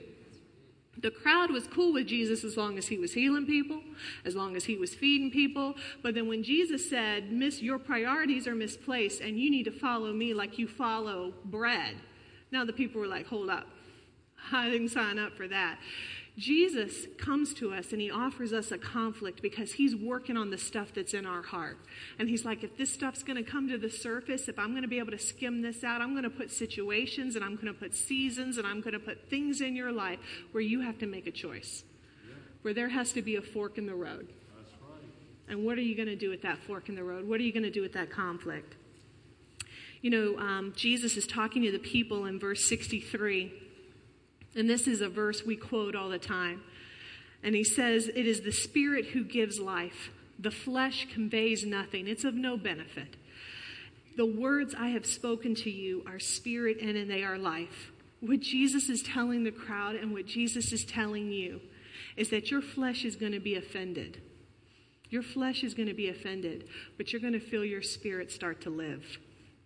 The 0.99 1.11
crowd 1.11 1.51
was 1.51 1.67
cool 1.67 1.93
with 1.93 2.07
Jesus 2.07 2.43
as 2.43 2.57
long 2.57 2.77
as 2.79 2.87
he 2.87 2.97
was 2.97 3.13
healing 3.13 3.45
people, 3.45 3.81
as 4.25 4.35
long 4.35 4.55
as 4.55 4.65
he 4.65 4.77
was 4.77 4.95
feeding 4.95 5.29
people. 5.29 5.75
But 6.01 6.15
then 6.15 6.27
when 6.27 6.41
Jesus 6.41 6.89
said, 6.89 7.31
Miss, 7.31 7.61
your 7.61 7.77
priorities 7.77 8.47
are 8.47 8.55
misplaced 8.55 9.21
and 9.21 9.37
you 9.37 9.51
need 9.51 9.65
to 9.65 9.71
follow 9.71 10.11
me 10.11 10.33
like 10.33 10.57
you 10.57 10.67
follow 10.67 11.33
bread. 11.45 11.97
Now 12.51 12.65
the 12.65 12.73
people 12.73 12.99
were 12.99 13.07
like, 13.07 13.27
hold 13.27 13.49
up. 13.49 13.67
I 14.51 14.69
didn't 14.69 14.89
sign 14.89 15.19
up 15.19 15.33
for 15.33 15.47
that. 15.47 15.77
Jesus 16.37 17.07
comes 17.17 17.51
to 17.55 17.73
us 17.73 17.91
and 17.91 17.99
he 17.99 18.11
offers 18.11 18.53
us 18.53 18.71
a 18.71 18.77
conflict 18.77 19.41
because 19.41 19.73
he's 19.73 19.95
working 19.95 20.37
on 20.37 20.51
the 20.51 20.57
stuff 20.57 20.93
that's 20.93 21.15
in 21.15 21.25
our 21.25 21.41
heart. 21.41 21.79
And 22.19 22.29
he's 22.29 22.45
like, 22.45 22.63
if 22.63 22.77
this 22.77 22.93
stuff's 22.93 23.23
going 23.23 23.43
to 23.43 23.49
come 23.49 23.67
to 23.69 23.77
the 23.77 23.89
surface, 23.89 24.47
if 24.47 24.59
I'm 24.59 24.69
going 24.69 24.83
to 24.83 24.87
be 24.87 24.99
able 24.99 25.11
to 25.11 25.17
skim 25.17 25.63
this 25.63 25.83
out, 25.83 25.99
I'm 25.99 26.11
going 26.11 26.23
to 26.23 26.29
put 26.29 26.51
situations 26.51 27.35
and 27.35 27.43
I'm 27.43 27.55
going 27.55 27.67
to 27.67 27.73
put 27.73 27.95
seasons 27.95 28.59
and 28.59 28.67
I'm 28.67 28.81
going 28.81 28.93
to 28.93 28.99
put 28.99 29.31
things 29.31 29.61
in 29.61 29.75
your 29.75 29.91
life 29.91 30.19
where 30.51 30.61
you 30.61 30.81
have 30.81 30.99
to 30.99 31.07
make 31.07 31.25
a 31.25 31.31
choice, 31.31 31.83
where 32.61 32.73
there 32.73 32.89
has 32.89 33.13
to 33.13 33.23
be 33.23 33.35
a 33.35 33.41
fork 33.41 33.79
in 33.79 33.87
the 33.87 33.95
road. 33.95 34.31
And 35.49 35.65
what 35.65 35.79
are 35.79 35.81
you 35.81 35.95
going 35.95 36.09
to 36.09 36.15
do 36.15 36.29
with 36.29 36.43
that 36.43 36.59
fork 36.59 36.87
in 36.87 36.93
the 36.93 37.03
road? 37.03 37.27
What 37.27 37.39
are 37.39 37.43
you 37.43 37.53
going 37.53 37.63
to 37.63 37.71
do 37.71 37.81
with 37.81 37.93
that 37.93 38.11
conflict? 38.11 38.75
You 40.01 40.11
know, 40.11 40.39
um, 40.39 40.73
Jesus 40.75 41.17
is 41.17 41.25
talking 41.25 41.63
to 41.63 41.71
the 41.71 41.79
people 41.79 42.25
in 42.25 42.39
verse 42.39 42.63
63. 42.63 43.51
And 44.57 44.67
this 44.67 44.87
is 44.87 45.01
a 45.01 45.07
verse 45.07 45.45
we 45.45 45.55
quote 45.55 45.95
all 45.95 46.09
the 46.09 46.17
time. 46.17 46.63
And 47.43 47.53
he 47.53 47.63
says, 47.63 48.07
It 48.07 48.25
is 48.25 48.41
the 48.41 48.51
Spirit 48.51 49.05
who 49.07 49.23
gives 49.23 49.59
life. 49.59 50.09
The 50.39 50.51
flesh 50.51 51.07
conveys 51.13 51.65
nothing, 51.65 52.07
it's 52.07 52.23
of 52.23 52.33
no 52.33 52.57
benefit. 52.57 53.15
The 54.17 54.25
words 54.25 54.73
I 54.77 54.89
have 54.89 55.05
spoken 55.05 55.53
to 55.55 55.69
you 55.69 56.03
are 56.07 56.19
spirit 56.19 56.77
and 56.81 56.97
and 56.97 57.09
they 57.09 57.23
are 57.23 57.37
life. 57.37 57.91
What 58.19 58.39
Jesus 58.39 58.89
is 58.89 59.03
telling 59.03 59.43
the 59.43 59.51
crowd 59.51 59.95
and 59.95 60.11
what 60.11 60.25
Jesus 60.25 60.73
is 60.73 60.83
telling 60.83 61.31
you 61.31 61.61
is 62.15 62.29
that 62.31 62.49
your 62.49 62.63
flesh 62.63 63.05
is 63.05 63.15
going 63.15 63.33
to 63.33 63.39
be 63.39 63.55
offended. 63.55 64.19
Your 65.11 65.21
flesh 65.21 65.63
is 65.63 65.75
going 65.75 65.87
to 65.87 65.93
be 65.93 66.09
offended, 66.09 66.67
but 66.97 67.13
you're 67.13 67.21
going 67.21 67.33
to 67.33 67.39
feel 67.39 67.63
your 67.63 67.83
spirit 67.83 68.31
start 68.31 68.61
to 68.61 68.71
live 68.71 69.19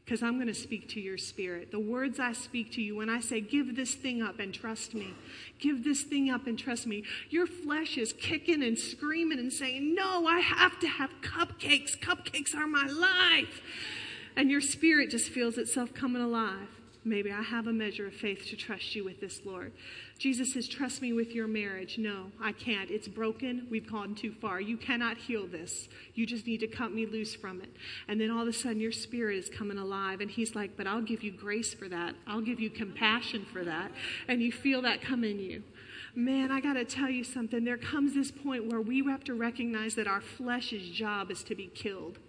because 0.06 0.24
I'm 0.24 0.36
going 0.36 0.48
to 0.48 0.54
speak 0.54 0.90
to 0.90 1.00
your 1.00 1.18
spirit. 1.18 1.72
The 1.72 1.80
words 1.80 2.20
I 2.20 2.34
speak 2.34 2.72
to 2.74 2.82
you, 2.82 2.96
when 2.98 3.10
I 3.10 3.20
say, 3.20 3.40
give 3.40 3.76
this 3.76 3.94
thing 3.94 4.22
up 4.22 4.40
and 4.40 4.54
trust 4.54 4.94
me, 4.94 5.14
give 5.60 5.84
this 5.84 6.02
thing 6.02 6.30
up 6.30 6.48
and 6.48 6.58
trust 6.58 6.88
me, 6.88 7.04
your 7.30 7.46
flesh 7.46 7.98
is 7.98 8.12
kicking 8.14 8.64
and 8.64 8.78
screaming 8.78 9.40
and 9.40 9.54
saying, 9.54 9.96
no, 9.96 10.26
I 10.26 10.40
have 10.40 10.80
to 10.80 10.88
have 10.88 11.12
cupcakes. 11.22 11.98
Cupcakes 11.98 12.56
are 12.56 12.68
my 12.68 12.88
life. 12.88 13.62
And 14.36 14.50
your 14.50 14.62
spirit 14.62 15.12
just 15.12 15.30
feels 15.30 15.58
itself 15.58 15.94
coming 15.94 16.22
alive. 16.22 16.81
Maybe 17.04 17.32
I 17.32 17.42
have 17.42 17.66
a 17.66 17.74
measure 17.74 18.06
of 18.06 18.14
faith 18.14 18.46
to 18.50 18.56
trust 18.56 18.94
you 18.94 19.04
with 19.04 19.20
this, 19.20 19.42
Lord. 19.44 19.72
Jesus 20.20 20.54
says, 20.54 20.68
Trust 20.68 21.02
me 21.02 21.14
with 21.14 21.34
your 21.34 21.48
marriage. 21.48 21.98
No, 21.98 22.28
I 22.40 22.52
can't. 22.52 22.92
It's 22.92 23.08
broken. 23.08 23.66
We've 23.72 23.92
gone 23.92 24.14
too 24.14 24.34
far. 24.40 24.62
You 24.62 24.78
cannot 24.78 25.18
heal 25.18 25.48
this. 25.48 25.90
You 26.14 26.28
just 26.28 26.46
need 26.46 26.60
to 26.60 26.68
cut 26.68 26.94
me 26.94 27.08
loose 27.08 27.34
from 27.34 27.60
it. 27.60 27.70
And 28.08 28.22
then 28.22 28.30
all 28.30 28.44
of 28.44 28.48
a 28.48 28.54
sudden, 28.54 28.80
your 28.80 28.92
spirit 28.92 29.38
is 29.38 29.50
coming 29.50 29.80
alive. 29.80 30.22
And 30.22 30.30
he's 30.30 30.54
like, 30.54 30.78
But 30.78 30.86
I'll 30.86 31.02
give 31.02 31.24
you 31.24 31.32
grace 31.32 31.74
for 31.74 31.90
that. 31.90 32.14
I'll 32.28 32.42
give 32.42 32.60
you 32.60 32.70
compassion 32.70 33.48
for 33.52 33.64
that. 33.64 33.92
And 34.28 34.40
you 34.40 34.52
feel 34.52 34.84
that 34.84 35.02
come 35.02 35.24
in 35.24 35.40
you. 35.40 35.64
Man, 36.14 36.52
I 36.52 36.60
got 36.60 36.74
to 36.74 36.86
tell 36.86 37.10
you 37.10 37.24
something. 37.24 37.64
There 37.64 37.78
comes 37.78 38.14
this 38.14 38.32
point 38.32 38.70
where 38.70 38.82
we 38.82 39.04
have 39.06 39.24
to 39.24 39.34
recognize 39.34 39.96
that 39.96 40.08
our 40.08 40.22
flesh's 40.22 40.88
job 40.90 41.32
is 41.32 41.42
to 41.44 41.56
be 41.56 41.68
killed, 41.68 42.20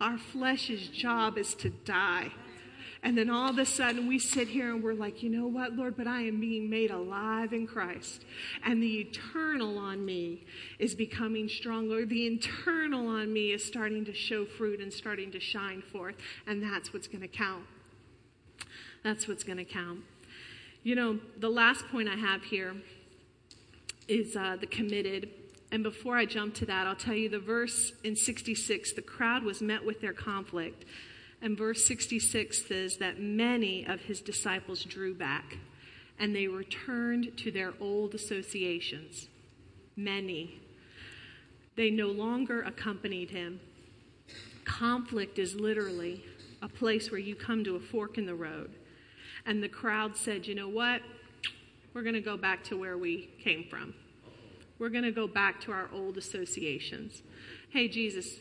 our 0.00 0.16
flesh's 0.16 0.88
job 0.88 1.36
is 1.36 1.54
to 1.56 1.68
die. 1.68 2.30
And 3.04 3.18
then 3.18 3.28
all 3.28 3.50
of 3.50 3.58
a 3.58 3.66
sudden 3.66 4.08
we 4.08 4.18
sit 4.18 4.48
here 4.48 4.72
and 4.72 4.82
we're 4.82 4.94
like, 4.94 5.22
you 5.22 5.28
know 5.28 5.46
what, 5.46 5.74
Lord, 5.74 5.94
but 5.94 6.06
I 6.06 6.22
am 6.22 6.40
being 6.40 6.70
made 6.70 6.90
alive 6.90 7.52
in 7.52 7.66
Christ. 7.66 8.24
And 8.64 8.82
the 8.82 9.00
eternal 9.00 9.76
on 9.76 10.02
me 10.02 10.46
is 10.78 10.94
becoming 10.94 11.46
stronger. 11.46 12.06
The 12.06 12.26
internal 12.26 13.06
on 13.08 13.30
me 13.30 13.52
is 13.52 13.62
starting 13.62 14.06
to 14.06 14.14
show 14.14 14.46
fruit 14.46 14.80
and 14.80 14.90
starting 14.90 15.30
to 15.32 15.38
shine 15.38 15.82
forth. 15.82 16.14
And 16.46 16.62
that's 16.62 16.94
what's 16.94 17.06
going 17.06 17.20
to 17.20 17.28
count. 17.28 17.64
That's 19.02 19.28
what's 19.28 19.44
going 19.44 19.58
to 19.58 19.66
count. 19.66 20.00
You 20.82 20.94
know, 20.94 21.18
the 21.38 21.50
last 21.50 21.86
point 21.88 22.08
I 22.08 22.16
have 22.16 22.42
here 22.44 22.74
is 24.08 24.34
uh, 24.34 24.56
the 24.58 24.66
committed. 24.66 25.28
And 25.70 25.82
before 25.82 26.16
I 26.16 26.24
jump 26.24 26.54
to 26.54 26.66
that, 26.66 26.86
I'll 26.86 26.96
tell 26.96 27.14
you 27.14 27.28
the 27.28 27.38
verse 27.38 27.92
in 28.02 28.16
66 28.16 28.94
the 28.94 29.02
crowd 29.02 29.44
was 29.44 29.60
met 29.60 29.84
with 29.84 30.00
their 30.00 30.14
conflict. 30.14 30.86
And 31.44 31.58
verse 31.58 31.86
66 31.86 32.66
says 32.66 32.96
that 32.96 33.20
many 33.20 33.84
of 33.86 34.00
his 34.00 34.22
disciples 34.22 34.82
drew 34.82 35.14
back 35.14 35.58
and 36.18 36.34
they 36.34 36.48
returned 36.48 37.36
to 37.36 37.50
their 37.50 37.74
old 37.82 38.14
associations. 38.14 39.28
Many. 39.94 40.62
They 41.76 41.90
no 41.90 42.06
longer 42.06 42.62
accompanied 42.62 43.28
him. 43.28 43.60
Conflict 44.64 45.38
is 45.38 45.54
literally 45.54 46.24
a 46.62 46.68
place 46.68 47.10
where 47.10 47.20
you 47.20 47.34
come 47.34 47.62
to 47.64 47.76
a 47.76 47.80
fork 47.80 48.16
in 48.16 48.24
the 48.24 48.34
road. 48.34 48.70
And 49.44 49.62
the 49.62 49.68
crowd 49.68 50.16
said, 50.16 50.46
you 50.46 50.54
know 50.54 50.70
what? 50.70 51.02
We're 51.92 52.04
going 52.04 52.14
to 52.14 52.22
go 52.22 52.38
back 52.38 52.64
to 52.64 52.78
where 52.78 52.96
we 52.96 53.28
came 53.44 53.66
from. 53.68 53.92
We're 54.78 54.88
going 54.88 55.04
to 55.04 55.12
go 55.12 55.28
back 55.28 55.60
to 55.62 55.72
our 55.72 55.90
old 55.92 56.16
associations. 56.16 57.20
Hey, 57.68 57.86
Jesus, 57.86 58.38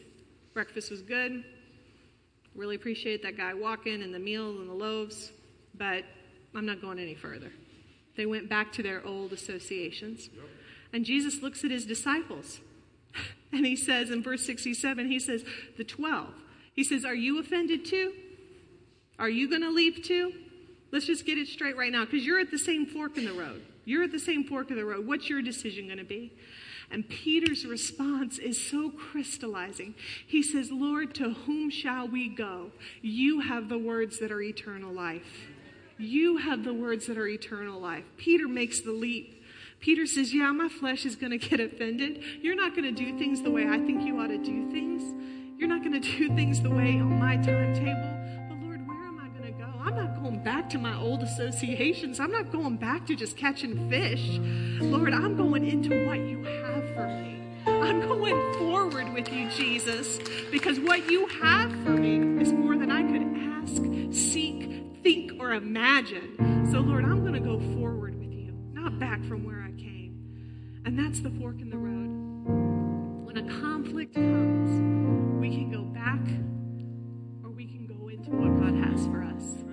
breakfast 0.54 0.90
was 0.90 1.02
good. 1.02 1.44
Really 2.56 2.76
appreciate 2.76 3.24
that 3.24 3.38
guy 3.38 3.54
walking 3.54 4.02
and 4.02 4.14
the 4.14 4.20
meals 4.20 4.60
and 4.60 4.70
the 4.70 4.74
loaves, 4.74 5.32
but 5.76 6.04
I'm 6.56 6.66
not 6.66 6.82
going 6.82 7.00
any 7.00 7.16
further. 7.16 7.52
They 8.16 8.26
went 8.26 8.48
back 8.50 8.72
to 8.74 8.84
their 8.84 9.06
old 9.06 9.34
associations. 9.34 10.30
Yep. 10.34 10.46
And 10.94 11.06
Jesus 11.06 11.42
looks 11.42 11.64
at 11.64 11.72
his 11.72 11.86
disciples 11.86 12.60
and 13.52 13.66
he 13.66 13.76
says 13.76 14.12
in 14.12 14.22
verse 14.22 14.46
67, 14.46 15.10
he 15.10 15.20
says, 15.20 15.44
The 15.78 15.84
12. 15.84 16.28
He 16.76 16.84
says, 16.84 17.06
Are 17.06 17.16
you 17.16 17.40
offended 17.40 17.86
too? 17.86 18.14
Are 19.18 19.30
you 19.30 19.50
going 19.50 19.62
to 19.62 19.72
leave 19.72 20.04
too? 20.04 20.34
Let's 20.92 21.06
just 21.06 21.26
get 21.26 21.38
it 21.38 21.48
straight 21.48 21.76
right 21.76 21.92
now 21.92 22.06
because 22.06 22.26
you're 22.26 22.40
at 22.40 22.52
the 22.52 22.60
same 22.60 22.86
fork 22.86 23.18
in 23.18 23.26
the 23.26 23.34
road. 23.34 23.64
You're 23.86 24.04
at 24.04 24.12
the 24.12 24.20
same 24.20 24.44
fork 24.44 24.70
of 24.70 24.78
the 24.78 24.86
road. 24.86 25.08
What's 25.08 25.30
your 25.30 25.42
decision 25.42 25.88
going 25.88 25.98
to 25.98 26.04
be? 26.04 26.32
And 26.92 27.08
Peter's 27.08 27.66
response 27.66 28.38
is 28.38 28.62
so 28.64 28.90
crystallizing. 28.90 29.96
He 30.26 30.44
says, 30.44 30.72
Lord, 30.72 31.14
to 31.16 31.34
whom 31.34 31.70
shall 31.70 32.08
we 32.08 32.30
go? 32.30 32.72
You 33.02 33.42
have 33.42 33.70
the 33.70 33.78
words 33.78 34.20
that 34.20 34.32
are 34.32 34.42
eternal 34.42 34.94
life. 34.94 35.48
You 35.98 36.38
have 36.38 36.64
the 36.64 36.74
words 36.74 37.08
that 37.08 37.18
are 37.18 37.28
eternal 37.28 37.80
life. 37.80 38.04
Peter 38.18 38.48
makes 38.48 38.82
the 38.82 38.92
leap. 38.92 39.44
Peter 39.80 40.06
says, 40.06 40.34
Yeah, 40.34 40.52
my 40.52 40.70
flesh 40.70 41.06
is 41.06 41.16
going 41.16 41.38
to 41.38 41.38
get 41.38 41.60
offended. 41.60 42.24
You're 42.42 42.56
not 42.56 42.76
going 42.76 42.94
to 42.94 43.04
do 43.04 43.18
things 43.18 43.42
the 43.42 43.52
way 43.52 43.68
I 43.68 43.78
think 43.80 44.04
you 44.04 44.20
ought 44.20 44.28
to 44.28 44.38
do 44.38 44.72
things. 44.72 45.04
You're 45.58 45.70
not 45.70 45.84
going 45.84 46.00
to 46.02 46.18
do 46.18 46.30
things 46.36 46.62
the 46.62 46.70
way 46.70 47.00
on 47.00 47.20
my 47.20 47.36
timetable. 47.38 48.48
But 48.50 48.58
Lord, 48.64 48.88
where 48.88 48.98
am 49.06 49.20
I 49.20 49.28
going 49.38 49.54
to 49.54 49.60
go? 49.60 49.72
I'm 49.82 49.96
not 49.96 50.22
going 50.22 50.44
back 50.44 50.70
to 50.72 50.78
my 50.78 50.98
old 50.98 51.22
associations. 51.22 52.20
I'm 52.20 52.32
not 52.32 52.52
going 52.52 52.78
back 52.78 53.06
to 53.08 53.16
just 53.16 53.38
catching 53.38 53.90
fish. 53.90 54.40
Lord, 54.82 55.14
I'm 55.14 55.36
going 55.36 55.66
into 55.66 56.06
what 56.08 56.20
you 56.20 56.44
have 56.44 56.63
for 56.96 57.08
me. 57.08 57.42
I'm 57.68 58.02
going 58.02 58.54
forward 58.54 59.14
with 59.14 59.32
you, 59.32 59.50
Jesus, 59.52 60.20
because 60.52 60.80
what 60.80 61.10
you 61.10 61.28
have 61.42 61.72
for 61.84 61.92
me 61.92 62.42
is 62.42 62.54
more 62.54 62.78
than 62.78 62.92
I 62.92 63.04
could 63.04 63.24
ask, 63.64 63.82
seek, 64.16 65.02
think, 65.04 65.34
or 65.40 65.54
imagine. 65.54 66.68
So, 66.72 66.80
Lord, 66.80 67.06
I'm 67.06 67.22
going 67.22 67.34
to 67.34 67.40
go 67.40 67.60
forward 67.80 68.18
with 68.20 68.34
you, 68.34 68.54
not 68.74 69.00
back 69.00 69.24
from 69.26 69.46
where 69.46 69.62
I 69.62 69.72
came. 69.72 70.82
And 70.86 70.98
that's 71.00 71.22
the 71.22 71.32
fork 71.32 71.62
in 71.62 71.70
the 71.70 71.78
road. 71.78 73.26
When 73.26 73.38
a 73.38 73.62
conflict 73.62 74.16
comes, 74.16 74.70
we 75.42 75.50
can 75.52 75.72
go 75.72 75.84
back 75.84 76.22
or 77.44 77.52
we 77.52 77.66
can 77.68 77.88
go 77.88 78.10
into 78.10 78.32
what 78.32 78.60
God 78.62 78.76
has 78.90 79.06
for 79.08 79.24
us 79.24 79.64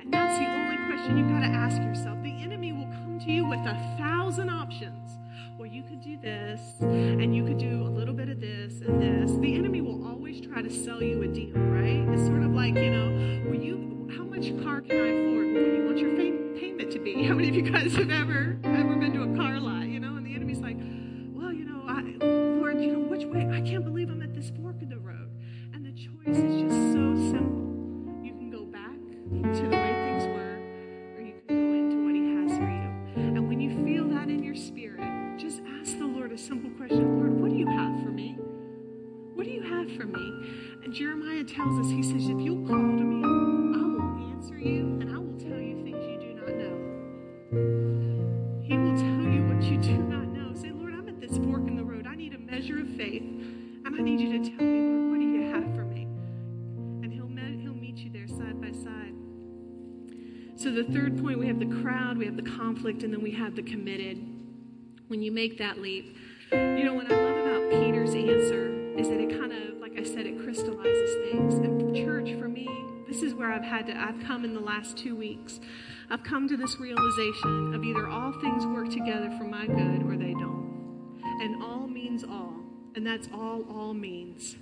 And 0.00 0.12
that's 0.12 0.38
the 0.38 0.46
only 0.46 0.76
question 0.86 1.18
you've 1.18 1.30
got 1.30 1.40
to 1.40 1.46
ask 1.54 1.78
yourself. 1.82 2.22
The 2.22 2.42
enemy 2.42 2.72
will 2.72 2.86
come 2.86 3.20
to 3.24 3.30
you 3.32 3.46
with 3.46 3.60
a 3.60 3.96
thousand 3.98 4.50
options. 4.50 5.18
Well, 5.58 5.70
you 5.70 5.82
could 5.82 6.00
do 6.00 6.16
this, 6.16 6.60
and 6.80 7.34
you 7.34 7.44
could 7.44 7.58
do 7.58 7.82
a 7.82 7.90
little 7.90 8.14
bit 8.14 8.28
of 8.28 8.40
this 8.40 8.80
and 8.80 9.00
this. 9.00 9.36
The 9.38 9.54
enemy 9.54 9.80
will 9.80 10.06
always 10.06 10.40
try 10.40 10.62
to 10.62 10.70
sell 10.70 11.02
you 11.02 11.22
a 11.22 11.28
deal, 11.28 11.54
right? 11.54 12.08
It's 12.12 12.26
sort 12.26 12.42
of 12.42 12.52
like, 12.52 12.74
you 12.74 12.90
know, 12.90 13.44
well, 13.46 13.54
you, 13.60 14.10
how 14.16 14.24
much 14.24 14.50
car 14.64 14.80
can 14.80 14.96
I 14.96 15.08
afford? 15.08 15.52
What 15.52 15.64
do 15.64 15.76
you 15.76 15.84
want 15.84 15.98
your 15.98 16.16
payment 16.16 16.90
to 16.92 16.98
be? 16.98 17.22
How 17.28 17.34
many 17.34 17.48
of 17.48 17.54
you 17.54 17.62
guys 17.62 17.94
have 17.94 18.10
ever 18.10 18.58
ever 18.64 18.96
been 18.96 19.12
to 19.12 19.22
a 19.22 19.36
car 19.36 19.60
lot, 19.60 19.86
you 19.86 20.00
know? 20.00 20.16
And 20.16 20.26
the 20.26 20.34
enemy's 20.34 20.60
like, 20.60 20.76
well, 21.32 21.52
you 21.52 21.64
know, 21.64 21.84
I, 21.86 22.00
Lord, 22.24 22.80
you 22.80 22.92
know, 22.92 22.98
which 23.00 23.24
way? 23.24 23.48
I 23.52 23.60
can't 23.60 23.84
believe 23.84 24.10
I'm 24.10 24.22
at 24.22 24.34
this 24.34 24.50
fork 24.60 24.76
in 24.80 24.88
the 24.88 24.98
road. 24.98 25.30
And 25.74 25.84
the 25.84 25.92
choice 25.92 26.36
is 26.36 26.62
just 26.62 26.92
so 26.92 27.14
simple. 27.30 27.41
And 63.02 63.12
then 63.12 63.22
we 63.22 63.32
have 63.32 63.56
the 63.56 63.62
committed. 63.62 64.18
When 65.08 65.22
you 65.22 65.32
make 65.32 65.58
that 65.58 65.80
leap, 65.80 66.16
you 66.52 66.84
know, 66.84 66.94
what 66.94 67.10
I 67.10 67.16
love 67.16 67.36
about 67.36 67.70
Peter's 67.70 68.14
answer 68.14 68.98
is 68.98 69.08
that 69.08 69.20
it 69.20 69.30
kind 69.38 69.52
of, 69.52 69.80
like 69.80 69.98
I 69.98 70.02
said, 70.02 70.26
it 70.26 70.42
crystallizes 70.42 71.14
things. 71.30 71.54
And 71.54 71.94
church, 71.94 72.32
for 72.38 72.48
me, 72.48 72.68
this 73.08 73.22
is 73.22 73.34
where 73.34 73.52
I've 73.52 73.64
had 73.64 73.86
to, 73.86 73.96
I've 73.96 74.20
come 74.24 74.44
in 74.44 74.54
the 74.54 74.60
last 74.60 74.96
two 74.96 75.16
weeks. 75.16 75.60
I've 76.10 76.22
come 76.22 76.48
to 76.48 76.56
this 76.56 76.78
realization 76.78 77.74
of 77.74 77.84
either 77.84 78.06
all 78.06 78.32
things 78.40 78.66
work 78.66 78.90
together 78.90 79.30
for 79.38 79.44
my 79.44 79.66
good 79.66 80.02
or 80.02 80.16
they 80.16 80.32
don't. 80.32 81.20
And 81.40 81.62
all 81.62 81.86
means 81.86 82.24
all. 82.24 82.54
And 82.94 83.06
that's 83.06 83.28
all 83.32 83.64
all 83.70 83.94
means. 83.94 84.56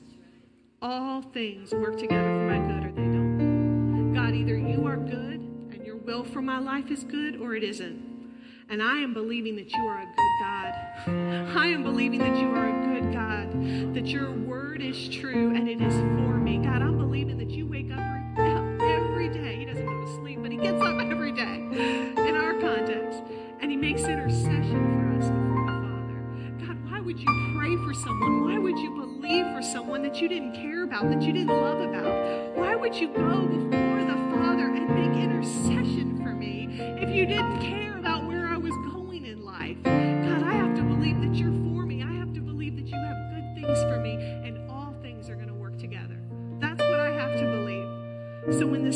All 0.81 1.23
things 1.23 1.73
work 1.73 1.99
together 1.99 2.29
for 2.29 2.47
my 2.47 2.59
good 2.67 2.87
or 2.87 2.93
they 2.93 3.03
don't. 3.03 4.15
God, 4.15 4.35
either 4.35 4.57
you 4.57 4.87
are 4.87 4.97
good 4.97 5.41
and 5.73 5.85
your 5.85 5.97
will 5.97 6.25
for 6.25 6.41
my 6.41 6.59
life 6.59 6.91
is 6.91 7.05
good 7.05 7.41
or 7.41 7.55
it 7.55 7.65
isn't. 7.65 8.10
And 8.71 8.81
I 8.81 8.99
am 8.99 9.13
believing 9.13 9.57
that 9.57 9.73
you 9.73 9.85
are 9.89 9.99
a 9.99 10.07
good 10.07 10.15
God. 10.41 11.57
I 11.57 11.67
am 11.67 11.83
believing 11.83 12.21
that 12.21 12.39
you 12.39 12.51
are 12.51 12.69
a 12.69 12.87
good 12.87 13.13
God, 13.13 13.95
that 13.95 14.07
your 14.07 14.31
word 14.31 14.81
is 14.81 15.09
true 15.09 15.53
and 15.57 15.69
it 15.69 15.81
is 15.81 15.93
for 15.93 16.39
me. 16.39 16.59
God, 16.59 16.81
I'm 16.81 16.97
believing 16.97 17.37
that 17.39 17.51
you 17.51 17.67
wake 17.67 17.91
up 17.91 17.99
every 18.81 19.29
day. 19.29 19.57
He 19.57 19.65
doesn't 19.65 19.85
go 19.85 20.01
to 20.07 20.15
sleep, 20.21 20.39
but 20.41 20.53
he 20.53 20.57
gets 20.57 20.81
up 20.81 21.01
every 21.01 21.33
day 21.33 21.67
in 22.29 22.37
our 22.37 22.55
context 22.61 23.25
and 23.61 23.73
he 23.73 23.77
makes 23.77 24.03
intercession 24.03 24.79
for 24.95 25.19
us 25.19 25.29
before 25.29 25.67
the 25.67 25.73
Father. 25.91 26.23
God, 26.65 26.93
why 26.93 27.01
would 27.01 27.19
you 27.19 27.27
pray 27.59 27.75
for 27.85 27.93
someone? 27.93 28.45
Why 28.45 28.59
would 28.59 28.79
you 28.79 28.95
believe 28.95 29.47
for 29.47 29.63
someone 29.63 30.03
that 30.05 30.21
you 30.21 30.29
didn't 30.29 30.55
care 30.55 30.85
about, 30.85 31.11
that 31.11 31.23
you 31.23 31.33
didn't 31.33 31.49
love 31.49 31.81
about? 31.81 32.57
Why 32.57 32.77
would 32.77 32.95
you 32.95 33.09
go 33.09 33.49
before 33.49 34.05
the 34.05 34.15
Father 34.31 34.69
and 34.69 34.89
make 34.95 35.21
intercession 35.21 36.21
for 36.23 36.35
me 36.35 36.69
if 36.79 37.11
you 37.11 37.27
didn't 37.27 37.61
care 37.61 37.90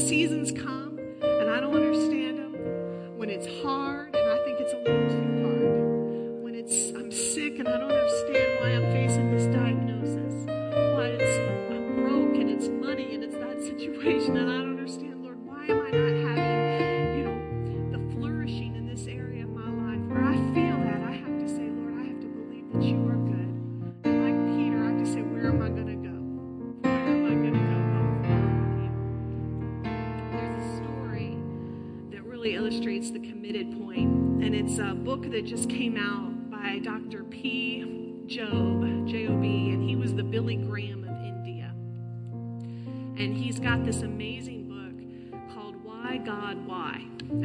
seasons 0.04 0.52
come 0.52 0.93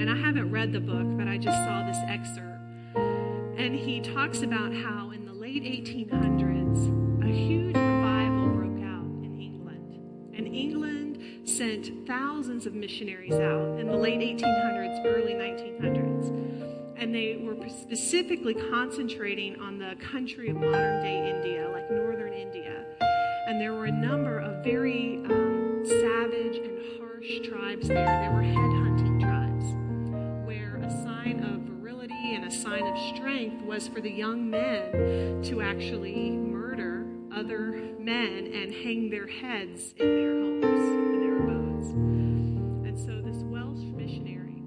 And 0.10 0.18
I 0.18 0.26
haven't 0.26 0.50
read 0.50 0.74
the 0.74 0.80
book, 0.80 1.06
but 1.20 1.28
I 1.28 1.38
just 1.38 1.56
saw 1.56 1.86
this 1.86 2.00
excerpt. 2.08 2.64
And 3.60 3.76
he 3.76 4.02
talks 4.02 4.42
about 4.42 4.74
how 4.74 5.12
in 5.12 5.24
the 5.24 5.34
late 5.34 5.62
1800s, 5.62 7.24
a 7.24 7.28
huge 7.28 7.76
revival 7.76 8.50
broke 8.50 8.82
out 8.84 9.06
in 9.24 9.40
England. 9.40 10.34
And 10.34 10.48
England 10.48 11.48
sent 11.48 12.08
thousands 12.08 12.66
of 12.66 12.74
missionaries 12.74 13.34
out 13.34 13.80
in 13.80 13.86
the 13.86 13.98
late 13.98 14.20
1800s, 14.20 15.06
early 15.06 15.34
1900s. 15.34 16.96
And 16.98 17.14
they 17.14 17.38
were 17.44 17.70
specifically 17.70 18.56
concentrating 18.56 19.60
on 19.60 19.78
the 19.78 19.96
country 20.12 20.50
of 20.50 20.56
modern 20.56 21.04
day 21.04 21.30
India, 21.36 21.70
like 21.72 21.92
northern 21.92 22.34
India. 22.34 22.84
And 23.46 23.62
there 23.62 23.74
were 23.74 23.86
a 23.86 23.92
number 23.92 24.40
of 24.40 24.64
very 24.64 25.18
um, 25.26 25.84
savage 25.86 26.58
and 26.58 26.80
harsh 26.98 27.48
tribes 27.48 27.88
there. 27.88 28.06
There 28.06 28.32
were 28.32 28.42
headhunting 28.42 29.22
tribes, 29.22 29.39
a 30.90 31.04
sign 31.04 31.44
of 31.44 31.62
virility 31.62 32.34
and 32.34 32.46
a 32.46 32.52
sign 32.52 32.84
of 32.88 32.98
strength 33.16 33.64
was 33.64 33.88
for 33.88 34.02
the 34.02 34.10
young 34.10 34.50
men 34.50 35.40
to 35.44 35.62
actually 35.62 36.32
murder 36.32 37.06
other 37.32 37.94
men 38.00 38.50
and 38.52 38.74
hang 38.74 39.08
their 39.12 39.28
heads 39.28 39.94
in 39.98 40.08
their 40.16 40.32
homes, 40.42 40.64
in 40.64 41.22
their 41.22 41.38
abodes. 41.38 41.90
And 42.88 42.98
so 42.98 43.22
this 43.22 43.44
Welsh 43.44 43.84
missionary 43.96 44.64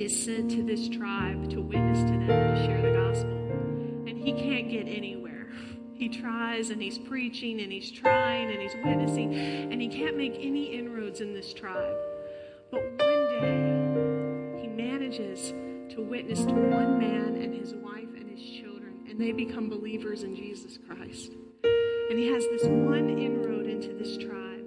is 0.00 0.24
sent 0.24 0.50
to 0.52 0.64
this 0.64 0.88
tribe 0.88 1.48
to 1.50 1.62
witness 1.62 2.00
to 2.00 2.18
them 2.18 2.30
and 2.30 2.56
to 2.56 2.66
share 2.66 2.82
the 2.82 2.98
gospel. 2.98 3.30
And 4.08 4.18
he 4.18 4.32
can't 4.32 4.68
get 4.68 4.88
anywhere. 4.88 5.52
He 5.94 6.08
tries 6.08 6.70
and 6.70 6.82
he's 6.82 6.98
preaching 6.98 7.60
and 7.60 7.70
he's 7.70 7.92
trying 7.92 8.50
and 8.50 8.60
he's 8.60 8.74
witnessing, 8.84 9.32
and 9.32 9.80
he 9.80 9.86
can't 9.86 10.16
make 10.16 10.34
any 10.34 10.74
inroads 10.74 11.20
in 11.20 11.32
this 11.32 11.54
tribe. 11.54 11.94
But 12.72 12.80
he 12.98 13.21
manages 14.76 15.52
to 15.94 16.02
witness 16.02 16.40
to 16.44 16.52
one 16.52 16.98
man 16.98 17.36
and 17.36 17.54
his 17.54 17.74
wife 17.74 18.08
and 18.16 18.30
his 18.30 18.42
children, 18.42 19.04
and 19.08 19.20
they 19.20 19.32
become 19.32 19.68
believers 19.68 20.22
in 20.22 20.34
Jesus 20.34 20.78
Christ. 20.86 21.32
And 22.10 22.18
he 22.18 22.28
has 22.28 22.44
this 22.44 22.64
one 22.64 23.08
inroad 23.18 23.66
into 23.66 23.92
this 23.94 24.16
tribe, 24.16 24.66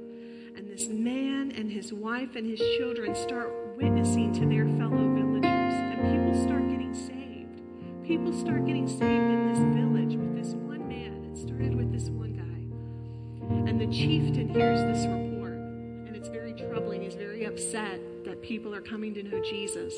and 0.56 0.70
this 0.70 0.88
man 0.88 1.52
and 1.52 1.72
his 1.72 1.92
wife 1.94 2.36
and 2.36 2.46
his 2.46 2.60
children 2.78 3.16
start 3.16 3.76
witnessing 3.78 4.34
to 4.34 4.46
their 4.46 4.66
fellow 4.78 5.14
villagers, 5.14 5.74
and 5.74 6.02
people 6.02 6.44
start 6.44 6.70
getting 6.70 6.94
saved. 6.94 7.62
People 8.06 8.34
start 8.34 8.66
getting 8.66 8.88
saved 8.88 9.04
in 9.04 9.50
this 9.50 9.60
village 9.76 10.16
with 10.16 10.36
this 10.36 10.54
one 10.54 10.88
man. 10.88 11.32
It 11.32 11.38
started 11.38 11.76
with 11.76 11.92
this 11.92 12.10
one 12.10 12.34
guy. 12.34 13.70
And 13.70 13.80
the 13.82 13.88
chieftain 13.88 14.50
hears 14.50 14.82
this 14.82 15.06
report, 15.08 15.54
and 15.54 16.16
it's 16.16 16.30
very 16.30 16.54
troubling. 16.54 17.02
He's 17.02 17.16
very 17.16 17.46
upset 17.46 18.00
that 18.26 18.42
people 18.42 18.74
are 18.74 18.82
coming 18.82 19.14
to 19.14 19.24
know 19.24 19.42
Jesus. 19.42 19.94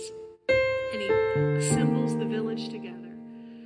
And 0.94 1.02
he 1.02 1.10
assembles 1.68 2.18
the 2.18 2.26
village 2.26 2.70
together, 2.70 3.12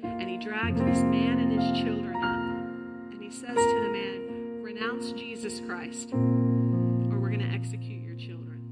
and 0.03 0.28
he 0.28 0.38
drags 0.38 0.80
this 0.82 1.03
man 1.03 1.39
and 1.39 1.62
his 1.62 1.80
children 1.84 2.16
up, 2.16 3.14
and 3.14 3.22
he 3.22 3.30
says 3.30 3.55
to 3.55 3.80
the 3.84 3.89
man, 3.89 4.64
Renounce 4.64 5.12
Jesus 5.12 5.59
Christ, 5.68 6.14
or 6.14 7.20
we're 7.20 7.30
going 7.30 7.47
to 7.47 7.53
execute 7.53 8.03
your 8.03 8.16
children. 8.16 8.64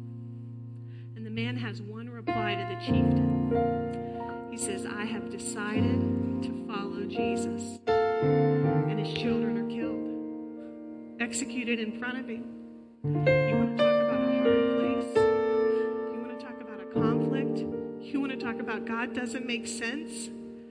And 1.16 1.24
the 1.24 1.30
man 1.30 1.58
has 1.58 1.82
one 1.82 2.10
reply 2.10 2.56
to 2.56 2.76
the 2.76 2.82
chieftain. 2.82 4.48
He 4.50 4.58
says, 4.58 4.88
I 4.88 5.06
have 5.06 5.30
decided 5.30 6.42
to 6.44 6.66
follow 6.68 7.06
Jesus. 7.06 7.80
And 7.88 9.00
his 9.00 9.14
children 9.14 9.58
are 9.58 9.70
killed, 9.70 11.22
executed 11.22 11.80
in 11.80 12.00
front 12.00 12.18
of 12.18 12.28
him. 12.28 12.46
You 13.04 13.56
want 13.56 13.78
to 13.78 13.89
You 18.10 18.20
want 18.20 18.32
to 18.32 18.44
talk 18.44 18.60
about 18.60 18.86
God 18.86 19.14
doesn't 19.14 19.46
make 19.46 19.68
sense? 19.68 20.30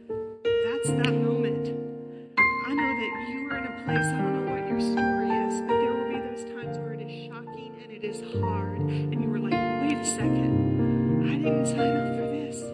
That's 0.09 0.89
that 0.89 1.15
moment. 1.15 1.69
I 2.37 2.75
know 2.75 2.93
that 2.99 3.29
you 3.31 3.49
are 3.49 3.59
in 3.59 3.65
a 3.65 3.85
place, 3.85 4.07
I 4.07 4.19
don't 4.19 4.45
know 4.45 4.53
what 4.53 4.69
your 4.69 4.81
story 4.81 5.31
is, 5.47 5.61
but 5.61 5.69
there 5.69 5.95
will 5.95 6.09
be 6.09 6.19
those 6.19 6.43
times 6.53 6.79
where 6.79 6.95
it 6.95 7.01
is 7.01 7.27
shocking 7.27 7.77
and 7.81 7.93
it 7.93 8.03
is 8.03 8.23
hard. 8.41 8.81
And 8.81 9.23
you 9.23 9.31
were 9.31 9.39
like, 9.39 9.53
wait 9.53 9.99
a 9.99 10.05
second. 10.05 11.31
I 11.31 11.37
didn't 11.37 11.67
sign 11.67 11.97
up 11.97 12.17
for 12.17 12.27
this. 12.27 12.65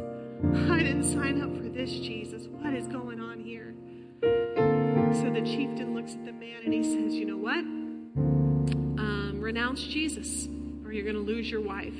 I 0.70 0.78
didn't 0.82 1.12
sign 1.12 1.42
up 1.42 1.54
for 1.54 1.68
this, 1.68 1.90
Jesus. 1.90 2.46
What 2.48 2.72
is 2.72 2.86
going 2.86 3.20
on 3.20 3.40
here? 3.40 3.74
So 4.22 5.30
the 5.30 5.42
chieftain 5.44 5.94
looks 5.94 6.14
at 6.14 6.24
the 6.24 6.32
man 6.32 6.62
and 6.64 6.72
he 6.72 6.82
says, 6.82 7.14
You 7.14 7.26
know 7.26 7.36
what? 7.36 7.58
Um, 7.58 9.40
renounce 9.42 9.82
Jesus 9.82 10.48
or 10.86 10.92
you're 10.94 11.04
going 11.04 11.16
to 11.16 11.20
lose 11.20 11.50
your 11.50 11.60
wife. 11.60 11.94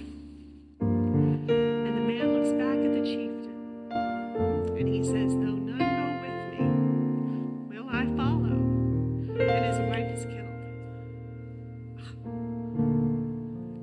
He 4.95 5.03
says, 5.03 5.35
Though 5.35 5.59
none 5.59 5.79
go 5.79 6.07
with 6.23 6.39
me, 6.55 7.77
will 7.77 7.89
I 7.91 8.07
follow? 8.17 8.55
And 9.43 9.65
his 9.67 9.79
wife 9.91 10.09
is 10.17 10.25
killed. 10.25 10.55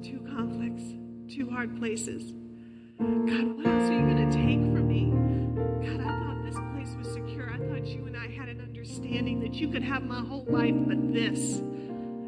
Two 0.02 0.22
conflicts, 0.34 0.84
two 1.28 1.50
hard 1.50 1.78
places. 1.78 2.32
God, 2.98 3.58
what 3.58 3.66
else 3.66 3.90
are 3.90 3.94
you 3.94 4.06
going 4.06 4.30
to 4.30 4.38
take 4.38 4.62
from 4.72 4.88
me? 4.88 5.12
God, 5.86 6.00
I 6.00 6.18
thought 6.18 6.46
this 6.46 6.56
place 6.74 6.96
was 6.96 7.12
secure. 7.12 7.52
I 7.52 7.58
thought 7.58 7.86
you 7.86 8.06
and 8.06 8.16
I 8.16 8.30
had 8.30 8.48
an 8.48 8.62
understanding 8.62 9.42
that 9.42 9.56
you 9.56 9.68
could 9.68 9.84
have 9.84 10.04
my 10.04 10.22
whole 10.22 10.46
life, 10.48 10.76
but 10.88 11.14
this. 11.14 11.62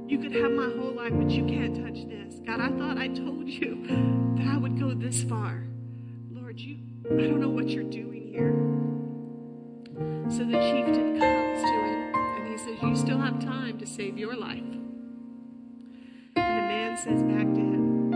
You 0.07 0.19
could 0.19 0.33
have 0.33 0.51
my 0.51 0.69
whole 0.77 0.91
life, 0.93 1.13
but 1.15 1.29
you 1.29 1.45
can't 1.45 1.73
touch 1.73 2.05
this. 2.09 2.41
God, 2.45 2.59
I 2.59 2.67
thought 2.77 2.97
I 2.97 3.07
told 3.07 3.47
you 3.47 4.35
that 4.35 4.47
I 4.47 4.57
would 4.57 4.77
go 4.77 4.93
this 4.93 5.23
far. 5.23 5.63
Lord, 6.33 6.59
you, 6.59 6.79
I 7.05 7.27
don't 7.27 7.39
know 7.39 7.49
what 7.49 7.69
you're 7.69 7.85
doing 7.85 8.22
So 8.33 8.39
the 10.39 10.57
chieftain 10.57 11.19
comes 11.19 11.61
to 11.61 11.67
him 11.67 12.13
and 12.15 12.47
he 12.47 12.57
says, 12.57 12.81
You 12.81 12.95
still 12.95 13.19
have 13.19 13.39
time 13.39 13.77
to 13.77 13.85
save 13.85 14.17
your 14.17 14.35
life. 14.35 14.57
And 16.35 16.57
the 16.57 16.63
man 16.65 16.97
says 16.97 17.21
back 17.21 17.45
to 17.53 17.59
him, 17.59 18.09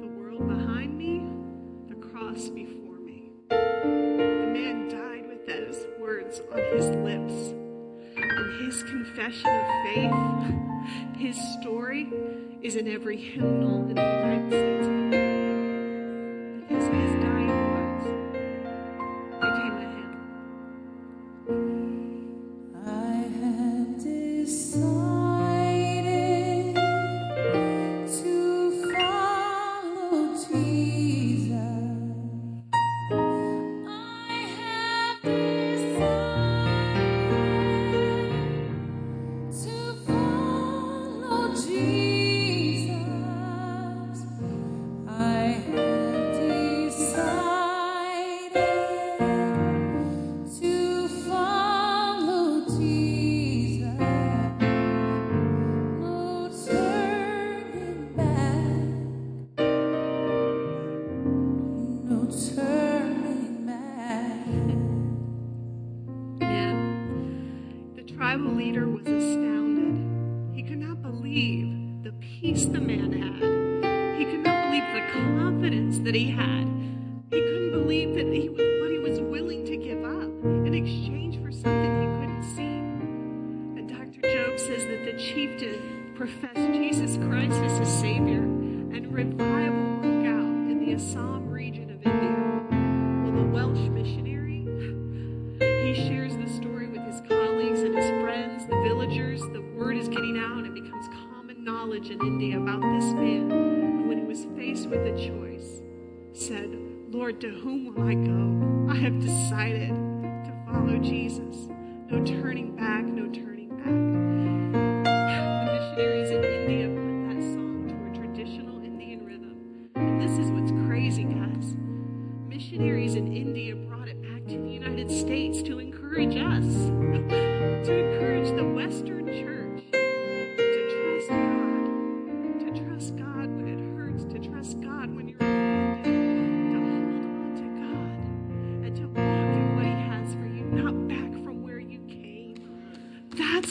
The 0.00 0.06
world 0.06 0.46
behind 0.46 0.96
me, 0.96 1.26
the 1.88 1.96
cross 1.96 2.48
before 2.50 3.00
me. 3.00 3.32
The 3.48 4.50
man 4.52 4.88
died 4.88 5.26
with 5.28 5.44
those 5.44 5.84
words 5.98 6.40
on 6.52 6.58
his 6.76 6.86
lips. 6.90 7.54
And 8.16 8.64
his 8.64 8.84
confession 8.84 9.50
of 9.50 9.66
faith, 9.84 11.16
his 11.16 11.36
story, 11.60 12.12
is 12.62 12.76
in 12.76 12.86
every 12.86 13.16
hymnal 13.16 13.88
in 13.88 13.96
the 13.96 14.02
United 14.02 14.50
States 14.50 14.97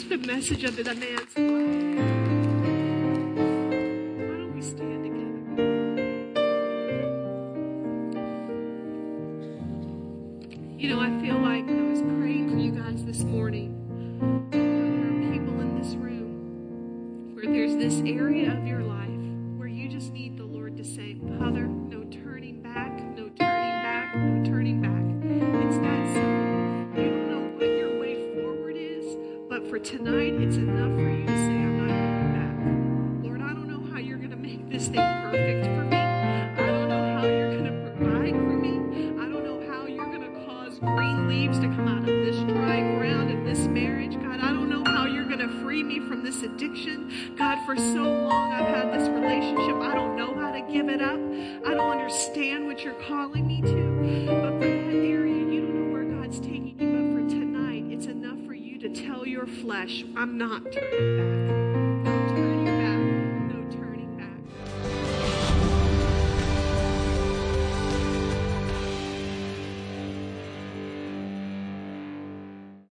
the 0.09 0.17
message 0.19 0.63
of 0.63 0.75
the 0.77 0.83
man's 0.95 1.37
life. 1.37 1.76